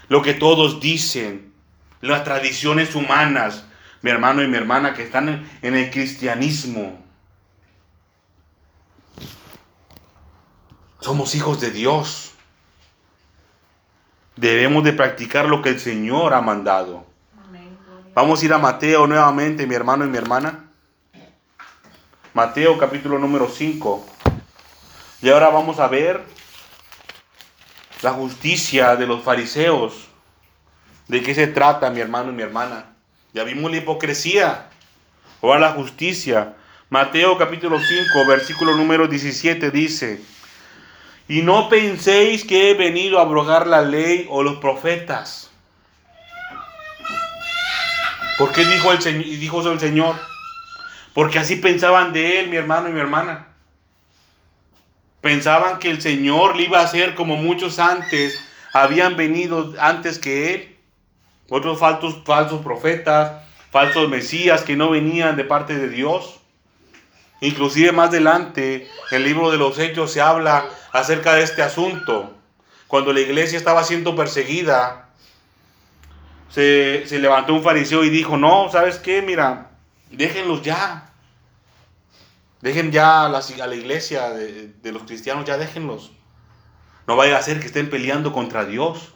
lo 0.08 0.22
que 0.22 0.34
todos 0.34 0.80
dicen, 0.80 1.54
las 2.00 2.24
tradiciones 2.24 2.96
humanas, 2.96 3.66
mi 4.02 4.10
hermano 4.10 4.42
y 4.42 4.48
mi 4.48 4.56
hermana, 4.56 4.94
que 4.94 5.04
están 5.04 5.28
en, 5.28 5.50
en 5.62 5.76
el 5.76 5.92
cristianismo. 5.92 7.09
Somos 11.00 11.34
hijos 11.34 11.62
de 11.62 11.72
Dios. 11.72 12.32
Debemos 14.36 14.84
de 14.84 14.94
practicar 14.94 15.46
lo 15.46 15.62
que 15.62 15.70
el 15.70 15.80
Señor 15.80 16.34
ha 16.34 16.42
mandado. 16.42 17.06
Vamos 18.14 18.42
a 18.42 18.46
ir 18.46 18.54
a 18.54 18.58
Mateo 18.58 19.08
nuevamente, 19.08 19.66
mi 19.66 19.76
hermano 19.76 20.06
y 20.06 20.10
mi 20.10 20.18
hermana. 20.18 20.66
Mateo 22.34 22.78
capítulo 22.78 23.18
número 23.18 23.48
5. 23.50 24.06
Y 25.22 25.30
ahora 25.30 25.50
vamos 25.50 25.80
a 25.80 25.88
ver 25.88 26.22
la 28.02 28.12
justicia 28.12 28.96
de 28.98 29.08
los 29.08 29.24
fariseos. 29.24 30.10
¿De 31.08 31.24
qué 31.24 31.34
se 31.34 31.48
trata, 31.48 31.90
mi 31.90 32.02
hermano 32.02 32.32
y 32.32 32.36
mi 32.36 32.44
hermana? 32.44 32.88
Ya 33.34 33.44
vimos 33.46 33.72
la 33.72 33.78
hipocresía. 33.78 34.70
Ahora 35.42 35.60
la 35.60 35.72
justicia. 35.72 36.56
Mateo 36.90 37.38
capítulo 37.38 37.80
5, 37.80 38.28
versículo 38.28 38.76
número 38.76 39.08
17 39.08 39.72
dice, 39.72 40.22
y 41.30 41.44
no 41.44 41.70
penséis 41.70 42.44
que 42.44 42.72
he 42.72 42.74
venido 42.74 43.20
a 43.20 43.22
abrogar 43.22 43.68
la 43.68 43.82
ley 43.82 44.26
o 44.30 44.44
los 44.44 44.58
profetas. 44.58 45.50
¿Por 48.38 48.52
qué 48.52 48.66
dijo 48.66 48.92
el 48.92 49.40
dijo 49.40 49.62
eso 49.62 49.72
el 49.72 49.80
Señor. 49.80 50.16
Porque 51.14 51.40
así 51.40 51.58
pensaban 51.58 52.14
de 52.14 52.40
él, 52.40 52.50
mi 52.50 52.58
hermano 52.58 52.90
y 52.90 52.94
mi 52.94 53.00
hermana. 53.00 53.48
Pensaban 55.22 55.80
que 55.80 55.92
el 55.92 56.02
Señor 56.02 56.56
le 56.56 56.64
iba 56.64 56.80
a 56.80 56.86
hacer 56.86 57.16
como 57.16 57.36
muchos 57.38 57.80
antes 57.80 58.44
habían 58.74 59.16
venido 59.16 59.74
antes 59.80 60.20
que 60.20 60.54
él. 60.56 60.78
Otros 61.50 61.80
falsos, 61.80 62.24
falsos 62.26 62.62
profetas, 62.62 63.44
falsos 63.72 64.10
mesías 64.10 64.64
que 64.64 64.76
no 64.76 64.90
venían 64.90 65.36
de 65.36 65.44
parte 65.44 65.76
de 65.78 65.90
Dios. 65.90 66.39
Inclusive 67.42 67.92
más 67.92 68.10
adelante, 68.10 68.90
en 69.12 69.18
el 69.18 69.24
libro 69.24 69.50
de 69.50 69.58
los 69.58 69.80
Hechos 69.80 70.12
se 70.12 70.22
habla 70.22 70.66
acerca 70.92 71.36
de 71.36 71.44
este 71.44 71.62
asunto. 71.62 72.36
Cuando 72.88 73.14
la 73.14 73.22
iglesia 73.22 73.58
estaba 73.58 73.84
siendo 73.84 74.16
perseguida, 74.16 75.10
se, 76.50 77.04
se 77.08 77.20
levantó 77.20 77.54
un 77.54 77.64
fariseo 77.64 78.04
y 78.04 78.10
dijo, 78.10 78.36
no, 78.36 78.70
¿sabes 78.72 78.98
qué? 78.98 79.22
Mira, 79.22 79.70
déjenlos 80.12 80.64
ya. 80.64 81.12
Dejen 82.62 82.92
ya 82.92 83.26
a 83.26 83.30
la, 83.30 83.42
la 83.68 83.76
iglesia 83.76 84.32
de, 84.32 84.74
de 84.82 84.92
los 84.92 85.04
cristianos, 85.04 85.46
ya 85.46 85.58
déjenlos. 85.58 86.12
No 87.08 87.16
vaya 87.16 87.38
a 87.38 87.42
ser 87.42 87.60
que 87.60 87.68
estén 87.68 87.90
peleando 87.90 88.34
contra 88.34 88.66
Dios. 88.66 89.14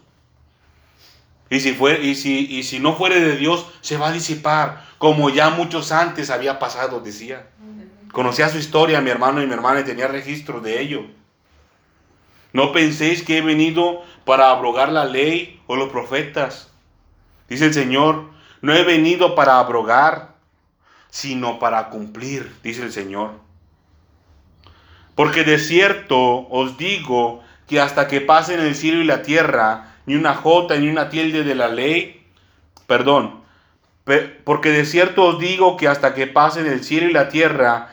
Y 1.49 1.59
si, 1.59 1.74
fue, 1.74 2.01
y, 2.01 2.15
si, 2.15 2.47
y 2.47 2.63
si 2.63 2.80
no 2.80 2.95
fuere 2.95 3.19
de 3.19 3.36
Dios, 3.36 3.67
se 3.82 3.97
va 3.97 4.07
a 4.07 4.11
disipar, 4.11 4.86
como 4.97 5.30
ya 5.30 5.49
muchos 5.49 5.91
antes 5.91 6.30
había 6.30 6.57
pasado, 6.57 7.01
decía. 7.01 7.49
Conocía 8.14 8.47
su 8.47 8.59
historia, 8.59 9.01
mi 9.01 9.09
hermano 9.09 9.41
y 9.41 9.47
mi 9.47 9.53
hermana, 9.53 9.82
y 9.82 9.84
tenía 9.84 10.07
registro 10.07 10.61
de 10.61 10.80
ello. 10.80 11.01
No 12.53 12.72
penséis 12.72 13.24
que 13.24 13.39
he 13.39 13.41
venido 13.41 14.03
para 14.24 14.51
abrogar 14.51 14.91
la 14.91 15.03
ley 15.03 15.59
o 15.66 15.76
los 15.76 15.89
profetas. 15.89 16.72
Dice 17.49 17.66
el 17.66 17.74
Señor, 17.74 18.26
no 18.61 18.74
he 18.76 18.84
venido 18.84 19.34
para 19.34 19.57
abrogar, 19.57 20.36
sino 21.09 21.57
para 21.57 21.89
cumplir, 21.89 22.55
dice 22.64 22.84
el 22.84 22.91
Señor. 22.91 23.32
Porque 25.16 25.43
de 25.43 25.57
cierto 25.57 26.47
os 26.49 26.78
digo 26.78 27.41
que 27.68 27.82
hasta 27.82 28.07
que 28.07 28.22
pasen 28.22 28.59
el 28.59 28.76
cielo 28.76 29.01
y 29.01 29.05
la 29.05 29.24
tierra, 29.24 29.95
ni 30.05 30.14
una 30.14 30.36
jota 30.36 30.76
ni 30.76 30.88
una 30.88 31.09
tilde 31.09 31.43
de 31.43 31.55
la 31.55 31.68
ley, 31.68 32.28
perdón, 32.86 33.41
pe- 34.03 34.22
porque 34.43 34.70
de 34.70 34.86
cierto 34.86 35.24
os 35.24 35.39
digo 35.39 35.78
que 35.78 35.88
hasta 35.88 36.14
que 36.14 36.28
pasen 36.28 36.68
el 36.68 36.84
cielo 36.84 37.09
y 37.09 37.14
la 37.14 37.30
tierra, 37.30 37.92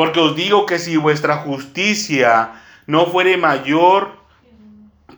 Porque 0.00 0.18
os 0.18 0.34
digo 0.34 0.64
que 0.64 0.78
si 0.78 0.96
vuestra 0.96 1.36
justicia 1.36 2.52
no 2.86 3.04
fuere 3.04 3.36
mayor 3.36 4.16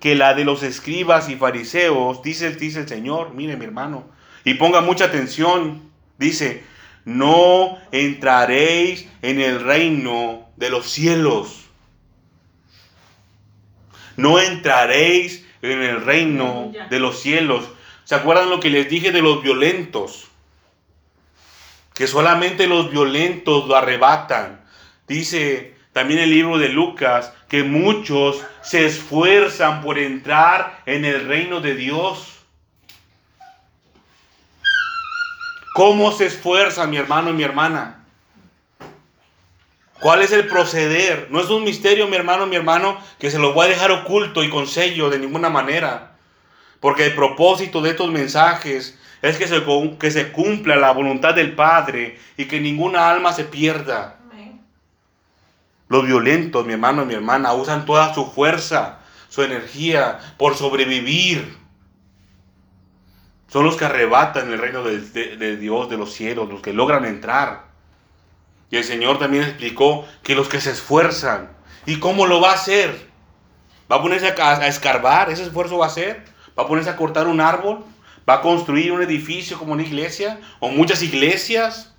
que 0.01 0.17
la 0.17 0.35
de 0.35 0.45
los 0.45 0.65
escribas 0.65 1.29
y 1.29 1.37
fariseos, 1.37 2.21
dice, 2.25 2.51
dice 2.57 2.81
el 2.81 2.89
Señor, 2.89 3.33
mire 3.33 3.57
mi 3.57 3.65
hermano, 3.65 4.09
y 4.43 4.55
ponga 4.55 4.81
mucha 4.81 5.05
atención, 5.05 5.89
dice, 6.19 6.65
no 7.05 7.79
entraréis 7.93 9.09
en 9.23 9.41
el 9.41 9.61
reino 9.61 10.49
de 10.57 10.71
los 10.71 10.91
cielos. 10.91 11.67
No 14.17 14.41
entraréis 14.41 15.47
en 15.63 15.81
el 15.81 16.05
reino 16.05 16.73
de 16.91 16.99
los 16.99 17.21
cielos. 17.21 17.67
¿Se 18.03 18.17
acuerdan 18.17 18.51
lo 18.51 18.59
que 18.59 18.71
les 18.71 18.91
dije 18.91 19.13
de 19.13 19.23
los 19.23 19.45
violentos? 19.45 20.27
Que 21.95 22.09
solamente 22.09 22.67
los 22.67 22.91
violentos 22.91 23.69
lo 23.69 23.77
arrebatan. 23.77 24.62
Dice 25.13 25.75
también 25.93 26.21
el 26.21 26.31
libro 26.31 26.57
de 26.57 26.71
Lucas 26.71 27.35
que 27.51 27.65
muchos 27.65 28.43
se 28.63 28.87
esfuerzan 28.87 29.83
por 29.83 29.99
entrar 29.99 30.81
en 30.87 31.05
el 31.05 31.29
reino 31.29 31.61
de 31.61 31.75
Dios. 31.75 32.39
¿Cómo 35.75 36.13
se 36.13 36.25
esfuerza 36.25 36.87
mi 36.87 36.97
hermano 36.97 37.29
y 37.29 37.35
mi 37.35 37.43
hermana? 37.43 38.07
¿Cuál 40.01 40.23
es 40.23 40.33
el 40.33 40.47
proceder? 40.47 41.27
No 41.31 41.41
es 41.41 41.51
un 41.51 41.63
misterio, 41.63 42.07
mi 42.07 42.17
hermano, 42.17 42.47
mi 42.47 42.57
hermano, 42.57 42.99
que 43.19 43.31
se 43.31 43.39
lo 43.39 43.53
voy 43.53 43.67
a 43.67 43.71
dejar 43.71 43.91
oculto 43.91 44.43
y 44.43 44.49
con 44.49 44.67
sello 44.67 45.11
de 45.11 45.19
ninguna 45.19 45.51
manera. 45.51 46.17
Porque 46.81 47.05
el 47.05 47.15
propósito 47.15 47.83
de 47.83 47.91
estos 47.91 48.11
mensajes 48.11 48.99
es 49.21 49.37
que 49.37 49.47
se, 49.47 49.63
que 50.01 50.11
se 50.11 50.33
cumpla 50.33 50.77
la 50.77 50.93
voluntad 50.93 51.35
del 51.35 51.55
Padre 51.55 52.19
y 52.39 52.47
que 52.47 52.61
ninguna 52.61 53.11
alma 53.11 53.35
se 53.35 53.45
pierda. 53.45 54.22
Los 55.93 56.07
violentos, 56.07 56.65
mi 56.65 56.73
hermano 56.73 57.03
y 57.03 57.05
mi 57.05 57.13
hermana, 57.13 57.53
usan 57.53 57.85
toda 57.85 58.15
su 58.15 58.25
fuerza, 58.25 59.01
su 59.29 59.43
energía 59.43 60.21
por 60.39 60.57
sobrevivir. 60.57 61.59
Son 63.49 63.67
los 63.67 63.77
que 63.77 63.85
arrebatan 63.85 64.51
el 64.51 64.59
reino 64.59 64.83
de 64.83 65.57
Dios, 65.59 65.91
de 65.91 65.99
los 65.99 66.15
cielos, 66.15 66.49
los 66.49 66.63
que 66.63 66.73
logran 66.73 67.05
entrar. 67.05 67.65
Y 68.71 68.79
el 68.79 68.85
Señor 68.85 69.19
también 69.19 69.43
explicó 69.45 70.07
que 70.23 70.35
los 70.35 70.49
que 70.49 70.63
se 70.63 70.71
esfuerzan, 70.71 71.51
¿y 71.85 71.99
cómo 71.99 72.27
lo 72.27 72.41
va 72.41 72.53
a 72.53 72.55
hacer? 72.55 73.11
¿Va 73.93 73.97
a 73.97 74.03
ponerse 74.03 74.29
a, 74.29 74.51
a 74.61 74.67
escarbar? 74.69 75.31
¿Ese 75.31 75.43
esfuerzo 75.43 75.77
va 75.77 75.85
a 75.85 75.89
hacer? 75.89 76.25
¿Va 76.59 76.63
a 76.63 76.67
ponerse 76.69 76.89
a 76.89 76.97
cortar 76.97 77.27
un 77.27 77.43
árbol? 77.43 77.85
¿Va 78.27 78.37
a 78.37 78.41
construir 78.41 78.93
un 78.93 79.03
edificio 79.03 79.59
como 79.59 79.75
una 79.75 79.83
iglesia? 79.83 80.41
¿O 80.59 80.71
muchas 80.71 81.03
iglesias? 81.03 81.92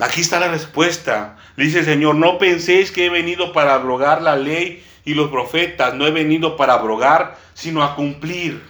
Aquí 0.00 0.20
está 0.20 0.38
la 0.38 0.48
respuesta. 0.48 1.36
Dice 1.56 1.80
el 1.80 1.84
Señor, 1.84 2.14
no 2.14 2.38
penséis 2.38 2.92
que 2.92 3.06
he 3.06 3.10
venido 3.10 3.52
para 3.52 3.74
abrogar 3.74 4.22
la 4.22 4.36
ley 4.36 4.84
y 5.04 5.14
los 5.14 5.30
profetas. 5.30 5.94
No 5.94 6.06
he 6.06 6.10
venido 6.10 6.56
para 6.56 6.74
abrogar, 6.74 7.36
sino 7.54 7.82
a 7.82 7.96
cumplir. 7.96 8.62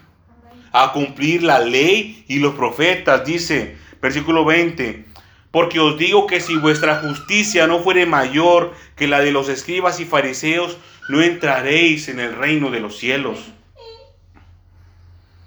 A 0.73 0.93
cumplir 0.93 1.43
la 1.43 1.59
ley 1.59 2.25
y 2.29 2.39
los 2.39 2.55
profetas. 2.55 3.25
Dice, 3.25 3.77
versículo 4.01 4.45
20. 4.45 5.05
Porque 5.51 5.81
os 5.81 5.99
digo 5.99 6.27
que 6.27 6.41
si 6.41 6.57
vuestra 6.57 7.01
justicia 7.01 7.67
no 7.67 7.81
fuere 7.81 8.07
mayor 8.07 8.75
que 8.97 9.09
la 9.09 9.21
de 9.21 9.33
los 9.33 9.49
escribas 9.49 10.01
y 10.01 10.05
fariseos, 10.05 10.79
no 11.09 11.23
entraréis 11.23 12.09
en 12.09 12.21
el 12.21 12.35
reino 12.35 12.71
de 12.71 12.81
los 12.81 12.99
cielos. 12.99 13.39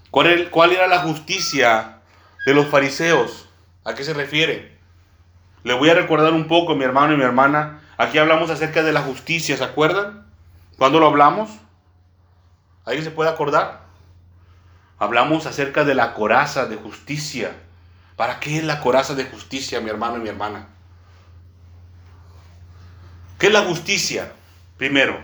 ¿Cuál 0.10 0.74
era, 0.74 0.88
la 0.88 1.00
justicia 1.00 2.00
de 2.46 2.54
los 2.54 2.68
fariseos? 2.68 3.48
¿A 3.86 3.96
qué 3.96 4.04
se 4.04 4.14
refiere? 4.14 4.81
Le 5.64 5.74
voy 5.74 5.90
a 5.90 5.94
recordar 5.94 6.34
un 6.34 6.48
poco, 6.48 6.76
mi 6.76 6.84
hermano 6.84 7.14
y 7.14 7.18
mi 7.18 7.24
hermana. 7.24 7.82
Aquí 7.98 8.18
hablamos 8.18 8.50
acerca 8.50 8.84
de 8.84 8.94
la 8.94 9.02
justicia, 9.02 9.58
¿se 9.58 9.64
acuerdan? 9.64 10.26
¿Cuándo 10.78 11.00
lo 11.00 11.08
hablamos? 11.08 11.52
¿Alguien 12.86 13.04
se 13.04 13.12
puede 13.12 13.30
acordar? 13.30 13.82
Hablamos 14.98 15.46
acerca 15.46 15.84
de 15.84 15.96
la 15.96 16.14
coraza 16.14 16.66
de 16.66 16.78
justicia. 16.78 17.52
¿Para 18.16 18.40
qué 18.40 18.58
es 18.58 18.64
la 18.64 18.80
coraza 18.82 19.14
de 19.16 19.26
justicia, 19.26 19.82
mi 19.82 19.90
hermano 19.90 20.18
y 20.18 20.22
mi 20.22 20.30
hermana? 20.30 20.68
¿Qué 23.38 23.48
es 23.48 23.54
la 23.54 23.62
justicia? 23.62 24.32
Primero, 24.78 25.20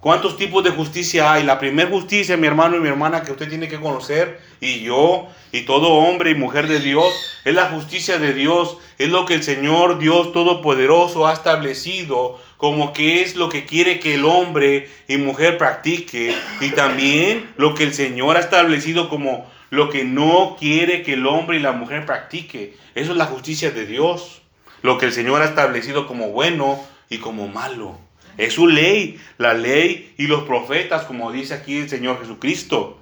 ¿cuántos 0.00 0.36
tipos 0.36 0.64
de 0.64 0.70
justicia 0.70 1.32
hay? 1.32 1.44
La 1.44 1.58
primera 1.58 1.88
justicia, 1.88 2.36
mi 2.36 2.46
hermano 2.46 2.76
y 2.76 2.80
mi 2.80 2.88
hermana, 2.88 3.22
que 3.22 3.32
usted 3.32 3.48
tiene 3.48 3.68
que 3.68 3.80
conocer, 3.80 4.40
y 4.60 4.80
yo, 4.80 5.28
y 5.52 5.62
todo 5.62 5.88
hombre 5.88 6.30
y 6.30 6.34
mujer 6.34 6.66
de 6.66 6.80
Dios, 6.80 7.12
es 7.44 7.54
la 7.54 7.66
justicia 7.66 8.18
de 8.18 8.34
Dios, 8.34 8.78
es 8.98 9.08
lo 9.08 9.26
que 9.26 9.34
el 9.34 9.42
Señor 9.42 9.98
Dios 9.98 10.32
Todopoderoso 10.32 11.26
ha 11.26 11.32
establecido 11.32 12.40
como 12.56 12.92
que 12.92 13.22
es 13.22 13.36
lo 13.36 13.48
que 13.48 13.64
quiere 13.64 14.00
que 14.00 14.14
el 14.14 14.24
hombre 14.24 14.88
y 15.08 15.16
mujer 15.16 15.56
practique, 15.56 16.34
y 16.60 16.70
también 16.70 17.50
lo 17.56 17.74
que 17.74 17.84
el 17.84 17.94
Señor 17.94 18.36
ha 18.36 18.40
establecido 18.40 19.08
como 19.08 19.48
lo 19.70 19.88
que 19.88 20.04
no 20.04 20.56
quiere 20.58 21.02
que 21.02 21.14
el 21.14 21.26
hombre 21.26 21.56
y 21.56 21.60
la 21.60 21.72
mujer 21.72 22.04
practique. 22.04 22.76
Eso 22.94 23.12
es 23.12 23.16
la 23.16 23.26
justicia 23.26 23.70
de 23.70 23.86
Dios. 23.86 24.42
Lo 24.82 24.98
que 24.98 25.06
el 25.06 25.12
Señor 25.12 25.42
ha 25.42 25.46
establecido 25.46 26.06
como 26.06 26.30
bueno 26.30 26.80
y 27.08 27.18
como 27.18 27.48
malo. 27.48 27.98
Es 28.40 28.54
su 28.54 28.66
ley, 28.66 29.20
la 29.38 29.54
ley 29.54 30.14
y 30.16 30.26
los 30.26 30.44
profetas, 30.44 31.04
como 31.04 31.32
dice 31.32 31.54
aquí 31.54 31.78
el 31.78 31.88
Señor 31.88 32.20
Jesucristo. 32.20 33.00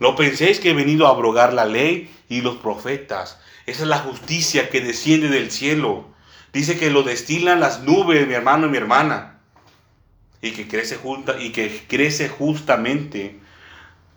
No 0.00 0.16
penséis 0.16 0.58
que 0.58 0.70
he 0.70 0.74
venido 0.74 1.06
a 1.06 1.10
abrogar 1.10 1.52
la 1.52 1.64
ley 1.64 2.10
y 2.28 2.40
los 2.40 2.56
profetas. 2.56 3.38
Esa 3.66 3.82
es 3.82 3.88
la 3.88 3.98
justicia 3.98 4.70
que 4.70 4.80
desciende 4.80 5.28
del 5.28 5.50
cielo. 5.50 6.06
Dice 6.52 6.78
que 6.78 6.90
lo 6.90 7.02
destilan 7.02 7.60
las 7.60 7.82
nubes, 7.82 8.26
mi 8.26 8.34
hermano 8.34 8.66
y 8.66 8.70
mi 8.70 8.76
hermana. 8.76 9.38
Y 10.40 10.50
que 10.50 10.66
crece, 10.66 10.96
junta, 10.96 11.40
y 11.40 11.50
que 11.50 11.84
crece 11.88 12.28
justamente 12.28 13.40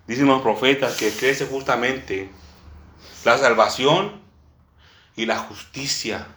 Dicen 0.07 0.27
los 0.27 0.41
profetas 0.41 0.97
que 0.97 1.09
crece 1.09 1.47
justamente 1.47 2.29
la 3.23 3.37
salvación 3.37 4.21
y 5.15 5.25
la 5.25 5.39
justicia. 5.39 6.27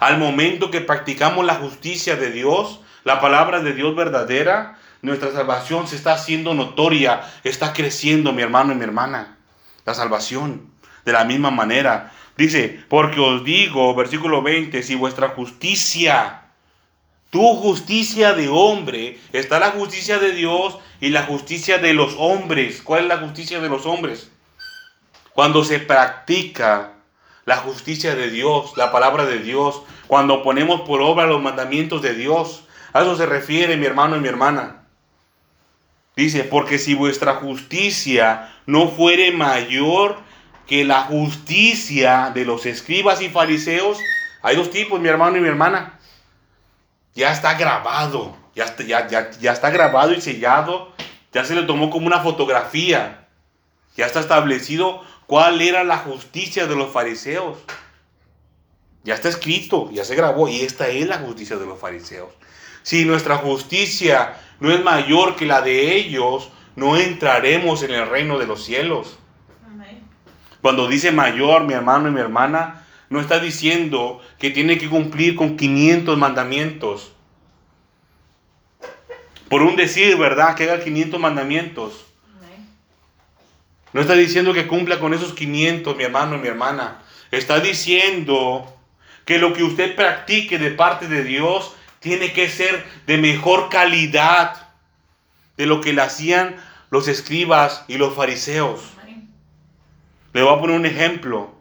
Al 0.00 0.18
momento 0.18 0.70
que 0.70 0.82
practicamos 0.82 1.46
la 1.46 1.54
justicia 1.54 2.16
de 2.16 2.30
Dios, 2.30 2.79
la 3.04 3.20
palabra 3.20 3.60
de 3.60 3.72
Dios 3.72 3.94
verdadera, 3.94 4.78
nuestra 5.02 5.32
salvación 5.32 5.88
se 5.88 5.96
está 5.96 6.12
haciendo 6.12 6.54
notoria, 6.54 7.22
está 7.44 7.72
creciendo, 7.72 8.32
mi 8.32 8.42
hermano 8.42 8.72
y 8.72 8.76
mi 8.76 8.84
hermana. 8.84 9.38
La 9.86 9.94
salvación, 9.94 10.70
de 11.04 11.12
la 11.12 11.24
misma 11.24 11.50
manera. 11.50 12.12
Dice, 12.36 12.80
porque 12.88 13.20
os 13.20 13.44
digo, 13.44 13.94
versículo 13.94 14.42
20, 14.42 14.82
si 14.82 14.94
vuestra 14.94 15.30
justicia 15.30 16.40
tu 17.30 17.54
justicia 17.54 18.32
de 18.32 18.48
hombre, 18.48 19.20
está 19.32 19.60
la 19.60 19.70
justicia 19.70 20.18
de 20.18 20.32
Dios 20.32 20.78
y 21.00 21.10
la 21.10 21.22
justicia 21.22 21.78
de 21.78 21.94
los 21.94 22.14
hombres. 22.18 22.82
¿Cuál 22.82 23.02
es 23.02 23.08
la 23.08 23.18
justicia 23.18 23.60
de 23.60 23.68
los 23.68 23.86
hombres? 23.86 24.30
Cuando 25.32 25.64
se 25.64 25.78
practica 25.78 26.94
la 27.44 27.56
justicia 27.58 28.16
de 28.16 28.30
Dios, 28.30 28.76
la 28.76 28.90
palabra 28.90 29.26
de 29.26 29.38
Dios, 29.38 29.82
cuando 30.08 30.42
ponemos 30.42 30.80
por 30.82 31.00
obra 31.02 31.26
los 31.26 31.40
mandamientos 31.40 32.02
de 32.02 32.14
Dios. 32.14 32.64
A 32.92 33.02
eso 33.02 33.16
se 33.16 33.26
refiere 33.26 33.76
mi 33.76 33.86
hermano 33.86 34.16
y 34.16 34.20
mi 34.20 34.28
hermana. 34.28 34.84
Dice, 36.16 36.44
porque 36.44 36.78
si 36.78 36.94
vuestra 36.94 37.36
justicia 37.36 38.52
no 38.66 38.88
fuere 38.88 39.32
mayor 39.32 40.18
que 40.66 40.84
la 40.84 41.02
justicia 41.02 42.30
de 42.34 42.44
los 42.44 42.66
escribas 42.66 43.20
y 43.22 43.28
fariseos, 43.28 43.98
hay 44.42 44.56
dos 44.56 44.70
tipos, 44.70 45.00
mi 45.00 45.08
hermano 45.08 45.36
y 45.36 45.40
mi 45.40 45.48
hermana 45.48 45.98
ya 47.14 47.32
está 47.32 47.54
grabado, 47.54 48.36
ya 48.54 48.64
está, 48.64 48.84
ya, 48.84 49.08
ya, 49.08 49.52
está 49.52 49.70
grabado 49.70 50.12
y 50.12 50.20
sellado, 50.20 50.92
ya 51.32 51.44
se 51.44 51.54
le 51.54 51.62
tomó 51.62 51.90
como 51.90 52.06
una 52.06 52.20
fotografía, 52.20 53.26
ya 53.96 54.06
está 54.06 54.20
establecido 54.20 55.02
cuál 55.26 55.60
era 55.60 55.84
la 55.84 55.98
justicia 55.98 56.66
de 56.66 56.76
los 56.76 56.92
fariseos. 56.92 57.58
Ya 59.02 59.14
está 59.14 59.30
escrito, 59.30 59.90
ya 59.90 60.04
se 60.04 60.14
grabó 60.14 60.48
y 60.48 60.60
esta 60.60 60.88
es 60.88 61.06
la 61.06 61.18
justicia 61.18 61.56
de 61.56 61.64
los 61.64 61.78
fariseos. 61.78 62.34
Si 62.82 63.04
nuestra 63.04 63.36
justicia 63.36 64.36
no 64.60 64.72
es 64.72 64.82
mayor 64.82 65.36
que 65.36 65.46
la 65.46 65.62
de 65.62 65.94
ellos, 65.96 66.50
no 66.76 66.96
entraremos 66.96 67.82
en 67.82 67.92
el 67.92 68.08
reino 68.08 68.38
de 68.38 68.46
los 68.46 68.64
cielos. 68.64 69.18
Amén. 69.66 70.02
Cuando 70.60 70.88
dice 70.88 71.12
mayor, 71.12 71.64
mi 71.64 71.74
hermano 71.74 72.08
y 72.08 72.12
mi 72.12 72.20
hermana, 72.20 72.86
no 73.08 73.20
está 73.20 73.40
diciendo 73.40 74.20
que 74.38 74.50
tiene 74.50 74.78
que 74.78 74.88
cumplir 74.88 75.34
con 75.34 75.56
500 75.56 76.16
mandamientos. 76.16 77.12
Por 79.48 79.62
un 79.62 79.74
decir, 79.74 80.16
¿verdad? 80.16 80.54
Que 80.54 80.64
haga 80.64 80.84
500 80.84 81.18
mandamientos. 81.18 82.06
Amén. 82.38 82.68
No 83.92 84.00
está 84.00 84.14
diciendo 84.14 84.54
que 84.54 84.68
cumpla 84.68 85.00
con 85.00 85.12
esos 85.12 85.32
500, 85.34 85.96
mi 85.96 86.04
hermano 86.04 86.36
y 86.36 86.38
mi 86.38 86.48
hermana. 86.48 87.02
Está 87.32 87.58
diciendo 87.58 88.72
que 89.24 89.38
lo 89.38 89.52
que 89.52 89.64
usted 89.64 89.96
practique 89.96 90.58
de 90.58 90.70
parte 90.70 91.08
de 91.08 91.24
Dios 91.24 91.74
tiene 92.00 92.32
que 92.32 92.48
ser 92.48 92.84
de 93.06 93.18
mejor 93.18 93.68
calidad 93.68 94.68
de 95.56 95.66
lo 95.66 95.80
que 95.80 95.92
le 95.92 96.02
hacían 96.02 96.56
los 96.90 97.06
escribas 97.06 97.84
y 97.86 97.98
los 97.98 98.14
fariseos. 98.14 98.80
Le 100.32 100.42
voy 100.42 100.54
a 100.54 100.58
poner 100.58 100.76
un 100.76 100.86
ejemplo. 100.86 101.52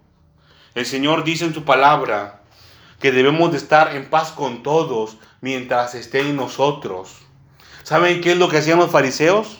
El 0.75 0.85
Señor 0.85 1.23
dice 1.23 1.45
en 1.45 1.53
su 1.53 1.65
palabra 1.65 2.41
que 2.99 3.11
debemos 3.11 3.51
de 3.51 3.57
estar 3.57 3.95
en 3.95 4.09
paz 4.09 4.31
con 4.31 4.63
todos 4.63 5.17
mientras 5.41 5.93
estén 5.95 6.27
en 6.27 6.35
nosotros. 6.37 7.17
¿Saben 7.83 8.21
qué 8.21 8.31
es 8.31 8.37
lo 8.37 8.49
que 8.49 8.57
hacían 8.57 8.79
los 8.79 8.91
fariseos? 8.91 9.59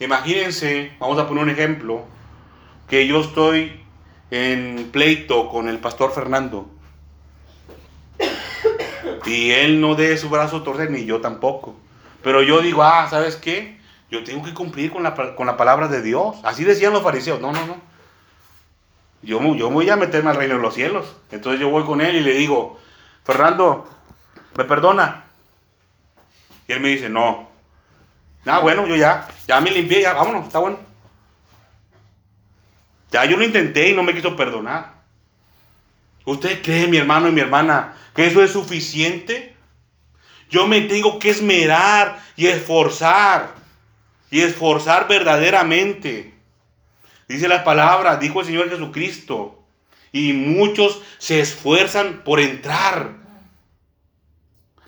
Imagínense, 0.00 0.92
vamos 0.98 1.18
a 1.18 1.26
poner 1.26 1.44
un 1.44 1.50
ejemplo, 1.50 2.04
que 2.88 3.06
yo 3.06 3.20
estoy 3.20 3.82
en 4.30 4.90
pleito 4.92 5.48
con 5.48 5.68
el 5.68 5.78
pastor 5.78 6.12
Fernando. 6.12 6.70
Y 9.26 9.50
él 9.50 9.80
no 9.80 9.94
dé 9.96 10.16
su 10.16 10.28
brazo 10.30 10.58
a 10.58 10.64
torcer, 10.64 10.90
ni 10.90 11.04
yo 11.04 11.20
tampoco. 11.20 11.74
Pero 12.22 12.42
yo 12.42 12.60
digo, 12.60 12.82
ah, 12.82 13.08
¿sabes 13.10 13.36
qué? 13.36 13.78
Yo 14.10 14.22
tengo 14.22 14.44
que 14.44 14.54
cumplir 14.54 14.92
con 14.92 15.02
la, 15.02 15.14
con 15.34 15.46
la 15.46 15.56
palabra 15.56 15.88
de 15.88 16.00
Dios. 16.00 16.36
Así 16.44 16.64
decían 16.64 16.92
los 16.92 17.02
fariseos. 17.02 17.40
No, 17.40 17.52
no, 17.52 17.66
no. 17.66 17.76
Yo, 19.22 19.54
yo 19.56 19.70
voy 19.70 19.90
a 19.90 19.96
meterme 19.96 20.30
al 20.30 20.36
reino 20.36 20.54
de 20.54 20.62
los 20.62 20.74
cielos. 20.74 21.16
Entonces 21.32 21.60
yo 21.60 21.68
voy 21.68 21.84
con 21.84 22.00
él 22.00 22.16
y 22.16 22.20
le 22.20 22.34
digo, 22.34 22.78
Fernando, 23.24 23.88
¿me 24.56 24.64
perdona? 24.64 25.24
Y 26.68 26.72
él 26.72 26.80
me 26.80 26.88
dice, 26.88 27.08
no. 27.08 27.48
Ah, 28.44 28.60
bueno, 28.60 28.86
yo 28.86 28.94
ya, 28.94 29.28
ya 29.48 29.60
me 29.60 29.72
limpié, 29.72 30.02
ya, 30.02 30.12
vámonos, 30.12 30.46
está 30.46 30.60
bueno. 30.60 30.78
Ya 33.10 33.24
yo 33.24 33.36
lo 33.36 33.44
intenté 33.44 33.88
y 33.90 33.94
no 33.94 34.04
me 34.04 34.14
quiso 34.14 34.36
perdonar. 34.36 34.95
¿Usted 36.26 36.60
cree, 36.60 36.88
mi 36.88 36.96
hermano 36.96 37.28
y 37.28 37.32
mi 37.32 37.40
hermana, 37.40 37.94
que 38.14 38.26
eso 38.26 38.42
es 38.42 38.50
suficiente? 38.50 39.54
Yo 40.50 40.66
me 40.66 40.82
tengo 40.82 41.20
que 41.20 41.30
esmerar 41.30 42.20
y 42.36 42.48
esforzar. 42.48 43.54
Y 44.30 44.40
esforzar 44.40 45.06
verdaderamente. 45.06 46.34
Dice 47.28 47.46
la 47.46 47.62
palabra, 47.62 48.16
dijo 48.16 48.40
el 48.40 48.46
Señor 48.46 48.68
Jesucristo. 48.68 49.62
y 50.12 50.32
muchos 50.32 51.02
se 51.18 51.40
esfuerzan 51.40 52.22
por 52.24 52.40
entrar. 52.40 53.16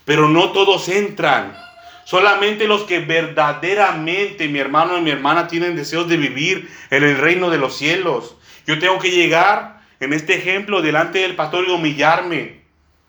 Pero 0.04 0.28
no 0.28 0.52
todos 0.52 0.88
entran. 0.88 1.56
Solamente 2.04 2.66
los 2.66 2.84
que 2.84 3.00
verdaderamente, 3.00 4.48
mi 4.48 4.58
hermano 4.58 4.96
y 4.96 5.02
mi 5.02 5.10
hermana, 5.10 5.46
tienen 5.46 5.76
deseos 5.76 6.08
de 6.08 6.16
vivir 6.16 6.68
en 6.90 7.04
el 7.04 7.18
reino 7.18 7.50
de 7.50 7.58
los 7.58 7.76
cielos. 7.76 8.36
Yo 8.66 8.78
tengo 8.78 8.98
que 8.98 9.10
llegar 9.10 9.77
en 10.00 10.12
este 10.12 10.34
ejemplo 10.34 10.82
delante 10.82 11.20
del 11.20 11.36
pastor 11.36 11.68
humillarme 11.68 12.60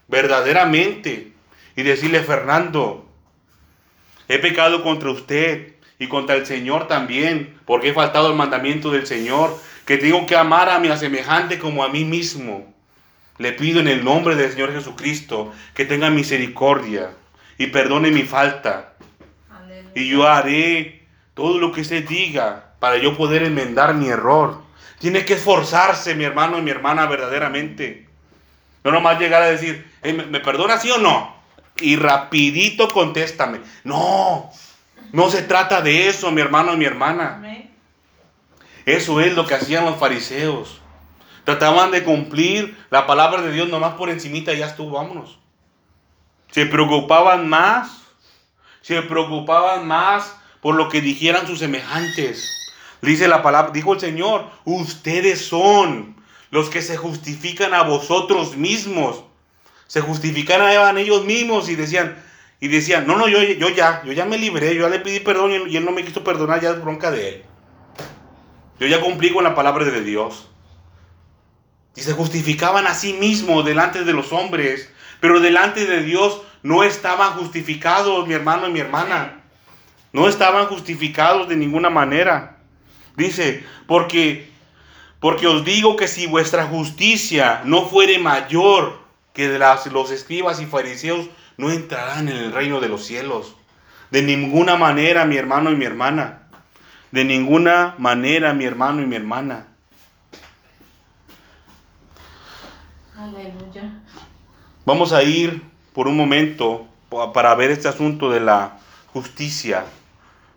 verdaderamente 0.07 1.31
y 1.75 1.83
decirle, 1.83 2.21
Fernando, 2.21 3.07
he 4.27 4.39
pecado 4.39 4.83
contra 4.83 5.11
usted 5.11 5.73
y 5.99 6.07
contra 6.07 6.35
el 6.35 6.45
Señor 6.45 6.87
también, 6.87 7.57
porque 7.65 7.89
he 7.89 7.93
faltado 7.93 8.29
el 8.29 8.35
mandamiento 8.35 8.91
del 8.91 9.05
Señor, 9.05 9.55
que 9.85 9.97
tengo 9.97 10.25
que 10.25 10.35
amar 10.35 10.69
a 10.69 10.79
mi 10.79 10.95
semejante 10.97 11.59
como 11.59 11.83
a 11.83 11.89
mí 11.89 12.05
mismo. 12.05 12.73
Le 13.37 13.53
pido 13.53 13.79
en 13.79 13.87
el 13.87 14.03
nombre 14.03 14.35
del 14.35 14.51
Señor 14.51 14.73
Jesucristo 14.73 15.53
que 15.73 15.85
tenga 15.85 16.09
misericordia 16.09 17.11
y 17.57 17.67
perdone 17.67 18.11
mi 18.11 18.23
falta. 18.23 18.93
Y 19.95 20.07
yo 20.07 20.27
haré 20.27 21.07
todo 21.33 21.57
lo 21.57 21.71
que 21.71 21.81
usted 21.81 22.07
diga 22.07 22.73
para 22.79 22.97
yo 22.97 23.15
poder 23.15 23.43
enmendar 23.43 23.93
mi 23.93 24.07
error. 24.07 24.61
Tiene 24.99 25.25
que 25.25 25.33
esforzarse, 25.33 26.15
mi 26.15 26.23
hermano 26.23 26.59
y 26.59 26.61
mi 26.61 26.71
hermana, 26.71 27.05
verdaderamente. 27.05 28.07
No 28.83 28.91
nomás 28.91 29.19
llegar 29.19 29.41
a 29.41 29.47
decir, 29.49 29.89
"Hey, 30.01 30.13
¿me, 30.13 30.25
me 30.25 30.39
perdona 30.39 30.77
sí 30.77 30.91
o 30.91 30.97
no? 30.97 31.35
Y 31.81 31.95
rapidito 31.95 32.89
contéstame. 32.89 33.61
No, 33.83 34.51
no 35.11 35.29
se 35.29 35.41
trata 35.43 35.81
de 35.81 36.09
eso, 36.09 36.31
mi 36.31 36.41
hermano 36.41 36.73
y 36.73 36.77
mi 36.77 36.85
hermana. 36.85 37.39
Eso 38.85 39.21
es 39.21 39.33
lo 39.35 39.45
que 39.45 39.55
hacían 39.55 39.85
los 39.85 39.97
fariseos. 39.97 40.81
Trataban 41.45 41.91
de 41.91 42.03
cumplir 42.03 42.77
la 42.89 43.07
palabra 43.07 43.41
de 43.41 43.51
Dios 43.51 43.69
nomás 43.69 43.93
por 43.95 44.09
encimita 44.09 44.53
y 44.53 44.59
ya 44.59 44.67
estuvo, 44.67 44.97
vámonos. 44.97 45.39
Se 46.51 46.65
preocupaban 46.65 47.47
más, 47.47 48.01
se 48.81 49.01
preocupaban 49.01 49.87
más 49.87 50.35
por 50.61 50.75
lo 50.75 50.89
que 50.89 51.01
dijeran 51.01 51.47
sus 51.47 51.59
semejantes. 51.59 52.51
Dice 53.01 53.27
la 53.27 53.41
palabra, 53.41 53.71
dijo 53.71 53.93
el 53.93 53.99
Señor, 53.99 54.49
ustedes 54.65 55.45
son 55.45 56.15
los 56.51 56.69
que 56.69 56.81
se 56.81 56.97
justifican 56.97 57.73
a 57.73 57.83
vosotros 57.83 58.57
mismos. 58.57 59.23
Se 59.87 60.01
justificaban 60.01 60.97
ellos 60.97 61.25
mismos 61.25 61.69
y 61.69 61.75
decían, 61.75 62.21
y 62.59 62.67
decían, 62.67 63.07
no, 63.07 63.15
no, 63.15 63.27
yo, 63.27 63.41
yo 63.41 63.69
ya, 63.69 64.03
yo 64.03 64.11
ya 64.11 64.25
me 64.25 64.37
libré, 64.37 64.75
yo 64.75 64.81
ya 64.81 64.89
le 64.89 64.99
pedí 64.99 65.19
perdón 65.21 65.69
y 65.69 65.77
él 65.77 65.85
no 65.85 65.91
me 65.91 66.03
quiso 66.03 66.23
perdonar, 66.23 66.61
ya 66.61 66.71
es 66.71 66.81
bronca 66.81 67.09
de 67.09 67.29
él. 67.29 67.43
Yo 68.79 68.87
ya 68.87 69.01
cumplí 69.01 69.31
con 69.31 69.43
la 69.43 69.55
palabra 69.55 69.85
de 69.85 70.01
Dios. 70.01 70.49
Y 71.95 72.01
se 72.01 72.13
justificaban 72.13 72.87
a 72.87 72.93
sí 72.93 73.13
mismos 73.13 73.65
delante 73.65 74.03
de 74.03 74.13
los 74.13 74.31
hombres, 74.31 74.89
pero 75.19 75.39
delante 75.39 75.85
de 75.85 76.03
Dios 76.03 76.41
no 76.63 76.83
estaban 76.83 77.33
justificados, 77.33 78.27
mi 78.27 78.33
hermano 78.33 78.67
y 78.67 78.71
mi 78.71 78.79
hermana. 78.79 79.41
No 80.11 80.27
estaban 80.27 80.67
justificados 80.67 81.49
de 81.49 81.55
ninguna 81.55 81.89
manera. 81.89 82.58
Dice, 83.19 83.63
porque 83.85 84.49
porque 85.19 85.47
os 85.47 85.65
digo 85.65 85.97
que 85.97 86.07
si 86.07 86.25
vuestra 86.27 86.65
justicia 86.67 87.61
no 87.65 87.85
fuere 87.85 88.17
mayor 88.19 88.97
que 89.33 89.49
de 89.49 89.59
las, 89.59 89.85
los 89.87 90.11
escribas 90.11 90.61
y 90.61 90.65
fariseos, 90.65 91.27
no 91.57 91.69
entrarán 91.71 92.29
en 92.29 92.37
el 92.37 92.53
reino 92.53 92.79
de 92.79 92.87
los 92.87 93.05
cielos. 93.05 93.55
De 94.11 94.21
ninguna 94.23 94.77
manera, 94.77 95.25
mi 95.25 95.35
hermano 95.35 95.71
y 95.71 95.75
mi 95.75 95.83
hermana. 95.83 96.43
De 97.11 97.25
ninguna 97.25 97.95
manera, 97.97 98.53
mi 98.53 98.63
hermano 98.63 99.01
y 99.01 99.05
mi 99.05 99.17
hermana. 99.17 99.67
Aleluya. 103.17 103.91
Vamos 104.85 105.11
a 105.11 105.21
ir 105.23 105.61
por 105.93 106.07
un 106.07 106.15
momento 106.15 106.87
pa- 107.09 107.33
para 107.33 107.53
ver 107.55 107.71
este 107.71 107.89
asunto 107.89 108.29
de 108.31 108.39
la 108.39 108.79
justicia. 109.11 109.83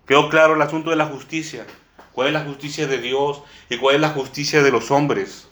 Quedó 0.06 0.28
claro 0.28 0.54
el 0.54 0.62
asunto 0.62 0.90
de 0.90 0.96
la 0.96 1.06
justicia. 1.06 1.66
¿Cuál 2.12 2.28
es 2.28 2.32
la 2.34 2.44
justicia 2.44 2.86
de 2.86 2.98
Dios 2.98 3.42
y 3.70 3.78
cuál 3.78 3.96
es 3.96 4.00
la 4.00 4.10
justicia 4.10 4.62
de 4.62 4.70
los 4.70 4.90
hombres? 4.90 5.48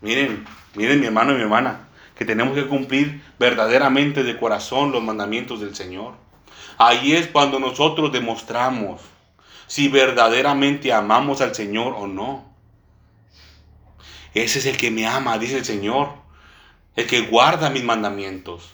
Miren, 0.00 0.46
miren 0.74 1.00
mi 1.00 1.06
hermano 1.06 1.32
y 1.32 1.36
mi 1.36 1.42
hermana, 1.42 1.88
que 2.16 2.24
tenemos 2.24 2.54
que 2.54 2.66
cumplir 2.66 3.22
verdaderamente 3.38 4.22
de 4.22 4.38
corazón 4.38 4.92
los 4.92 5.02
mandamientos 5.02 5.60
del 5.60 5.74
Señor. 5.74 6.14
Ahí 6.78 7.12
es 7.12 7.26
cuando 7.26 7.58
nosotros 7.58 8.12
demostramos 8.12 9.00
si 9.66 9.88
verdaderamente 9.88 10.92
amamos 10.92 11.40
al 11.40 11.54
Señor 11.54 11.94
o 11.96 12.06
no. 12.06 12.44
Ese 14.34 14.58
es 14.58 14.66
el 14.66 14.76
que 14.76 14.90
me 14.90 15.06
ama, 15.06 15.38
dice 15.38 15.58
el 15.58 15.64
Señor 15.64 16.22
el 16.96 17.06
que 17.06 17.22
guarda 17.22 17.70
mis 17.70 17.84
mandamientos. 17.84 18.70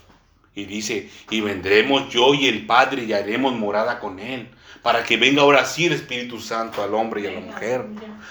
Y 0.54 0.64
dice, 0.64 1.08
y 1.30 1.40
vendremos 1.40 2.08
yo 2.08 2.34
y 2.34 2.48
el 2.48 2.66
Padre 2.66 3.04
y 3.04 3.12
haremos 3.12 3.54
morada 3.54 4.00
con 4.00 4.18
él, 4.18 4.50
para 4.82 5.02
que 5.04 5.16
venga 5.16 5.42
ahora 5.42 5.64
sí 5.64 5.86
el 5.86 5.92
Espíritu 5.92 6.40
Santo 6.40 6.82
al 6.82 6.94
hombre 6.94 7.22
y 7.22 7.26
a 7.26 7.32
la 7.32 7.40
mujer. 7.40 7.84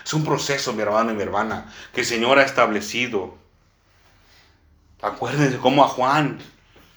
Es 0.05 0.13
un 0.13 0.23
proceso, 0.23 0.73
mi 0.73 0.81
hermano 0.81 1.11
y 1.11 1.15
mi 1.15 1.23
hermana, 1.23 1.71
que 1.93 2.01
el 2.01 2.07
Señor 2.07 2.39
ha 2.39 2.43
establecido. 2.43 3.37
Acuérdense 5.01 5.57
cómo 5.57 5.83
a 5.83 5.87
Juan, 5.87 6.39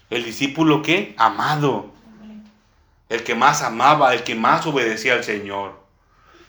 el 0.08 0.24
discípulo 0.24 0.82
que 0.82 1.14
amado, 1.18 1.92
el 3.08 3.22
que 3.24 3.34
más 3.34 3.62
amaba, 3.62 4.14
el 4.14 4.22
que 4.22 4.34
más 4.34 4.66
obedecía 4.66 5.14
al 5.14 5.24
Señor. 5.24 5.80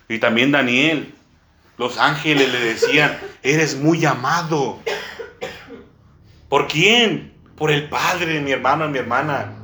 Y 0.08 0.20
también 0.20 0.52
Daniel, 0.52 1.14
los 1.78 1.97
ángeles 1.97 2.52
le 2.52 2.60
decían, 2.60 3.20
eres 3.43 3.76
muy 3.76 4.06
amado. 4.06 4.80
¿Por 6.47 6.68
quién? 6.68 7.34
Por 7.56 7.72
el 7.72 7.89
Padre, 7.89 8.39
mi 8.41 8.52
hermano 8.52 8.86
y 8.86 8.89
mi 8.89 8.99
hermana. 8.99 9.61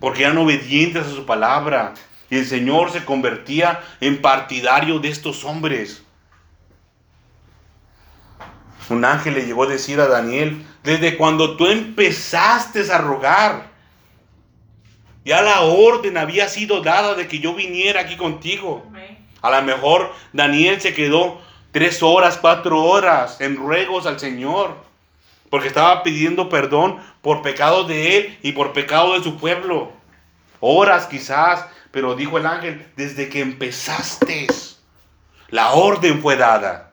Porque 0.00 0.24
eran 0.24 0.38
obedientes 0.38 1.06
a 1.06 1.10
su 1.10 1.26
palabra. 1.26 1.94
Y 2.30 2.38
el 2.38 2.46
Señor 2.46 2.92
se 2.92 3.04
convertía 3.04 3.80
en 4.00 4.20
partidario 4.20 4.98
de 4.98 5.08
estos 5.08 5.44
hombres. 5.44 6.02
Un 8.90 9.04
ángel 9.04 9.34
le 9.34 9.44
llegó 9.44 9.64
a 9.64 9.68
decir 9.68 10.00
a 10.00 10.08
Daniel, 10.08 10.64
desde 10.82 11.16
cuando 11.16 11.56
tú 11.56 11.66
empezaste 11.66 12.90
a 12.90 12.98
rogar, 12.98 13.68
ya 15.24 15.42
la 15.42 15.60
orden 15.60 16.16
había 16.16 16.48
sido 16.48 16.80
dada 16.80 17.14
de 17.14 17.28
que 17.28 17.38
yo 17.38 17.54
viniera 17.54 18.00
aquí 18.00 18.16
contigo. 18.16 18.90
A 19.42 19.50
lo 19.50 19.62
mejor 19.62 20.12
Daniel 20.32 20.80
se 20.80 20.94
quedó 20.94 21.38
tres 21.70 22.02
horas, 22.02 22.38
cuatro 22.38 22.82
horas 22.82 23.40
en 23.40 23.56
ruegos 23.56 24.06
al 24.06 24.18
Señor. 24.18 24.87
Porque 25.50 25.68
estaba 25.68 26.02
pidiendo 26.02 26.48
perdón 26.48 26.98
por 27.22 27.42
pecado 27.42 27.84
de 27.84 28.16
él 28.18 28.38
y 28.42 28.52
por 28.52 28.72
pecado 28.72 29.14
de 29.14 29.22
su 29.22 29.38
pueblo. 29.38 29.92
Horas 30.60 31.06
quizás, 31.06 31.66
pero 31.90 32.14
dijo 32.14 32.38
el 32.38 32.46
ángel, 32.46 32.86
desde 32.96 33.28
que 33.28 33.40
empezaste, 33.40 34.46
la 35.48 35.72
orden 35.72 36.20
fue 36.20 36.36
dada. 36.36 36.92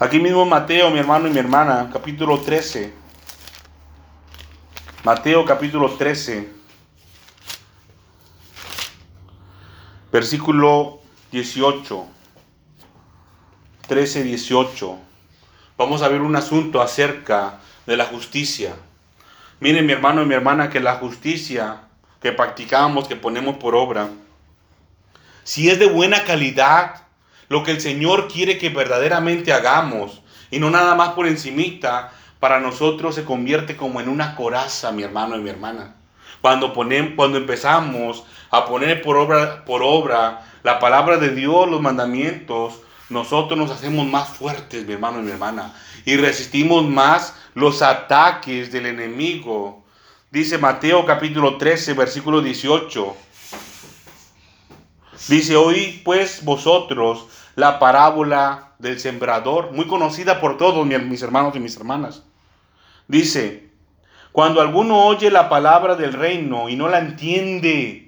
Aquí 0.00 0.20
mismo 0.20 0.46
Mateo, 0.46 0.90
mi 0.90 1.00
hermano 1.00 1.26
y 1.26 1.32
mi 1.32 1.40
hermana, 1.40 1.90
capítulo 1.92 2.38
13. 2.40 2.94
Mateo 5.02 5.44
capítulo 5.44 5.90
13, 5.96 6.57
versículo 10.12 11.00
18. 11.32 12.06
13, 13.86 14.22
18. 14.24 14.98
Vamos 15.76 16.02
a 16.02 16.08
ver 16.08 16.20
un 16.20 16.36
asunto 16.36 16.82
acerca 16.82 17.60
de 17.86 17.96
la 17.96 18.04
justicia. 18.06 18.74
Miren 19.60 19.86
mi 19.86 19.92
hermano 19.92 20.22
y 20.22 20.26
mi 20.26 20.34
hermana 20.34 20.70
que 20.70 20.80
la 20.80 20.96
justicia 20.96 21.82
que 22.20 22.32
practicamos, 22.32 23.08
que 23.08 23.16
ponemos 23.16 23.56
por 23.56 23.74
obra, 23.74 24.08
si 25.44 25.70
es 25.70 25.78
de 25.78 25.86
buena 25.86 26.24
calidad, 26.24 27.02
lo 27.48 27.62
que 27.62 27.70
el 27.70 27.80
Señor 27.80 28.28
quiere 28.28 28.58
que 28.58 28.68
verdaderamente 28.68 29.52
hagamos, 29.52 30.20
y 30.50 30.58
no 30.58 30.68
nada 30.70 30.94
más 30.94 31.10
por 31.10 31.26
encimita, 31.26 32.12
para 32.40 32.60
nosotros 32.60 33.14
se 33.14 33.24
convierte 33.24 33.76
como 33.76 34.00
en 34.00 34.08
una 34.08 34.36
coraza, 34.36 34.92
mi 34.92 35.02
hermano 35.02 35.36
y 35.36 35.40
mi 35.40 35.50
hermana. 35.50 35.94
Cuando, 36.40 36.74
ponem- 36.74 37.16
cuando 37.16 37.38
empezamos 37.38 38.24
a 38.50 38.64
poner 38.66 39.02
por 39.02 39.16
obra, 39.16 39.64
por 39.64 39.82
obra 39.82 40.42
la 40.62 40.78
palabra 40.78 41.18
de 41.18 41.34
Dios, 41.34 41.68
los 41.68 41.80
mandamientos, 41.80 42.80
nosotros 43.10 43.58
nos 43.58 43.70
hacemos 43.70 44.06
más 44.06 44.28
fuertes, 44.28 44.86
mi 44.86 44.92
hermano 44.94 45.20
y 45.20 45.22
mi 45.22 45.30
hermana, 45.30 45.74
y 46.04 46.16
resistimos 46.16 46.84
más 46.84 47.34
los 47.54 47.82
ataques 47.82 48.70
del 48.72 48.86
enemigo. 48.86 49.84
Dice 50.30 50.58
Mateo 50.58 51.06
capítulo 51.06 51.56
13, 51.56 51.94
versículo 51.94 52.40
18. 52.42 53.16
Dice, 55.28 55.56
oí 55.56 56.00
pues 56.04 56.44
vosotros 56.44 57.26
la 57.56 57.78
parábola 57.78 58.72
del 58.78 59.00
sembrador, 59.00 59.72
muy 59.72 59.86
conocida 59.86 60.40
por 60.40 60.56
todos 60.58 60.86
mi- 60.86 60.96
mis 60.98 61.22
hermanos 61.22 61.54
y 61.56 61.60
mis 61.60 61.76
hermanas. 61.76 62.22
Dice, 63.08 63.66
Cuando 64.30 64.60
alguno 64.60 65.06
oye 65.06 65.30
la 65.30 65.48
palabra 65.48 65.96
del 65.96 66.12
reino 66.12 66.68
y 66.68 66.76
no 66.76 66.88
la 66.88 66.98
entiende, 66.98 68.07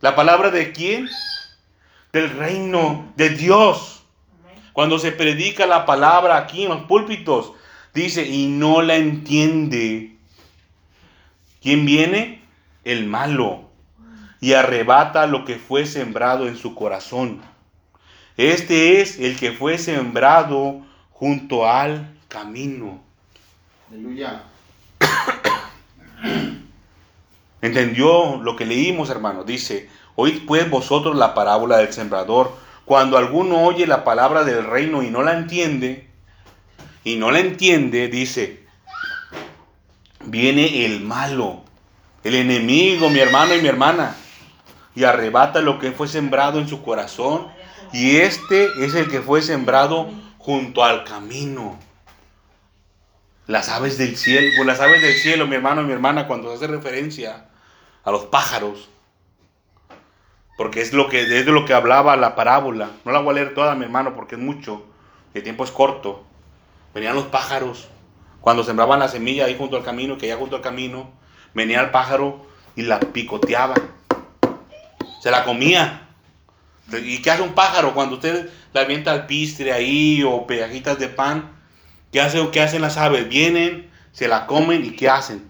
¿la 0.00 0.14
palabra 0.14 0.50
de 0.50 0.72
quién? 0.72 1.08
Del 2.12 2.30
reino 2.30 3.12
de 3.16 3.30
Dios. 3.30 4.02
Cuando 4.72 4.98
se 4.98 5.12
predica 5.12 5.66
la 5.66 5.86
palabra 5.86 6.36
aquí 6.36 6.64
en 6.64 6.70
los 6.70 6.82
púlpitos, 6.82 7.52
dice, 7.92 8.26
y 8.26 8.46
no 8.46 8.82
la 8.82 8.96
entiende. 8.96 10.16
¿Quién 11.60 11.84
viene? 11.84 12.42
El 12.84 13.06
malo. 13.06 13.70
Y 14.40 14.54
arrebata 14.54 15.26
lo 15.26 15.44
que 15.44 15.56
fue 15.56 15.86
sembrado 15.86 16.48
en 16.48 16.56
su 16.56 16.74
corazón. 16.74 17.42
Este 18.36 19.00
es 19.00 19.18
el 19.18 19.36
que 19.36 19.52
fue 19.52 19.76
sembrado 19.76 20.80
junto 21.10 21.68
al 21.68 22.16
camino. 22.28 23.02
Aleluya. 23.90 24.44
¿Entendió 27.62 28.40
lo 28.42 28.56
que 28.56 28.64
leímos, 28.64 29.10
hermano? 29.10 29.44
Dice, 29.44 29.88
oíd 30.16 30.46
pues 30.46 30.68
vosotros 30.70 31.16
la 31.16 31.34
parábola 31.34 31.78
del 31.78 31.92
sembrador. 31.92 32.56
Cuando 32.84 33.18
alguno 33.18 33.62
oye 33.64 33.86
la 33.86 34.02
palabra 34.02 34.44
del 34.44 34.64
reino 34.64 35.02
y 35.02 35.10
no 35.10 35.22
la 35.22 35.36
entiende, 35.36 36.08
y 37.04 37.16
no 37.16 37.30
la 37.30 37.40
entiende, 37.40 38.08
dice, 38.08 38.64
viene 40.24 40.86
el 40.86 41.00
malo, 41.00 41.62
el 42.24 42.34
enemigo, 42.34 43.10
mi 43.10 43.20
hermano 43.20 43.54
y 43.54 43.62
mi 43.62 43.68
hermana, 43.68 44.16
y 44.94 45.04
arrebata 45.04 45.60
lo 45.60 45.78
que 45.78 45.92
fue 45.92 46.08
sembrado 46.08 46.58
en 46.58 46.68
su 46.68 46.82
corazón, 46.82 47.48
y 47.92 48.16
este 48.16 48.68
es 48.84 48.94
el 48.94 49.08
que 49.08 49.20
fue 49.20 49.42
sembrado 49.42 50.10
junto 50.38 50.82
al 50.82 51.04
camino. 51.04 51.78
Las 53.46 53.68
aves 53.68 53.98
del 53.98 54.16
cielo, 54.16 54.48
pues 54.56 54.66
las 54.66 54.80
aves 54.80 55.02
del 55.02 55.14
cielo, 55.14 55.46
mi 55.46 55.56
hermano 55.56 55.82
y 55.82 55.84
mi 55.84 55.92
hermana, 55.92 56.26
cuando 56.26 56.52
hace 56.52 56.66
referencia 56.66 57.49
a 58.04 58.10
los 58.10 58.26
pájaros, 58.26 58.88
porque 60.56 60.80
es 60.80 60.92
lo 60.92 61.08
que 61.08 61.22
es 61.22 61.46
de 61.46 61.52
lo 61.52 61.64
que 61.64 61.74
hablaba 61.74 62.16
la 62.16 62.34
parábola. 62.34 62.90
No 63.04 63.12
la 63.12 63.20
voy 63.20 63.30
a 63.30 63.34
leer 63.34 63.54
toda, 63.54 63.74
mi 63.74 63.84
hermano, 63.84 64.14
porque 64.14 64.34
es 64.34 64.40
mucho, 64.40 64.84
el 65.34 65.42
tiempo 65.42 65.64
es 65.64 65.70
corto. 65.70 66.24
Venían 66.94 67.14
los 67.14 67.26
pájaros 67.26 67.88
cuando 68.40 68.64
sembraban 68.64 69.00
la 69.00 69.08
semilla 69.08 69.44
ahí 69.44 69.56
junto 69.56 69.76
al 69.76 69.84
camino, 69.84 70.18
que 70.18 70.26
ya 70.28 70.36
junto 70.36 70.56
al 70.56 70.62
camino, 70.62 71.10
venía 71.54 71.80
el 71.80 71.90
pájaro 71.90 72.46
y 72.76 72.82
la 72.82 73.00
picoteaba. 73.00 73.74
Se 75.20 75.30
la 75.30 75.44
comía. 75.44 76.08
¿Y 76.92 77.22
qué 77.22 77.30
hace 77.30 77.42
un 77.42 77.52
pájaro 77.52 77.94
cuando 77.94 78.16
usted 78.16 78.50
le 78.72 78.80
avienta 78.80 79.14
el 79.14 79.26
pistre 79.26 79.72
ahí 79.72 80.22
o 80.24 80.46
pedajitas 80.46 80.98
de 80.98 81.08
pan? 81.08 81.52
¿Qué, 82.10 82.20
hace, 82.20 82.50
¿Qué 82.50 82.60
hacen 82.60 82.82
las 82.82 82.96
aves? 82.96 83.28
Vienen, 83.28 83.90
se 84.12 84.26
la 84.26 84.46
comen 84.46 84.84
y 84.84 84.90
¿qué 84.90 85.08
hacen? 85.08 85.48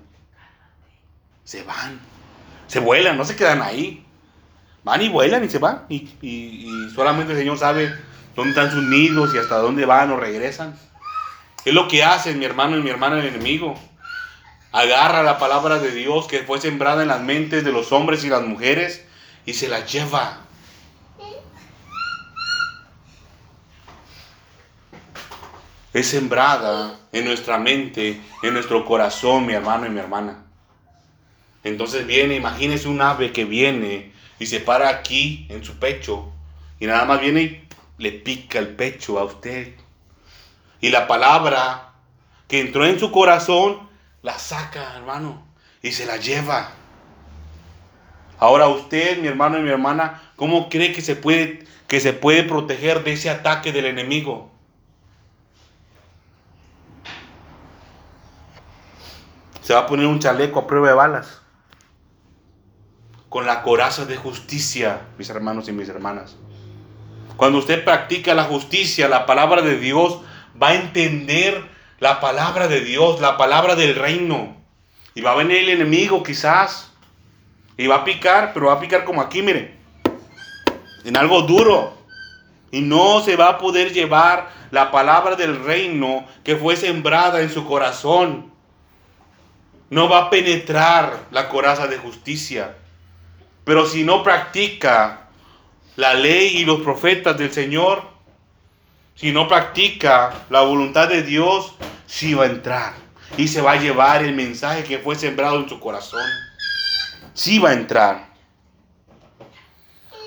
Se 1.44 1.62
van. 1.62 2.09
Se 2.70 2.78
vuelan, 2.78 3.16
no 3.16 3.24
se 3.24 3.34
quedan 3.34 3.62
ahí. 3.62 4.06
Van 4.84 5.02
y 5.02 5.08
vuelan 5.08 5.42
y 5.44 5.50
se 5.50 5.58
van. 5.58 5.86
Y, 5.88 6.08
y- 6.22 6.88
solamente 6.94 7.32
el 7.32 7.38
Señor 7.40 7.58
sabe 7.58 7.92
dónde 8.36 8.50
están 8.50 8.70
sus 8.70 8.84
nidos 8.84 9.34
y 9.34 9.38
hasta 9.38 9.56
dónde 9.56 9.84
van 9.86 10.12
o 10.12 10.16
regresan. 10.16 10.78
Es 11.64 11.74
lo 11.74 11.88
que 11.88 12.04
hace 12.04 12.32
mi 12.32 12.44
hermano 12.44 12.76
y 12.76 12.82
mi 12.82 12.90
hermana 12.90 13.18
el 13.18 13.26
enemigo. 13.26 13.74
Agarra 14.70 15.24
la 15.24 15.36
palabra 15.40 15.80
de 15.80 15.90
Dios 15.90 16.28
que 16.28 16.44
fue 16.44 16.60
sembrada 16.60 17.02
en 17.02 17.08
las 17.08 17.20
mentes 17.20 17.64
de 17.64 17.72
los 17.72 17.90
hombres 17.90 18.22
y 18.22 18.28
las 18.28 18.42
mujeres 18.42 19.04
y 19.44 19.54
se 19.54 19.66
la 19.68 19.84
lleva. 19.84 20.38
Es 25.92 26.06
sembrada 26.06 27.00
en 27.10 27.24
nuestra 27.24 27.58
mente, 27.58 28.20
en 28.44 28.54
nuestro 28.54 28.84
corazón, 28.84 29.44
mi 29.44 29.54
hermano 29.54 29.86
y 29.86 29.90
mi 29.90 29.98
hermana. 29.98 30.44
Entonces 31.64 32.06
viene, 32.06 32.36
imagínese 32.36 32.88
un 32.88 33.02
ave 33.02 33.32
que 33.32 33.44
viene 33.44 34.12
y 34.38 34.46
se 34.46 34.60
para 34.60 34.88
aquí 34.88 35.46
en 35.50 35.62
su 35.64 35.78
pecho 35.78 36.32
y 36.78 36.86
nada 36.86 37.04
más 37.04 37.20
viene 37.20 37.42
y 37.42 37.68
le 37.98 38.12
pica 38.12 38.58
el 38.58 38.68
pecho 38.68 39.18
a 39.18 39.24
usted. 39.24 39.74
Y 40.80 40.88
la 40.88 41.06
palabra 41.06 41.92
que 42.48 42.60
entró 42.60 42.86
en 42.86 42.98
su 42.98 43.12
corazón 43.12 43.88
la 44.22 44.38
saca, 44.38 44.96
hermano, 44.96 45.46
y 45.82 45.92
se 45.92 46.06
la 46.06 46.16
lleva. 46.16 46.72
Ahora 48.38 48.68
usted, 48.68 49.18
mi 49.18 49.28
hermano 49.28 49.58
y 49.58 49.62
mi 49.62 49.68
hermana, 49.68 50.22
¿cómo 50.36 50.70
cree 50.70 50.92
que 50.92 51.02
se 51.02 51.16
puede 51.16 51.66
que 51.86 52.00
se 52.00 52.12
puede 52.12 52.44
proteger 52.44 53.02
de 53.02 53.12
ese 53.12 53.28
ataque 53.28 53.72
del 53.72 53.84
enemigo? 53.86 54.50
Se 59.62 59.74
va 59.74 59.80
a 59.80 59.86
poner 59.86 60.06
un 60.06 60.20
chaleco 60.20 60.60
a 60.60 60.66
prueba 60.66 60.88
de 60.88 60.94
balas. 60.94 61.40
Con 63.30 63.46
la 63.46 63.62
coraza 63.62 64.04
de 64.04 64.16
justicia, 64.16 65.00
mis 65.16 65.30
hermanos 65.30 65.68
y 65.68 65.72
mis 65.72 65.88
hermanas. 65.88 66.36
Cuando 67.38 67.58
usted 67.58 67.84
practica 67.84 68.34
la 68.34 68.44
justicia, 68.44 69.08
la 69.08 69.24
palabra 69.24 69.62
de 69.62 69.78
Dios, 69.78 70.20
va 70.62 70.68
a 70.68 70.74
entender 70.74 71.64
la 72.00 72.20
palabra 72.20 72.68
de 72.68 72.80
Dios, 72.80 73.20
la 73.20 73.38
palabra 73.38 73.76
del 73.76 73.94
reino. 73.94 74.56
Y 75.14 75.22
va 75.22 75.32
a 75.32 75.36
venir 75.36 75.58
el 75.58 75.68
enemigo 75.70 76.22
quizás. 76.22 76.92
Y 77.76 77.86
va 77.86 77.96
a 77.96 78.04
picar, 78.04 78.52
pero 78.52 78.66
va 78.66 78.74
a 78.74 78.80
picar 78.80 79.04
como 79.04 79.22
aquí, 79.22 79.42
mire. 79.42 79.78
En 81.04 81.16
algo 81.16 81.42
duro. 81.42 81.96
Y 82.72 82.80
no 82.80 83.22
se 83.22 83.36
va 83.36 83.48
a 83.48 83.58
poder 83.58 83.92
llevar 83.92 84.50
la 84.70 84.90
palabra 84.90 85.36
del 85.36 85.64
reino 85.64 86.26
que 86.44 86.56
fue 86.56 86.76
sembrada 86.76 87.40
en 87.40 87.50
su 87.50 87.64
corazón. 87.64 88.52
No 89.88 90.08
va 90.08 90.26
a 90.26 90.30
penetrar 90.30 91.26
la 91.30 91.48
coraza 91.48 91.86
de 91.86 91.96
justicia. 91.96 92.76
Pero 93.64 93.86
si 93.86 94.04
no 94.04 94.22
practica 94.22 95.28
la 95.96 96.14
ley 96.14 96.58
y 96.58 96.64
los 96.64 96.80
profetas 96.80 97.36
del 97.36 97.52
Señor, 97.52 98.02
si 99.14 99.32
no 99.32 99.46
practica 99.48 100.46
la 100.48 100.62
voluntad 100.62 101.08
de 101.08 101.22
Dios, 101.22 101.74
sí 102.06 102.34
va 102.34 102.44
a 102.44 102.46
entrar. 102.46 102.94
Y 103.36 103.48
se 103.48 103.60
va 103.60 103.72
a 103.72 103.76
llevar 103.76 104.24
el 104.24 104.34
mensaje 104.34 104.82
que 104.82 104.98
fue 104.98 105.14
sembrado 105.14 105.60
en 105.60 105.68
su 105.68 105.78
corazón. 105.78 106.24
Sí 107.34 107.58
va 107.58 107.70
a 107.70 107.74
entrar. 107.74 108.30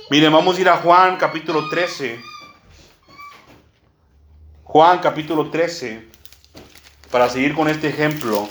Miren, 0.09 0.31
vamos 0.31 0.57
a 0.57 0.61
ir 0.61 0.69
a 0.69 0.77
Juan 0.77 1.17
capítulo 1.17 1.69
13. 1.69 2.21
Juan 4.63 4.99
capítulo 4.99 5.49
13. 5.49 6.07
Para 7.09 7.29
seguir 7.29 7.55
con 7.55 7.67
este 7.67 7.89
ejemplo 7.89 8.47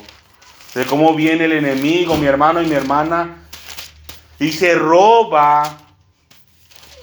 de 0.74 0.85
cómo 0.87 1.14
viene 1.14 1.45
el 1.45 1.53
enemigo, 1.53 2.16
mi 2.16 2.26
hermano 2.26 2.61
y 2.62 2.66
mi 2.66 2.74
hermana, 2.74 3.41
y 4.43 4.51
se 4.51 4.74
roba 4.74 5.78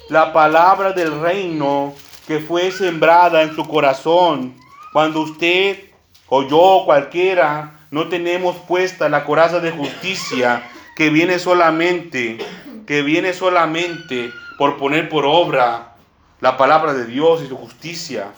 la 0.10 0.34
palabra 0.34 0.92
del 0.92 1.22
reino 1.22 1.96
que 2.28 2.42
fue 2.42 2.70
sembrada 2.70 3.44
en 3.44 3.56
su 3.56 3.66
corazón. 3.66 4.56
Cuando 4.92 5.22
usted 5.22 5.86
o 6.28 6.44
yo, 6.44 6.82
cualquiera, 6.84 7.80
no 7.92 8.10
tenemos 8.10 8.58
puesta 8.58 9.08
la 9.08 9.24
coraza 9.24 9.62
de 9.62 9.72
justicia 9.72 10.70
que 10.98 11.12
viene 11.12 11.40
solamente, 11.40 12.40
que 12.86 13.04
viene 13.04 13.32
solamente 13.32 14.32
por 14.58 14.76
poner 14.76 15.08
por 15.08 15.24
obra 15.26 15.96
la 16.42 16.58
palabra 16.58 16.94
de 16.94 17.06
Dios 17.06 17.42
y 17.42 17.48
su 17.48 17.56
justicia. 17.56 18.34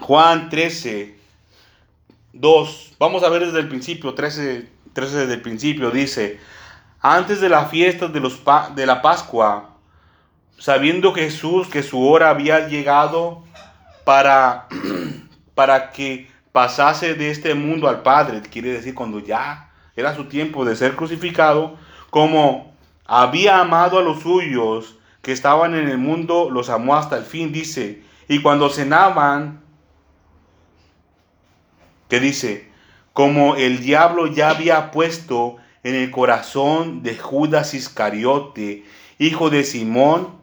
Juan 0.00 0.50
13, 0.50 1.16
2. 2.32 2.94
Vamos 2.98 3.22
a 3.22 3.28
ver 3.28 3.46
desde 3.46 3.60
el 3.60 3.68
principio, 3.68 4.14
13, 4.14 4.68
13 4.92 5.16
desde 5.16 5.34
el 5.34 5.42
principio, 5.42 5.92
dice, 5.92 6.40
antes 7.14 7.40
de 7.40 7.48
la 7.48 7.66
fiesta 7.66 8.08
de, 8.08 8.18
los 8.18 8.42
de 8.74 8.86
la 8.86 9.00
Pascua, 9.00 9.70
sabiendo 10.58 11.14
Jesús 11.14 11.68
que 11.68 11.82
su 11.82 12.04
hora 12.04 12.30
había 12.30 12.66
llegado 12.66 13.44
para, 14.04 14.66
para 15.54 15.92
que 15.92 16.28
pasase 16.50 17.14
de 17.14 17.30
este 17.30 17.54
mundo 17.54 17.88
al 17.88 18.02
Padre, 18.02 18.42
quiere 18.42 18.70
decir 18.70 18.94
cuando 18.94 19.20
ya 19.20 19.70
era 19.94 20.16
su 20.16 20.24
tiempo 20.24 20.64
de 20.64 20.74
ser 20.74 20.96
crucificado, 20.96 21.76
como 22.10 22.74
había 23.04 23.60
amado 23.60 23.98
a 23.98 24.02
los 24.02 24.22
suyos 24.22 24.96
que 25.22 25.32
estaban 25.32 25.74
en 25.74 25.88
el 25.88 25.98
mundo, 25.98 26.50
los 26.50 26.70
amó 26.70 26.96
hasta 26.96 27.16
el 27.18 27.24
fin, 27.24 27.52
dice, 27.52 28.02
y 28.28 28.42
cuando 28.42 28.68
cenaban, 28.68 29.60
que 32.08 32.20
dice, 32.20 32.70
como 33.12 33.56
el 33.56 33.80
diablo 33.80 34.26
ya 34.26 34.50
había 34.50 34.90
puesto 34.90 35.56
en 35.86 35.94
el 35.94 36.10
corazón 36.10 37.04
de 37.04 37.16
Judas 37.16 37.72
Iscariote, 37.72 38.82
hijo 39.20 39.50
de 39.50 39.62
Simón, 39.62 40.36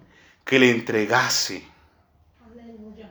que 0.45 0.57
le 0.57 0.71
entregase. 0.71 1.67
Aleluya. 2.49 3.09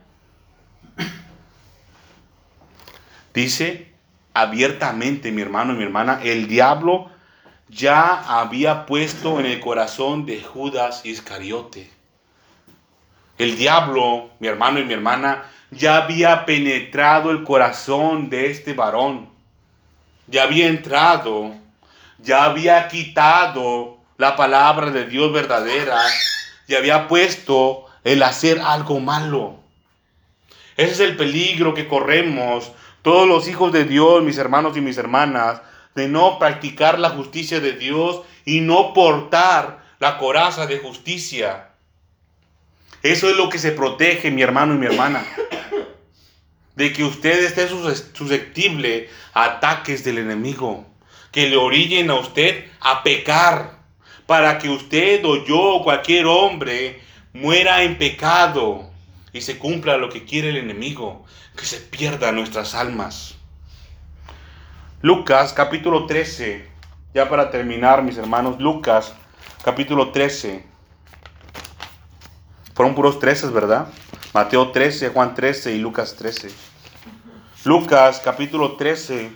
Dice 3.35 3.93
abiertamente, 4.33 5.31
mi 5.31 5.43
hermano 5.43 5.75
y 5.75 5.77
mi 5.77 5.83
hermana, 5.83 6.21
el 6.25 6.49
diablo 6.49 7.11
ya 7.69 8.41
había 8.41 8.87
puesto 8.87 9.39
en 9.39 9.45
el 9.45 9.61
corazón 9.61 10.25
de 10.25 10.43
Judas 10.43 11.05
Iscariote. 11.05 11.91
El 13.37 13.59
diablo, 13.59 14.31
mi 14.39 14.49
hermano 14.49 14.81
y 14.81 14.85
mi 14.87 14.95
hermana, 14.95 15.51
ya 15.71 15.99
había 15.99 16.47
penetrado 16.47 17.31
el 17.31 17.45
corazón 17.45 18.31
de 18.31 18.51
este 18.51 18.73
varón. 18.73 19.29
ya 20.29 20.45
había 20.45 20.69
entrado, 20.69 21.61
ya 22.23 22.45
había 22.45 22.89
quitado 22.89 23.99
la 24.19 24.37
palabra 24.37 24.91
de 24.91 25.07
Dios 25.07 25.33
verdadera 25.33 26.01
y 26.69 26.75
había 26.75 27.09
puesto 27.09 27.87
el 28.05 28.23
hacer 28.23 28.61
algo 28.61 29.01
malo. 29.01 29.57
Ese 30.77 30.93
es 30.93 31.01
el 31.01 31.17
peligro 31.17 31.75
que 31.75 31.89
corremos 31.89 32.73
todos 33.03 33.29
los 33.29 33.49
hijos 33.49 33.73
de 33.73 33.85
Dios, 33.85 34.23
mis 34.23 34.39
hermanos 34.39 34.77
y 34.77 34.81
mis 34.81 34.97
hermanas, 34.97 35.61
de 35.95 36.09
no 36.09 36.39
practicar 36.39 36.99
la 36.99 37.11
justicia 37.11 37.61
de 37.61 37.73
Dios 37.73 38.23
y 38.45 38.61
no 38.61 38.93
portar 38.95 39.83
la 39.99 40.19
coraza 40.19 40.67
de 40.67 40.79
justicia. 40.79 41.69
Eso 43.03 43.29
es 43.29 43.37
lo 43.37 43.49
que 43.49 43.59
se 43.59 43.73
protege, 43.73 44.31
mi 44.31 44.43
hermano 44.43 44.75
y 44.75 44.79
mi 44.79 44.87
hermana. 44.87 45.25
De 46.77 46.93
que 46.93 47.05
usted 47.05 47.45
esté 47.45 47.69
sus- 47.69 48.07
susceptible 48.15 49.11
a 49.35 49.45
ataques 49.45 50.05
del 50.05 50.19
enemigo. 50.19 50.87
Que 51.33 51.49
le 51.49 51.57
orillen 51.57 52.11
a 52.11 52.15
usted 52.15 52.67
a 52.81 53.03
pecar. 53.03 53.81
Para 54.27 54.59
que 54.59 54.69
usted 54.69 55.25
o 55.25 55.45
yo 55.45 55.59
o 55.59 55.83
cualquier 55.83 56.27
hombre 56.27 57.01
muera 57.33 57.83
en 57.83 57.99
pecado. 57.99 58.91
Y 59.33 59.41
se 59.41 59.59
cumpla 59.59 59.97
lo 59.97 60.09
que 60.09 60.25
quiere 60.25 60.51
el 60.51 60.59
enemigo. 60.59 61.25
Que 61.57 61.65
se 61.65 61.79
pierdan 61.79 62.37
nuestras 62.37 62.75
almas. 62.75 63.35
Lucas 65.01 65.53
capítulo 65.53 66.07
13. 66.07 66.71
Ya 67.15 67.29
para 67.29 67.51
terminar, 67.51 68.03
mis 68.03 68.17
hermanos. 68.17 68.61
Lucas 68.61 69.15
capítulo 69.65 70.13
13. 70.13 70.65
Fueron 72.75 72.95
puros 72.95 73.19
13, 73.19 73.49
¿verdad? 73.49 73.89
Mateo 74.33 74.71
13, 74.71 75.11
Juan 75.11 75.35
13 75.35 75.75
y 75.75 75.79
Lucas 75.79 76.17
13. 76.17 76.51
Lucas 77.65 78.21
capítulo 78.25 78.77
13, 78.77 79.31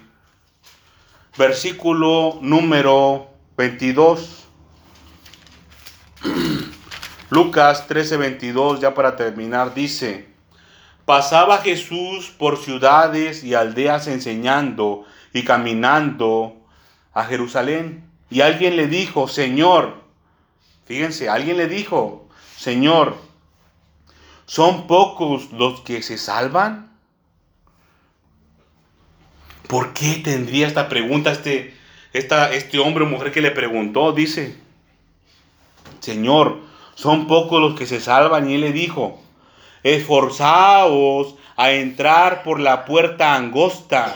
versículo 1.36 2.38
número 2.40 3.28
22. 3.56 4.44
Lucas 7.30 7.86
13, 7.86 8.16
22, 8.16 8.80
ya 8.80 8.94
para 8.94 9.16
terminar, 9.16 9.74
dice, 9.74 10.28
pasaba 11.04 11.58
Jesús 11.58 12.30
por 12.30 12.56
ciudades 12.56 13.44
y 13.44 13.54
aldeas 13.54 14.06
enseñando 14.06 15.04
y 15.32 15.44
caminando 15.44 16.56
a 17.12 17.24
Jerusalén. 17.24 18.08
Y 18.30 18.40
alguien 18.40 18.76
le 18.76 18.86
dijo, 18.86 19.28
Señor, 19.28 20.02
fíjense, 20.86 21.28
alguien 21.28 21.58
le 21.58 21.68
dijo, 21.68 22.28
Señor, 22.56 23.16
¿son 24.46 24.86
pocos 24.86 25.52
los 25.52 25.80
que 25.82 26.02
se 26.02 26.16
salvan? 26.16 26.95
¿Por 29.66 29.92
qué 29.92 30.20
tendría 30.22 30.66
esta 30.66 30.88
pregunta 30.88 31.32
este, 31.32 31.74
este 32.12 32.78
hombre 32.78 33.04
o 33.04 33.08
mujer 33.08 33.32
que 33.32 33.40
le 33.40 33.50
preguntó? 33.50 34.12
Dice, 34.12 34.56
Señor, 36.00 36.60
son 36.94 37.26
pocos 37.26 37.60
los 37.60 37.78
que 37.78 37.86
se 37.86 38.00
salvan. 38.00 38.48
Y 38.48 38.54
él 38.54 38.60
le 38.60 38.72
dijo, 38.72 39.20
esforzaos 39.82 41.34
a 41.56 41.72
entrar 41.72 42.42
por 42.42 42.60
la 42.60 42.84
puerta 42.84 43.34
angosta, 43.34 44.14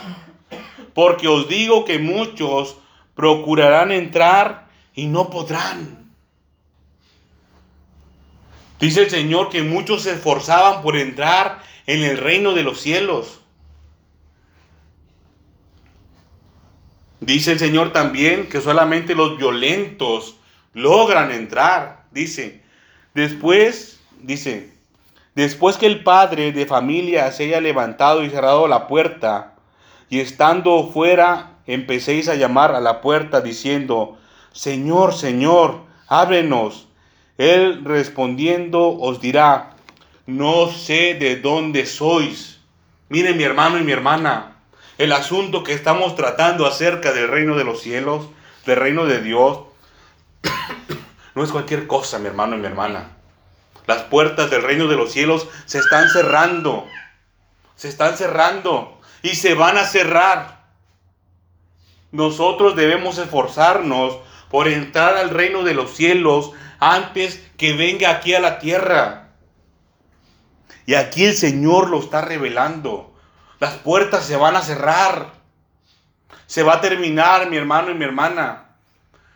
porque 0.93 1.27
os 1.27 1.47
digo 1.49 1.85
que 1.85 1.99
muchos 1.99 2.77
procurarán 3.15 3.91
entrar 3.91 4.67
y 4.95 5.07
no 5.07 5.29
podrán. 5.29 6.11
Dice 8.79 9.03
el 9.03 9.09
Señor 9.09 9.49
que 9.49 9.61
muchos 9.61 10.03
se 10.03 10.13
esforzaban 10.13 10.81
por 10.81 10.97
entrar 10.97 11.61
en 11.85 12.03
el 12.03 12.17
reino 12.17 12.53
de 12.53 12.63
los 12.63 12.81
cielos. 12.81 13.41
Dice 17.21 17.51
el 17.51 17.59
Señor 17.59 17.93
también 17.93 18.49
que 18.49 18.61
solamente 18.61 19.13
los 19.13 19.37
violentos 19.37 20.37
logran 20.73 21.31
entrar. 21.31 22.05
Dice, 22.09 22.63
después, 23.13 24.01
dice, 24.23 24.73
después 25.35 25.77
que 25.77 25.85
el 25.85 26.03
padre 26.03 26.51
de 26.51 26.65
familia 26.65 27.31
se 27.31 27.43
haya 27.43 27.61
levantado 27.61 28.23
y 28.25 28.31
cerrado 28.31 28.67
la 28.67 28.87
puerta, 28.87 29.53
y 30.09 30.19
estando 30.19 30.89
fuera, 30.91 31.59
empecéis 31.67 32.27
a 32.27 32.33
llamar 32.33 32.73
a 32.73 32.79
la 32.79 33.01
puerta 33.01 33.39
diciendo, 33.41 34.17
Señor, 34.51 35.13
Señor, 35.13 35.83
ábrenos. 36.07 36.87
Él 37.37 37.85
respondiendo 37.85 38.97
os 38.99 39.21
dirá, 39.21 39.75
no 40.25 40.69
sé 40.69 41.13
de 41.13 41.35
dónde 41.35 41.85
sois. 41.85 42.59
Miren 43.09 43.37
mi 43.37 43.43
hermano 43.43 43.77
y 43.77 43.83
mi 43.83 43.91
hermana, 43.91 44.57
el 45.01 45.13
asunto 45.13 45.63
que 45.63 45.73
estamos 45.73 46.15
tratando 46.15 46.67
acerca 46.67 47.11
del 47.11 47.27
reino 47.27 47.57
de 47.57 47.63
los 47.63 47.81
cielos, 47.81 48.27
del 48.67 48.77
reino 48.77 49.05
de 49.05 49.19
Dios, 49.19 49.61
no 51.35 51.43
es 51.43 51.51
cualquier 51.51 51.87
cosa, 51.87 52.19
mi 52.19 52.27
hermano 52.27 52.55
y 52.55 52.59
mi 52.59 52.67
hermana. 52.67 53.17
Las 53.87 54.03
puertas 54.03 54.51
del 54.51 54.61
reino 54.61 54.85
de 54.85 54.95
los 54.95 55.11
cielos 55.11 55.47
se 55.65 55.79
están 55.79 56.07
cerrando, 56.09 56.85
se 57.75 57.89
están 57.89 58.15
cerrando 58.15 59.01
y 59.23 59.29
se 59.29 59.55
van 59.55 59.77
a 59.77 59.85
cerrar. 59.85 60.65
Nosotros 62.11 62.75
debemos 62.75 63.17
esforzarnos 63.17 64.19
por 64.51 64.67
entrar 64.67 65.17
al 65.17 65.31
reino 65.31 65.63
de 65.63 65.73
los 65.73 65.95
cielos 65.95 66.51
antes 66.79 67.43
que 67.57 67.73
venga 67.73 68.11
aquí 68.11 68.35
a 68.35 68.39
la 68.39 68.59
tierra. 68.59 69.29
Y 70.85 70.93
aquí 70.93 71.25
el 71.25 71.33
Señor 71.35 71.89
lo 71.89 72.01
está 72.01 72.21
revelando. 72.21 73.10
Las 73.61 73.75
puertas 73.75 74.25
se 74.25 74.35
van 74.35 74.55
a 74.55 74.63
cerrar. 74.63 75.33
Se 76.47 76.63
va 76.63 76.73
a 76.73 76.81
terminar, 76.81 77.47
mi 77.47 77.57
hermano 77.57 77.91
y 77.91 77.93
mi 77.93 78.03
hermana, 78.03 78.71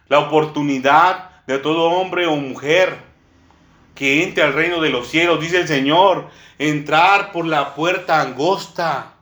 la 0.08 0.18
oportunidad 0.18 1.30
de 1.46 1.60
todo 1.60 1.92
hombre 1.92 2.26
o 2.26 2.36
mujer 2.36 2.98
que 3.94 4.24
entre 4.24 4.44
al 4.44 4.54
reino 4.54 4.82
de 4.82 4.90
los 4.90 5.10
cielos, 5.10 5.40
dice 5.40 5.62
el 5.62 5.68
Señor, 5.68 6.28
entrar 6.58 7.32
por 7.34 7.46
la 7.46 7.76
puerta 7.76 8.20
angosta. 8.20 9.14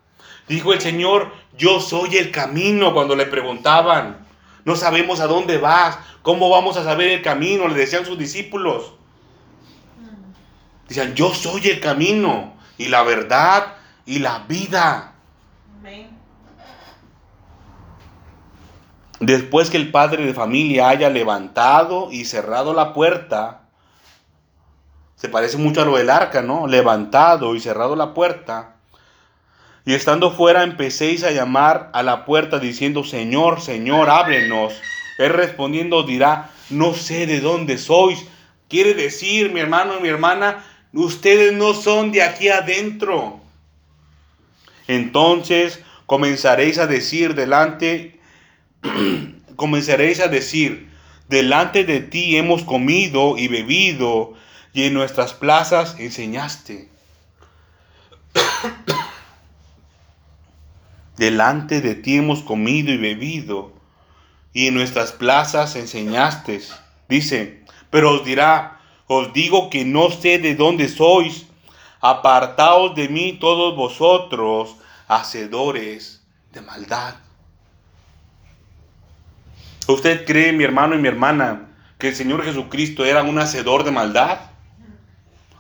Dijo 0.47 0.72
el 0.72 0.80
Señor, 0.80 1.34
yo 1.58 1.82
soy 1.82 2.16
el 2.16 2.32
camino 2.32 2.93
cuando 2.93 3.18
le 3.18 3.26
preguntaban. 3.26 4.26
No 4.64 4.78
sabemos 4.78 5.20
a 5.20 5.28
dónde 5.28 5.58
vas, 5.58 5.99
cómo 6.22 6.49
vamos 6.49 6.78
a 6.78 6.86
saber 6.86 7.10
el 7.10 7.22
camino, 7.22 7.68
le 7.68 7.76
decían 7.76 8.06
sus 8.06 8.18
discípulos. 8.18 8.93
Decían, 10.88 11.14
yo 11.14 11.34
soy 11.34 11.68
el 11.68 11.82
camino 11.82 12.54
y 12.78 12.88
la 12.88 13.04
verdad 13.04 13.83
y 14.06 14.20
la 14.20 14.39
vida. 14.47 15.14
Amén. 15.80 16.10
Después 19.20 19.70
que 19.70 19.78
el 19.78 19.91
padre 19.91 20.26
de 20.26 20.34
familia 20.34 20.89
haya 20.89 21.10
levantado 21.10 22.12
y 22.12 22.26
cerrado 22.26 22.74
la 22.74 22.93
puerta, 22.93 23.62
se 25.16 25.30
parece 25.30 25.58
mucho 25.58 25.82
a 25.82 25.86
lo 25.86 25.95
del 25.95 26.10
arca, 26.10 26.41
¿no? 26.41 26.68
Levantado 26.68 27.56
y 27.56 27.62
cerrado 27.62 27.95
la 27.95 28.14
puerta. 28.14 28.76
Y 29.86 29.93
estando 29.93 30.32
fuera 30.32 30.64
empecéis 30.64 31.24
a 31.24 31.32
llamar 31.32 31.89
a 31.93 32.04
la 32.04 32.26
puerta 32.26 32.60
diciendo, 32.60 33.04
Señor, 33.04 33.62
Señor, 33.62 34.10
ábrenos. 34.10 34.74
Él 35.18 35.30
respondiendo 35.32 36.04
dirá, 36.04 36.49
no 36.70 36.93
sé 36.93 37.26
de 37.26 37.39
dónde 37.39 37.78
sois. 37.78 38.26
Quiere 38.68 38.93
decir, 38.93 39.54
mi 39.54 39.62
hermano 39.62 39.97
y 39.97 40.01
mi 40.01 40.10
hermana, 40.10 40.66
ustedes 40.93 41.54
no 41.54 41.74
son 41.74 42.12
de 42.12 42.24
aquí 42.24 42.49
adentro. 42.49 43.43
Entonces 44.88 45.80
comenzaréis 46.06 46.78
a 46.78 46.88
decir 46.88 47.36
delante, 47.36 48.20
comenzaréis 49.56 50.20
a 50.20 50.28
decir, 50.28 50.90
delante 51.30 51.84
de 51.84 52.02
ti 52.02 52.38
hemos 52.38 52.64
comido 52.64 53.38
y 53.38 53.48
bebido, 53.48 54.34
y 54.74 54.84
en 54.84 54.94
nuestras 54.94 55.34
plazas 55.34 55.96
enseñaste. 56.00 56.90
delante 61.18 61.82
de 61.82 61.96
ti 61.96 62.18
hemos 62.18 62.42
comido 62.42 62.92
y 62.92 62.98
bebido, 62.98 63.74
y 64.54 64.68
en 64.68 64.76
nuestras 64.76 65.12
plazas 65.12 65.76
enseñaste. 65.76 66.62
Dice, 67.10 67.64
pero 67.90 68.12
os 68.12 68.26
dirá, 68.26 68.80
os 69.08 69.34
digo 69.34 69.70
que 69.70 69.86
no 69.86 70.10
sé 70.10 70.40
de 70.40 70.56
dónde 70.56 70.90
sois, 70.90 71.46
apartaos 72.04 72.95
de 72.95 73.08
mí 73.08 73.38
todos 73.39 73.78
vosotros, 73.78 74.76
hacedores 75.08 76.22
de 76.51 76.60
maldad. 76.60 77.16
¿Usted 79.88 80.26
cree, 80.26 80.51
mi 80.51 80.66
hermano 80.66 80.95
y 80.95 80.97
mi 80.97 81.08
hermana, 81.08 81.70
que 81.97 82.10
el 82.10 82.16
Señor 82.16 82.43
Jesucristo 82.43 83.06
era 83.06 83.24
un 83.24 83.39
hacedor 83.39 83.86
de 83.86 83.91
maldad? 83.91 84.39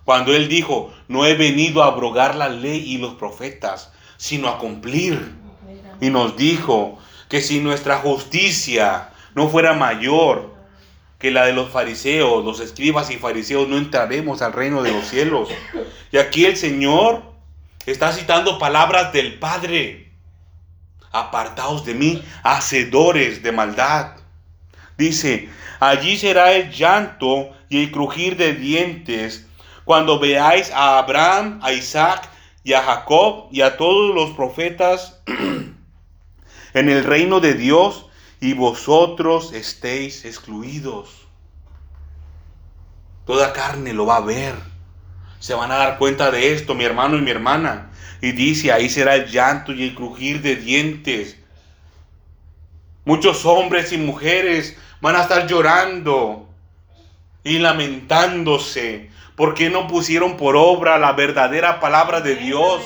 Cuando 0.03 0.35
Él 0.35 0.49
dijo, 0.49 0.93
no 1.07 1.25
he 1.25 1.35
venido 1.35 1.81
a 1.81 1.87
abrogar 1.87 2.35
la 2.35 2.49
ley 2.49 2.91
y 2.91 2.97
los 2.97 3.13
profetas, 3.13 3.93
sino 4.17 4.49
a 4.49 4.57
cumplir. 4.57 5.33
Y 6.01 6.09
nos 6.09 6.35
dijo 6.35 6.99
que 7.29 7.39
si 7.39 7.61
nuestra 7.61 7.99
justicia 7.99 9.11
no 9.33 9.47
fuera 9.47 9.75
mayor 9.75 10.53
que 11.23 11.31
la 11.31 11.45
de 11.45 11.53
los 11.53 11.71
fariseos, 11.71 12.43
los 12.43 12.59
escribas 12.59 13.09
y 13.09 13.15
fariseos, 13.15 13.69
no 13.69 13.77
entraremos 13.77 14.41
al 14.41 14.51
reino 14.51 14.83
de 14.83 14.91
los 14.91 15.07
cielos. 15.07 15.47
Y 16.11 16.17
aquí 16.17 16.43
el 16.43 16.57
Señor 16.57 17.23
está 17.85 18.11
citando 18.11 18.59
palabras 18.59 19.13
del 19.13 19.39
Padre. 19.39 20.11
apartaos 21.13 21.85
de 21.85 21.93
mí, 21.93 22.21
hacedores 22.43 23.41
de 23.41 23.53
maldad. 23.53 24.17
Dice, 24.97 25.47
allí 25.79 26.17
será 26.17 26.51
el 26.51 26.71
llanto 26.71 27.51
y 27.69 27.83
el 27.83 27.91
crujir 27.91 28.35
de 28.35 28.51
dientes 28.51 29.47
cuando 29.85 30.19
veáis 30.19 30.71
a 30.71 30.97
Abraham, 30.97 31.61
a 31.63 31.71
Isaac 31.71 32.27
y 32.65 32.73
a 32.73 32.81
Jacob 32.81 33.47
y 33.49 33.61
a 33.61 33.77
todos 33.77 34.13
los 34.13 34.31
profetas 34.31 35.21
en 36.73 36.89
el 36.89 37.05
reino 37.05 37.39
de 37.39 37.53
Dios 37.53 38.07
y 38.43 38.51
vosotros 38.51 39.53
estéis 39.53 40.25
excluidos. 40.25 41.29
Toda 43.25 43.53
carne 43.53 43.93
lo 43.93 44.05
va 44.05 44.17
a 44.17 44.19
ver. 44.19 44.53
Se 45.39 45.53
van 45.53 45.71
a 45.71 45.77
dar 45.77 45.97
cuenta 45.97 46.29
de 46.29 46.51
esto, 46.51 46.75
mi 46.75 46.83
hermano 46.83 47.15
y 47.15 47.21
mi 47.21 47.31
hermana. 47.31 47.91
Y 48.19 48.33
dice, 48.33 48.73
ahí 48.73 48.89
será 48.89 49.15
el 49.15 49.27
llanto 49.27 49.71
y 49.71 49.83
el 49.83 49.95
crujir 49.95 50.41
de 50.41 50.57
dientes. 50.57 51.37
Muchos 53.05 53.45
hombres 53.45 53.93
y 53.93 53.97
mujeres 53.97 54.77
van 54.99 55.15
a 55.15 55.21
estar 55.21 55.47
llorando 55.47 56.49
y 57.45 57.59
lamentándose 57.59 59.09
porque 59.37 59.69
no 59.69 59.87
pusieron 59.87 60.35
por 60.35 60.57
obra 60.57 60.97
la 60.97 61.13
verdadera 61.13 61.79
palabra 61.79 62.19
de 62.19 62.35
Dios. 62.35 62.81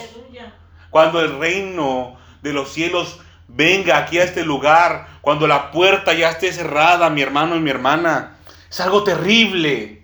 Cuando 0.92 1.20
el 1.20 1.40
reino 1.40 2.16
de 2.44 2.54
los 2.54 2.72
cielos 2.72 3.22
venga 3.48 3.98
aquí 3.98 4.20
a 4.20 4.24
este 4.24 4.44
lugar, 4.44 5.20
cuando 5.22 5.48
la 5.48 5.72
puerta 5.72 6.14
ya 6.14 6.30
esté 6.30 6.52
cerrada, 6.52 7.10
mi 7.10 7.22
hermano 7.22 7.56
y 7.56 7.60
mi 7.60 7.70
hermana, 7.70 8.38
es 8.70 8.80
algo 8.80 9.04
terrible. 9.04 10.04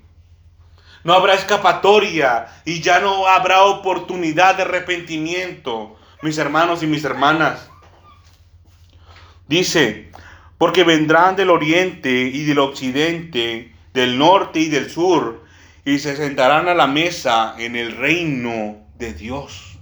No 1.04 1.14
habrá 1.14 1.34
escapatoria 1.34 2.48
y 2.66 2.82
ya 2.82 3.00
no 3.00 3.28
habrá 3.28 3.64
oportunidad 3.64 4.56
de 4.56 4.64
arrepentimiento, 4.64 5.98
mis 6.22 6.38
hermanos 6.38 6.82
y 6.82 6.88
mis 6.88 7.04
hermanas. 7.04 7.70
Dice, 9.48 10.12
porque 10.58 10.86
vendrán 10.86 11.36
del 11.36 11.50
oriente 11.50 12.10
y 12.10 12.46
del 12.46 12.60
occidente, 12.60 13.76
del 13.94 14.18
norte 14.18 14.62
y 14.62 14.70
del 14.70 14.90
sur, 14.90 15.44
y 15.84 16.00
se 16.00 16.16
sentarán 16.16 16.70
a 16.70 16.74
la 16.74 16.88
mesa 16.88 17.56
en 17.58 17.76
el 17.76 17.98
reino 17.98 18.78
de 18.98 19.14
Dios. 19.14 19.73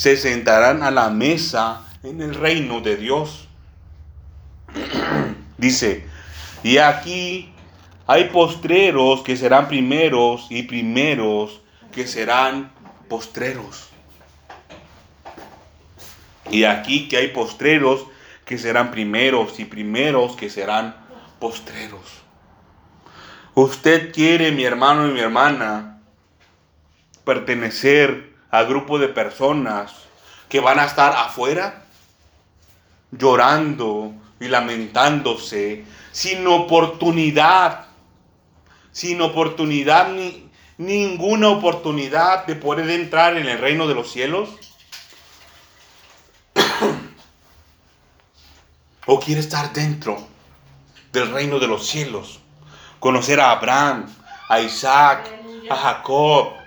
Se 0.00 0.16
sentarán 0.16 0.82
a 0.82 0.90
la 0.90 1.10
mesa 1.10 1.82
en 2.02 2.22
el 2.22 2.34
reino 2.34 2.80
de 2.80 2.96
Dios. 2.96 3.46
Dice, 5.58 6.06
y 6.62 6.78
aquí 6.78 7.52
hay 8.06 8.30
postreros 8.30 9.20
que 9.20 9.36
serán 9.36 9.68
primeros 9.68 10.46
y 10.48 10.62
primeros 10.62 11.60
que 11.92 12.06
serán 12.06 12.72
postreros. 13.10 13.90
Y 16.50 16.64
aquí 16.64 17.06
que 17.06 17.18
hay 17.18 17.28
postreros 17.28 18.06
que 18.46 18.56
serán 18.56 18.92
primeros 18.92 19.60
y 19.60 19.66
primeros 19.66 20.34
que 20.34 20.48
serán 20.48 20.96
postreros. 21.38 22.22
Usted 23.52 24.14
quiere, 24.14 24.50
mi 24.50 24.64
hermano 24.64 25.06
y 25.08 25.12
mi 25.12 25.20
hermana, 25.20 26.00
pertenecer 27.26 28.29
al 28.50 28.66
grupo 28.66 28.98
de 28.98 29.08
personas 29.08 29.92
que 30.48 30.60
van 30.60 30.78
a 30.78 30.84
estar 30.84 31.12
afuera 31.12 31.84
llorando 33.12 34.12
y 34.40 34.48
lamentándose 34.48 35.84
sin 36.12 36.46
oportunidad, 36.46 37.86
sin 38.92 39.20
oportunidad 39.20 40.08
ni 40.08 40.48
ninguna 40.78 41.50
oportunidad 41.50 42.46
de 42.46 42.56
poder 42.56 42.88
entrar 42.90 43.36
en 43.36 43.46
el 43.46 43.58
reino 43.58 43.86
de 43.86 43.94
los 43.94 44.10
cielos. 44.10 44.48
o 49.06 49.20
quiere 49.20 49.40
estar 49.40 49.72
dentro 49.72 50.18
del 51.12 51.30
reino 51.30 51.58
de 51.58 51.66
los 51.66 51.86
cielos, 51.86 52.40
conocer 52.98 53.40
a 53.40 53.50
Abraham, 53.52 54.06
a 54.48 54.60
Isaac, 54.60 55.28
a 55.68 55.76
Jacob, 55.76 56.59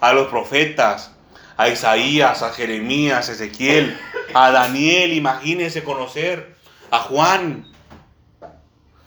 a 0.00 0.12
los 0.12 0.28
profetas, 0.28 1.12
a 1.56 1.68
Isaías, 1.68 2.42
a 2.42 2.52
Jeremías, 2.52 3.28
a 3.28 3.32
Ezequiel, 3.32 3.98
a 4.32 4.50
Daniel, 4.50 5.12
imagínense 5.12 5.84
conocer, 5.84 6.56
a 6.90 6.98
Juan, 7.00 7.66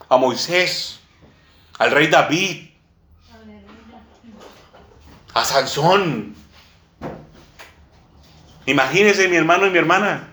a 0.08 0.18
Moisés, 0.18 1.00
al 1.80 1.92
rey 1.92 2.08
David, 2.08 2.70
a 5.34 5.44
Sansón. 5.44 6.36
Imagínense 8.66 9.28
mi 9.28 9.36
hermano 9.36 9.66
y 9.66 9.72
mi 9.72 9.80
hermana, 9.80 10.30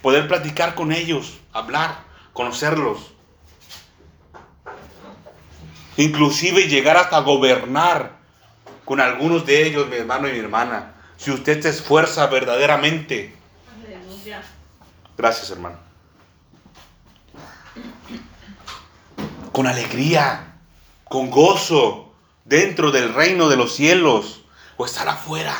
poder 0.00 0.26
platicar 0.26 0.74
con 0.74 0.92
ellos, 0.92 1.38
hablar, 1.52 1.98
conocerlos. 2.32 3.12
Inclusive 5.96 6.68
llegar 6.68 6.96
hasta 6.96 7.18
gobernar 7.20 8.17
con 8.88 9.00
algunos 9.02 9.44
de 9.44 9.66
ellos, 9.66 9.86
mi 9.86 9.96
hermano 9.96 10.28
y 10.28 10.32
mi 10.32 10.38
hermana. 10.38 10.94
Si 11.18 11.30
usted 11.30 11.60
se 11.60 11.68
esfuerza 11.68 12.26
verdaderamente. 12.28 13.36
Gracias, 15.14 15.50
hermano. 15.50 15.76
Con 19.52 19.66
alegría, 19.66 20.54
con 21.04 21.28
gozo, 21.28 22.14
dentro 22.46 22.90
del 22.90 23.12
reino 23.12 23.50
de 23.50 23.58
los 23.58 23.74
cielos 23.74 24.44
o 24.78 24.86
estar 24.86 25.06
afuera. 25.06 25.54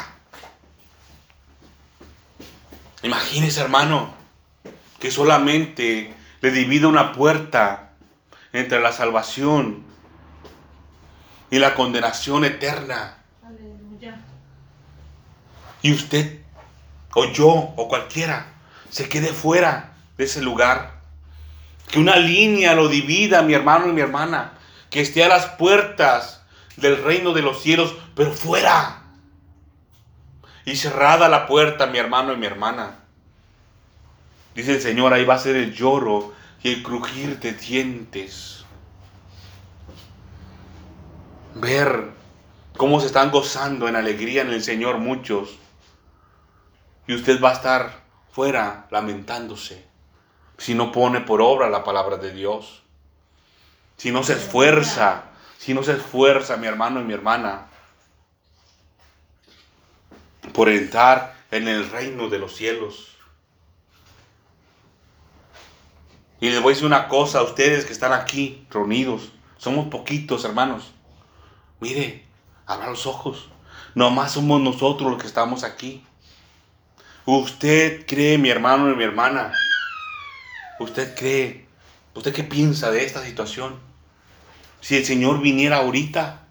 Imagínese, 3.02 3.60
hermano, 3.60 4.14
que 4.98 5.10
solamente 5.10 6.14
le 6.40 6.50
divide 6.50 6.86
una 6.86 7.12
puerta 7.12 7.90
entre 8.54 8.80
la 8.80 8.92
salvación 8.92 9.84
y 11.50 11.58
la 11.58 11.74
condenación 11.74 12.46
eterna. 12.46 13.17
Y 15.82 15.92
usted, 15.92 16.40
o 17.14 17.26
yo, 17.26 17.48
o 17.48 17.88
cualquiera, 17.88 18.46
se 18.90 19.08
quede 19.08 19.28
fuera 19.28 19.92
de 20.16 20.24
ese 20.24 20.42
lugar. 20.42 20.98
Que 21.90 21.98
una 21.98 22.16
línea 22.16 22.74
lo 22.74 22.88
divida, 22.88 23.42
mi 23.42 23.54
hermano 23.54 23.88
y 23.88 23.92
mi 23.92 24.00
hermana. 24.00 24.52
Que 24.90 25.00
esté 25.00 25.24
a 25.24 25.28
las 25.28 25.46
puertas 25.46 26.42
del 26.76 27.02
reino 27.02 27.32
de 27.32 27.42
los 27.42 27.62
cielos, 27.62 27.94
pero 28.14 28.32
fuera. 28.32 29.02
Y 30.64 30.76
cerrada 30.76 31.28
la 31.28 31.46
puerta, 31.46 31.86
mi 31.86 31.98
hermano 31.98 32.32
y 32.32 32.36
mi 32.36 32.46
hermana. 32.46 32.98
Dice 34.54 34.74
el 34.74 34.80
Señor, 34.80 35.14
ahí 35.14 35.24
va 35.24 35.34
a 35.34 35.38
ser 35.38 35.56
el 35.56 35.72
lloro 35.72 36.34
y 36.62 36.72
el 36.72 36.82
crujir 36.82 37.38
de 37.38 37.52
dientes. 37.52 38.64
Ver 41.54 42.10
cómo 42.76 43.00
se 43.00 43.06
están 43.06 43.30
gozando 43.30 43.88
en 43.88 43.96
alegría 43.96 44.42
en 44.42 44.50
el 44.50 44.62
Señor 44.62 44.98
muchos. 44.98 45.58
Y 47.08 47.14
usted 47.14 47.42
va 47.42 47.50
a 47.50 47.54
estar 47.54 48.04
fuera 48.30 48.86
lamentándose 48.90 49.88
si 50.58 50.74
no 50.74 50.92
pone 50.92 51.22
por 51.22 51.40
obra 51.40 51.70
la 51.70 51.82
palabra 51.82 52.18
de 52.18 52.32
Dios. 52.32 52.82
Si 53.96 54.12
no 54.12 54.22
se 54.22 54.34
esfuerza, 54.34 55.24
si 55.56 55.72
no 55.72 55.82
se 55.82 55.92
esfuerza 55.92 56.58
mi 56.58 56.66
hermano 56.66 57.00
y 57.00 57.04
mi 57.04 57.14
hermana 57.14 57.68
por 60.52 60.68
entrar 60.68 61.34
en 61.50 61.66
el 61.66 61.88
reino 61.90 62.28
de 62.28 62.38
los 62.38 62.54
cielos. 62.54 63.16
Y 66.40 66.50
les 66.50 66.60
voy 66.60 66.72
a 66.72 66.74
decir 66.74 66.86
una 66.86 67.08
cosa 67.08 67.38
a 67.38 67.42
ustedes 67.42 67.86
que 67.86 67.92
están 67.94 68.12
aquí 68.12 68.66
reunidos. 68.70 69.32
Somos 69.56 69.88
poquitos, 69.88 70.44
hermanos. 70.44 70.92
Mire, 71.80 72.26
abra 72.66 72.90
los 72.90 73.06
ojos. 73.06 73.48
Nomás 73.94 74.32
somos 74.32 74.60
nosotros 74.60 75.10
los 75.10 75.20
que 75.20 75.26
estamos 75.26 75.64
aquí. 75.64 76.04
Usted 77.30 78.06
cree, 78.06 78.38
mi 78.38 78.48
hermano 78.48 78.90
y 78.90 78.96
mi 78.96 79.04
hermana. 79.04 79.52
Usted 80.80 81.14
cree. 81.14 81.66
¿Usted 82.14 82.32
qué 82.32 82.42
piensa 82.42 82.90
de 82.90 83.04
esta 83.04 83.22
situación? 83.22 83.78
Si 84.80 84.96
el 84.96 85.04
Señor 85.04 85.42
viniera 85.42 85.76
ahorita, 85.76 86.46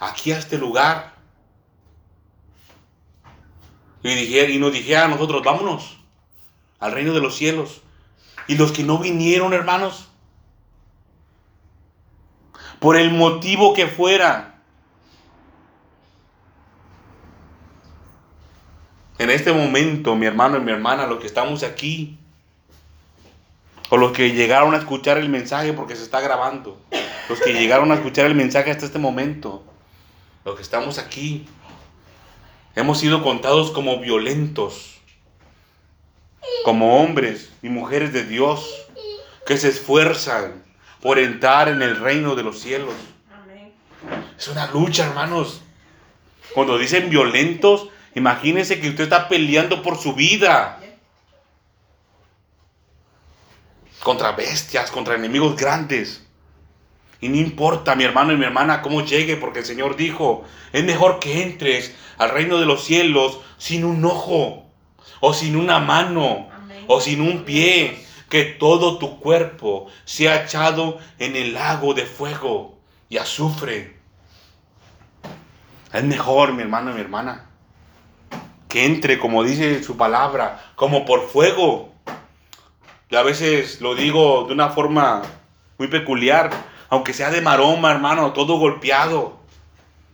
aquí 0.00 0.32
a 0.32 0.38
este 0.38 0.58
lugar, 0.58 1.14
y, 4.02 4.12
dijera, 4.12 4.50
y 4.50 4.58
nos 4.58 4.72
dijera 4.72 5.04
a 5.04 5.08
nosotros, 5.08 5.44
vámonos 5.44 5.98
al 6.80 6.90
reino 6.90 7.12
de 7.12 7.20
los 7.20 7.36
cielos. 7.36 7.82
Y 8.48 8.56
los 8.56 8.72
que 8.72 8.82
no 8.82 8.98
vinieron, 8.98 9.52
hermanos, 9.52 10.08
por 12.80 12.96
el 12.96 13.12
motivo 13.12 13.72
que 13.72 13.86
fuera, 13.86 14.57
en 19.18 19.30
este 19.30 19.52
momento, 19.52 20.14
mi 20.14 20.26
hermano 20.26 20.56
y 20.56 20.60
mi 20.60 20.70
hermana, 20.70 21.06
los 21.06 21.18
que 21.18 21.26
estamos 21.26 21.64
aquí, 21.64 22.16
o 23.90 23.96
los 23.96 24.12
que 24.12 24.32
llegaron 24.32 24.74
a 24.74 24.78
escuchar 24.78 25.18
el 25.18 25.28
mensaje 25.28 25.72
porque 25.72 25.96
se 25.96 26.04
está 26.04 26.20
grabando, 26.20 26.78
los 27.28 27.40
que 27.40 27.52
llegaron 27.52 27.90
a 27.90 27.96
escuchar 27.96 28.26
el 28.26 28.34
mensaje 28.34 28.70
hasta 28.70 28.86
este 28.86 28.98
momento, 28.98 29.64
los 30.44 30.54
que 30.54 30.62
estamos 30.62 30.98
aquí, 30.98 31.46
hemos 32.76 32.98
sido 33.00 33.22
contados 33.22 33.72
como 33.72 33.98
violentos, 33.98 35.00
como 36.64 37.02
hombres 37.02 37.50
y 37.62 37.68
mujeres 37.68 38.12
de 38.12 38.24
Dios 38.24 38.86
que 39.46 39.56
se 39.56 39.68
esfuerzan 39.68 40.62
por 41.00 41.18
entrar 41.18 41.68
en 41.68 41.82
el 41.82 41.98
reino 41.98 42.36
de 42.36 42.42
los 42.42 42.60
cielos. 42.60 42.94
Es 44.38 44.48
una 44.48 44.70
lucha, 44.70 45.06
hermanos. 45.06 45.62
Cuando 46.54 46.78
dicen 46.78 47.10
violentos, 47.10 47.88
imagínense 48.18 48.80
que 48.80 48.90
usted 48.90 49.04
está 49.04 49.28
peleando 49.28 49.82
por 49.82 49.98
su 49.98 50.14
vida. 50.14 50.80
Contra 54.02 54.32
bestias, 54.32 54.90
contra 54.90 55.14
enemigos 55.14 55.56
grandes. 55.56 56.24
Y 57.20 57.28
no 57.28 57.36
importa, 57.36 57.96
mi 57.96 58.04
hermano 58.04 58.32
y 58.32 58.36
mi 58.36 58.44
hermana, 58.44 58.80
cómo 58.80 59.04
llegue, 59.04 59.36
porque 59.36 59.60
el 59.60 59.64
Señor 59.64 59.96
dijo, 59.96 60.44
es 60.72 60.84
mejor 60.84 61.18
que 61.18 61.42
entres 61.42 61.94
al 62.16 62.30
reino 62.30 62.58
de 62.58 62.66
los 62.66 62.84
cielos 62.84 63.40
sin 63.56 63.84
un 63.84 64.04
ojo, 64.04 64.66
o 65.20 65.34
sin 65.34 65.56
una 65.56 65.80
mano, 65.80 66.48
o 66.86 67.00
sin 67.00 67.20
un 67.20 67.44
pie, 67.44 68.04
que 68.28 68.44
todo 68.44 68.98
tu 68.98 69.18
cuerpo 69.18 69.88
sea 70.04 70.44
echado 70.44 70.98
en 71.18 71.34
el 71.34 71.54
lago 71.54 71.94
de 71.94 72.06
fuego 72.06 72.78
y 73.08 73.16
azufre. 73.16 73.96
Es 75.92 76.04
mejor, 76.04 76.52
mi 76.52 76.62
hermano 76.62 76.92
y 76.92 76.94
mi 76.94 77.00
hermana, 77.00 77.47
que 78.68 78.84
entre, 78.84 79.18
como 79.18 79.42
dice 79.42 79.82
su 79.82 79.96
palabra, 79.96 80.72
como 80.76 81.04
por 81.04 81.28
fuego. 81.28 81.92
Y 83.10 83.16
a 83.16 83.22
veces 83.22 83.80
lo 83.80 83.94
digo 83.94 84.44
de 84.46 84.52
una 84.52 84.68
forma 84.68 85.22
muy 85.78 85.88
peculiar, 85.88 86.50
aunque 86.90 87.14
sea 87.14 87.30
de 87.30 87.40
maroma, 87.40 87.90
hermano, 87.90 88.32
todo 88.32 88.58
golpeado, 88.58 89.38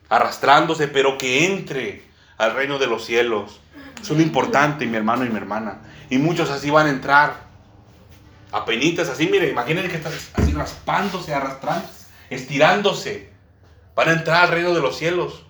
arrastrándose, 0.09 0.89
pero 0.89 1.19
que 1.19 1.47
entre 1.47 2.05
al 2.39 2.55
reino 2.55 2.79
de 2.79 2.87
los 2.87 3.05
cielos. 3.05 3.61
Eso 4.01 4.13
es 4.13 4.19
lo 4.19 4.25
importante, 4.25 4.87
mi 4.87 4.97
hermano 4.97 5.25
y 5.25 5.31
mi 5.31 5.37
hermana. 5.37 5.81
Y 6.11 6.19
muchos 6.19 6.51
así 6.51 6.71
van 6.71 6.87
a 6.87 6.91
entrar. 6.91 7.45
Apenitas 8.53 9.09
así, 9.09 9.27
mire, 9.27 9.49
imagínense 9.49 9.89
que 9.89 9.97
están 9.97 10.13
así 10.35 10.53
raspándose, 10.53 11.35
arrastrándose, 11.35 12.07
estirándose. 12.31 13.33
Van 13.97 14.09
a 14.09 14.13
entrar 14.13 14.45
al 14.45 14.51
reino 14.51 14.75
de 14.75 14.81
los 14.81 14.97
cielos. 14.97 15.45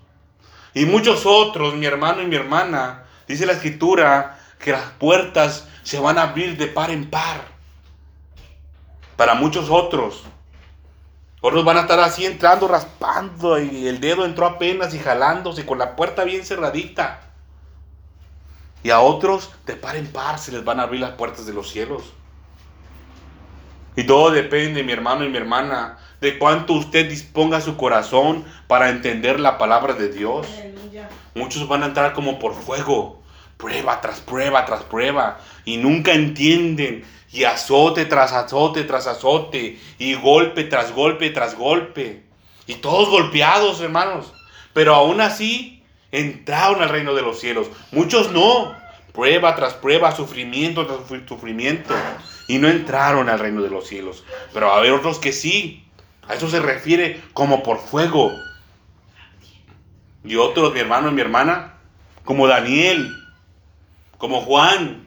Y 0.75 0.87
muchos 0.87 1.25
otros, 1.25 1.75
mi 1.75 1.87
hermano 1.87 2.21
y 2.21 2.27
mi 2.27 2.35
hermana, 2.35 3.05
dice 3.29 3.47
la 3.47 3.53
escritura 3.53 4.39
que 4.59 4.73
las 4.73 4.91
puertas 4.99 5.69
se 5.85 6.01
van 6.01 6.19
a 6.19 6.23
abrir 6.23 6.57
de 6.57 6.67
par 6.67 6.91
en 6.91 7.09
par. 7.09 7.43
Para 9.17 9.35
muchos 9.35 9.71
otros. 9.71 10.25
Otros 11.41 11.65
van 11.65 11.77
a 11.77 11.83
estar 11.83 12.01
así 12.01 12.27
entrando, 12.27 12.67
raspando, 12.67 13.61
y 13.61 13.87
el 13.87 14.01
dedo 14.01 14.25
entró 14.25 14.47
apenas 14.47 14.95
y 14.95 14.99
jalándose 14.99 15.65
con 15.65 15.79
la 15.79 15.95
puerta 15.95 16.25
bien 16.25 16.45
cerradita. 16.45 17.21
Y 18.83 18.91
a 18.91 19.01
otros 19.01 19.53
de 19.67 19.77
par 19.77 19.97
en 19.97 20.11
par 20.11 20.39
se 20.39 20.53
les 20.53 20.65
van 20.65 20.81
a 20.81 20.85
abrir 20.85 21.01
las 21.01 21.13
puertas 21.13 21.47
de 21.47 21.53
los 21.53 21.71
cielos. 21.71 22.15
Y 23.95 24.05
todo 24.05 24.31
depende, 24.31 24.83
mi 24.83 24.93
hermano 24.93 25.25
y 25.25 25.29
mi 25.29 25.37
hermana, 25.37 25.99
de 26.25 26.39
cuánto 26.39 26.73
usted 26.73 27.09
disponga 27.09 27.61
su 27.61 27.77
corazón 27.77 28.45
para 28.67 28.89
entender 28.89 29.39
la 29.39 29.59
palabra 29.59 29.93
de 29.93 30.09
Dios. 30.09 30.47
Aleluya. 30.59 31.09
Muchos 31.35 31.69
van 31.69 31.83
a 31.83 31.87
entrar 31.87 32.15
como 32.15 32.39
por 32.39 32.55
fuego, 32.55 33.23
prueba 33.59 34.01
tras 34.01 34.21
prueba 34.21 34.65
tras 34.65 34.83
prueba, 34.85 35.39
y 35.65 35.77
nunca 35.77 36.13
entienden, 36.13 37.05
y 37.31 37.45
azote 37.45 38.07
tras 38.07 38.33
azote 38.33 38.85
tras 38.85 39.07
azote, 39.07 39.79
y 39.99 40.15
golpe 40.15 40.65
tras 40.65 40.93
golpe 40.93 41.29
tras 41.31 41.55
golpe, 41.57 42.23
y 42.67 42.77
todos 42.77 43.11
golpeados, 43.11 43.81
hermanos, 43.83 44.33
pero 44.73 44.95
aún 44.95 45.21
así 45.21 45.83
entraron 46.11 46.83
al 46.83 46.89
reino 46.89 47.15
de 47.15 47.23
los 47.23 47.39
cielos. 47.39 47.67
Muchos 47.93 48.33
no, 48.33 48.75
prueba 49.13 49.55
tras 49.57 49.75
prueba, 49.75 50.17
sufrimiento 50.17 50.87
tras 50.87 51.01
sufri- 51.01 51.29
sufrimiento, 51.29 51.95
y 52.49 52.59
no 52.59 52.69
entraron 52.69 53.29
al 53.29 53.39
reino 53.39 53.63
de 53.63 53.71
los 53.71 53.87
cielos. 53.87 54.25
Pero 54.53 54.69
va 54.69 54.77
a 54.77 54.79
haber 54.79 54.93
otros 54.93 55.19
que 55.19 55.33
sí, 55.33 55.85
a 56.29 56.35
eso 56.35 56.49
se 56.49 56.61
refiere 56.61 57.23
como 57.33 57.63
por 57.63 57.79
fuego. 57.79 58.33
Y 60.25 60.37
otros, 60.37 60.73
mi 60.73 60.81
hermano 60.81 61.09
y 61.09 61.13
mi 61.13 61.21
hermana, 61.21 61.75
como 62.25 62.47
Daniel, 62.47 63.15
como 64.19 64.41
Juan. 64.41 65.07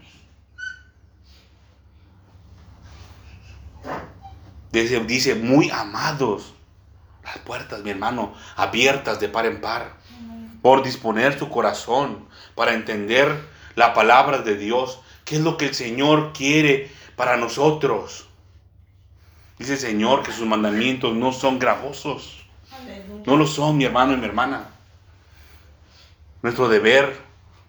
Dice, 4.72 5.00
dice, 5.02 5.36
muy 5.36 5.72
amados. 5.72 6.54
Las 7.24 7.40
puertas, 7.40 7.82
mi 7.84 7.90
hermano, 7.90 8.34
abiertas 8.56 9.20
de 9.20 9.28
par 9.28 9.46
en 9.48 9.60
par. 9.60 9.98
Por 10.62 10.84
disponer 10.84 11.38
su 11.38 11.50
corazón 11.50 12.28
para 12.56 12.74
entender 12.74 13.44
la 13.76 13.94
palabra 13.94 14.40
de 14.40 14.56
Dios. 14.56 15.00
¿Qué 15.26 15.36
es 15.36 15.42
lo 15.42 15.58
que 15.58 15.66
el 15.66 15.76
Señor 15.76 16.32
quiere 16.34 16.92
para 17.16 17.38
nosotros? 17.38 18.27
Dice 19.58 19.74
el 19.74 19.80
Señor 19.80 20.24
que 20.24 20.32
sus 20.32 20.46
mandamientos 20.46 21.16
no 21.16 21.32
son 21.32 21.60
gravosos. 21.60 22.46
No 23.26 23.38
lo 23.38 23.48
son, 23.48 23.78
mi 23.78 23.86
hermano 23.86 24.14
y 24.14 24.18
mi 24.18 24.26
hermana. 24.26 24.70
Nuestro 26.42 26.70
deber 26.70 27.18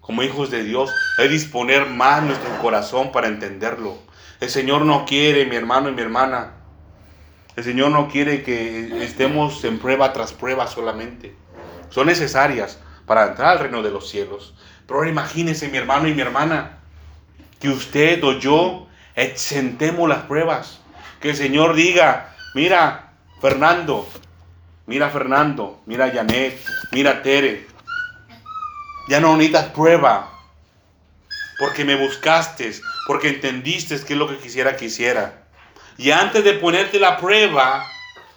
como 0.01 0.23
hijos 0.23 0.51
de 0.51 0.65
Dios 0.65 0.91
es 1.19 1.31
disponer 1.31 1.87
más 1.87 2.23
nuestro 2.23 2.51
corazón 2.63 3.13
para 3.13 3.29
entenderlo. 3.29 3.99
El 4.41 4.51
Señor 4.51 4.83
no 4.83 5.05
quiere, 5.05 5.47
mi 5.47 5.57
hermano 5.57 5.89
y 5.89 5.93
mi 5.93 6.03
hermana. 6.03 6.53
El 7.57 7.65
Señor 7.65 7.91
no 7.91 8.09
quiere 8.09 8.43
que 8.43 9.03
estemos 9.05 9.65
en 9.65 9.79
prueba 9.79 10.13
tras 10.13 10.33
prueba 10.33 10.67
solamente. 10.67 11.35
Son 11.91 12.07
necesarias 12.07 12.79
para 13.05 13.29
entrar 13.29 13.49
al 13.49 13.59
reino 13.59 13.83
de 13.83 13.91
los 13.91 14.09
cielos. 14.09 14.55
Pero 14.87 14.99
ahora 14.99 15.11
imagínese, 15.11 15.69
mi 15.69 15.79
hermano 15.79 16.07
y 16.07 16.15
mi 16.15 16.21
hermana, 16.21 16.79
que 17.59 17.69
usted 17.69 18.23
o 18.23 18.39
yo 18.39 18.87
exentemos 19.17 20.09
las 20.09 20.23
pruebas. 20.25 20.81
Que 21.21 21.31
el 21.31 21.37
Señor 21.37 21.75
diga, 21.75 22.35
mira, 22.55 23.13
Fernando, 23.41 24.09
Mira 24.89 25.11
Fernando, 25.11 25.83
mira 25.85 26.11
Janet, 26.11 26.59
mira 26.93 27.23
Tere. 27.23 27.67
Ya 29.11 29.21
no 29.21 29.37
necesitas 29.37 29.67
prueba. 29.67 30.33
Porque 31.59 31.85
me 31.85 31.95
buscaste, 31.95 32.73
porque 33.07 33.29
entendiste 33.29 34.03
qué 34.03 34.15
es 34.15 34.19
lo 34.19 34.27
que 34.27 34.39
quisiera 34.39 34.79
que 34.79 34.87
hiciera. 34.87 35.43
Y 35.99 36.11
antes 36.11 36.43
de 36.43 36.55
ponerte 36.55 36.99
la 36.99 37.19
prueba, 37.19 37.85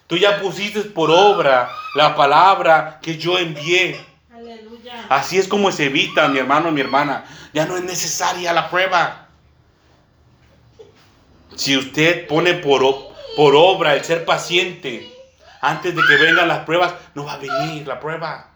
tú 0.08 0.18
ya 0.18 0.42
pusiste 0.42 0.82
por 0.82 1.10
obra 1.10 1.70
la 1.96 2.18
palabra 2.18 3.00
que 3.02 3.18
yo 3.18 3.40
envié. 3.40 3.98
Aleluya. 4.34 5.06
Así 5.08 5.38
es 5.38 5.48
como 5.48 5.72
se 5.72 5.86
evita, 5.86 6.28
mi 6.28 6.40
hermano 6.40 6.70
mi 6.74 6.82
hermana. 6.82 7.24
Ya 7.54 7.66
no 7.66 7.78
es 7.78 7.84
necesaria 7.84 8.52
la 8.52 8.70
prueba. 8.70 9.21
Si 11.56 11.78
usted 11.78 12.28
pone 12.28 12.56
por, 12.56 12.84
obra 13.36 13.96
el 13.96 14.04
ser 14.04 14.26
paciente, 14.26 15.10
antes 15.62 15.96
de 15.96 16.02
que 16.08 16.16
vengan 16.16 16.48
las 16.48 16.66
pruebas, 16.66 16.94
no 17.14 17.26
va 17.26 17.34
a 17.34 17.38
venir 17.38 17.88
la 17.88 18.00
prueba. 18.00 18.50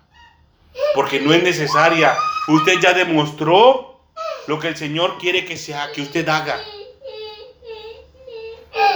Porque 0.94 1.20
no 1.20 1.34
es 1.34 1.44
necesaria. 1.44 2.16
Usted 2.48 2.80
ya 2.82 2.94
demostró 2.94 4.00
lo 4.48 4.60
que 4.60 4.68
el 4.68 4.78
Señor 4.78 5.18
quiere 5.18 5.46
que 5.46 5.58
sea, 5.58 5.92
que 5.92 6.02
usted 6.02 6.28
haga. 6.30 6.60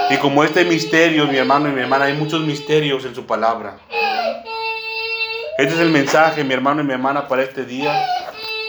Y 0.10 0.18
como 0.18 0.44
este 0.44 0.66
misterio, 0.66 1.28
mi 1.28 1.38
hermano 1.38 1.70
y 1.70 1.72
mi 1.72 1.82
hermana, 1.82 2.06
hay 2.06 2.14
muchos 2.14 2.42
misterios 2.42 3.06
en 3.06 3.14
su 3.14 3.26
palabra. 3.26 3.78
Este 5.60 5.74
es 5.74 5.80
el 5.80 5.90
mensaje, 5.90 6.44
mi 6.44 6.54
hermano 6.54 6.82
y 6.82 6.86
mi 6.86 6.94
hermana, 6.94 7.28
para 7.28 7.44
este 7.44 7.66
día. 7.66 8.08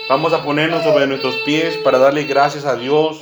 Vamos 0.09 0.33
a 0.33 0.43
ponernos 0.43 0.83
sobre 0.83 1.07
nuestros 1.07 1.35
pies 1.45 1.77
para 1.77 1.97
darle 1.97 2.25
gracias 2.25 2.65
a 2.65 2.75
Dios. 2.75 3.21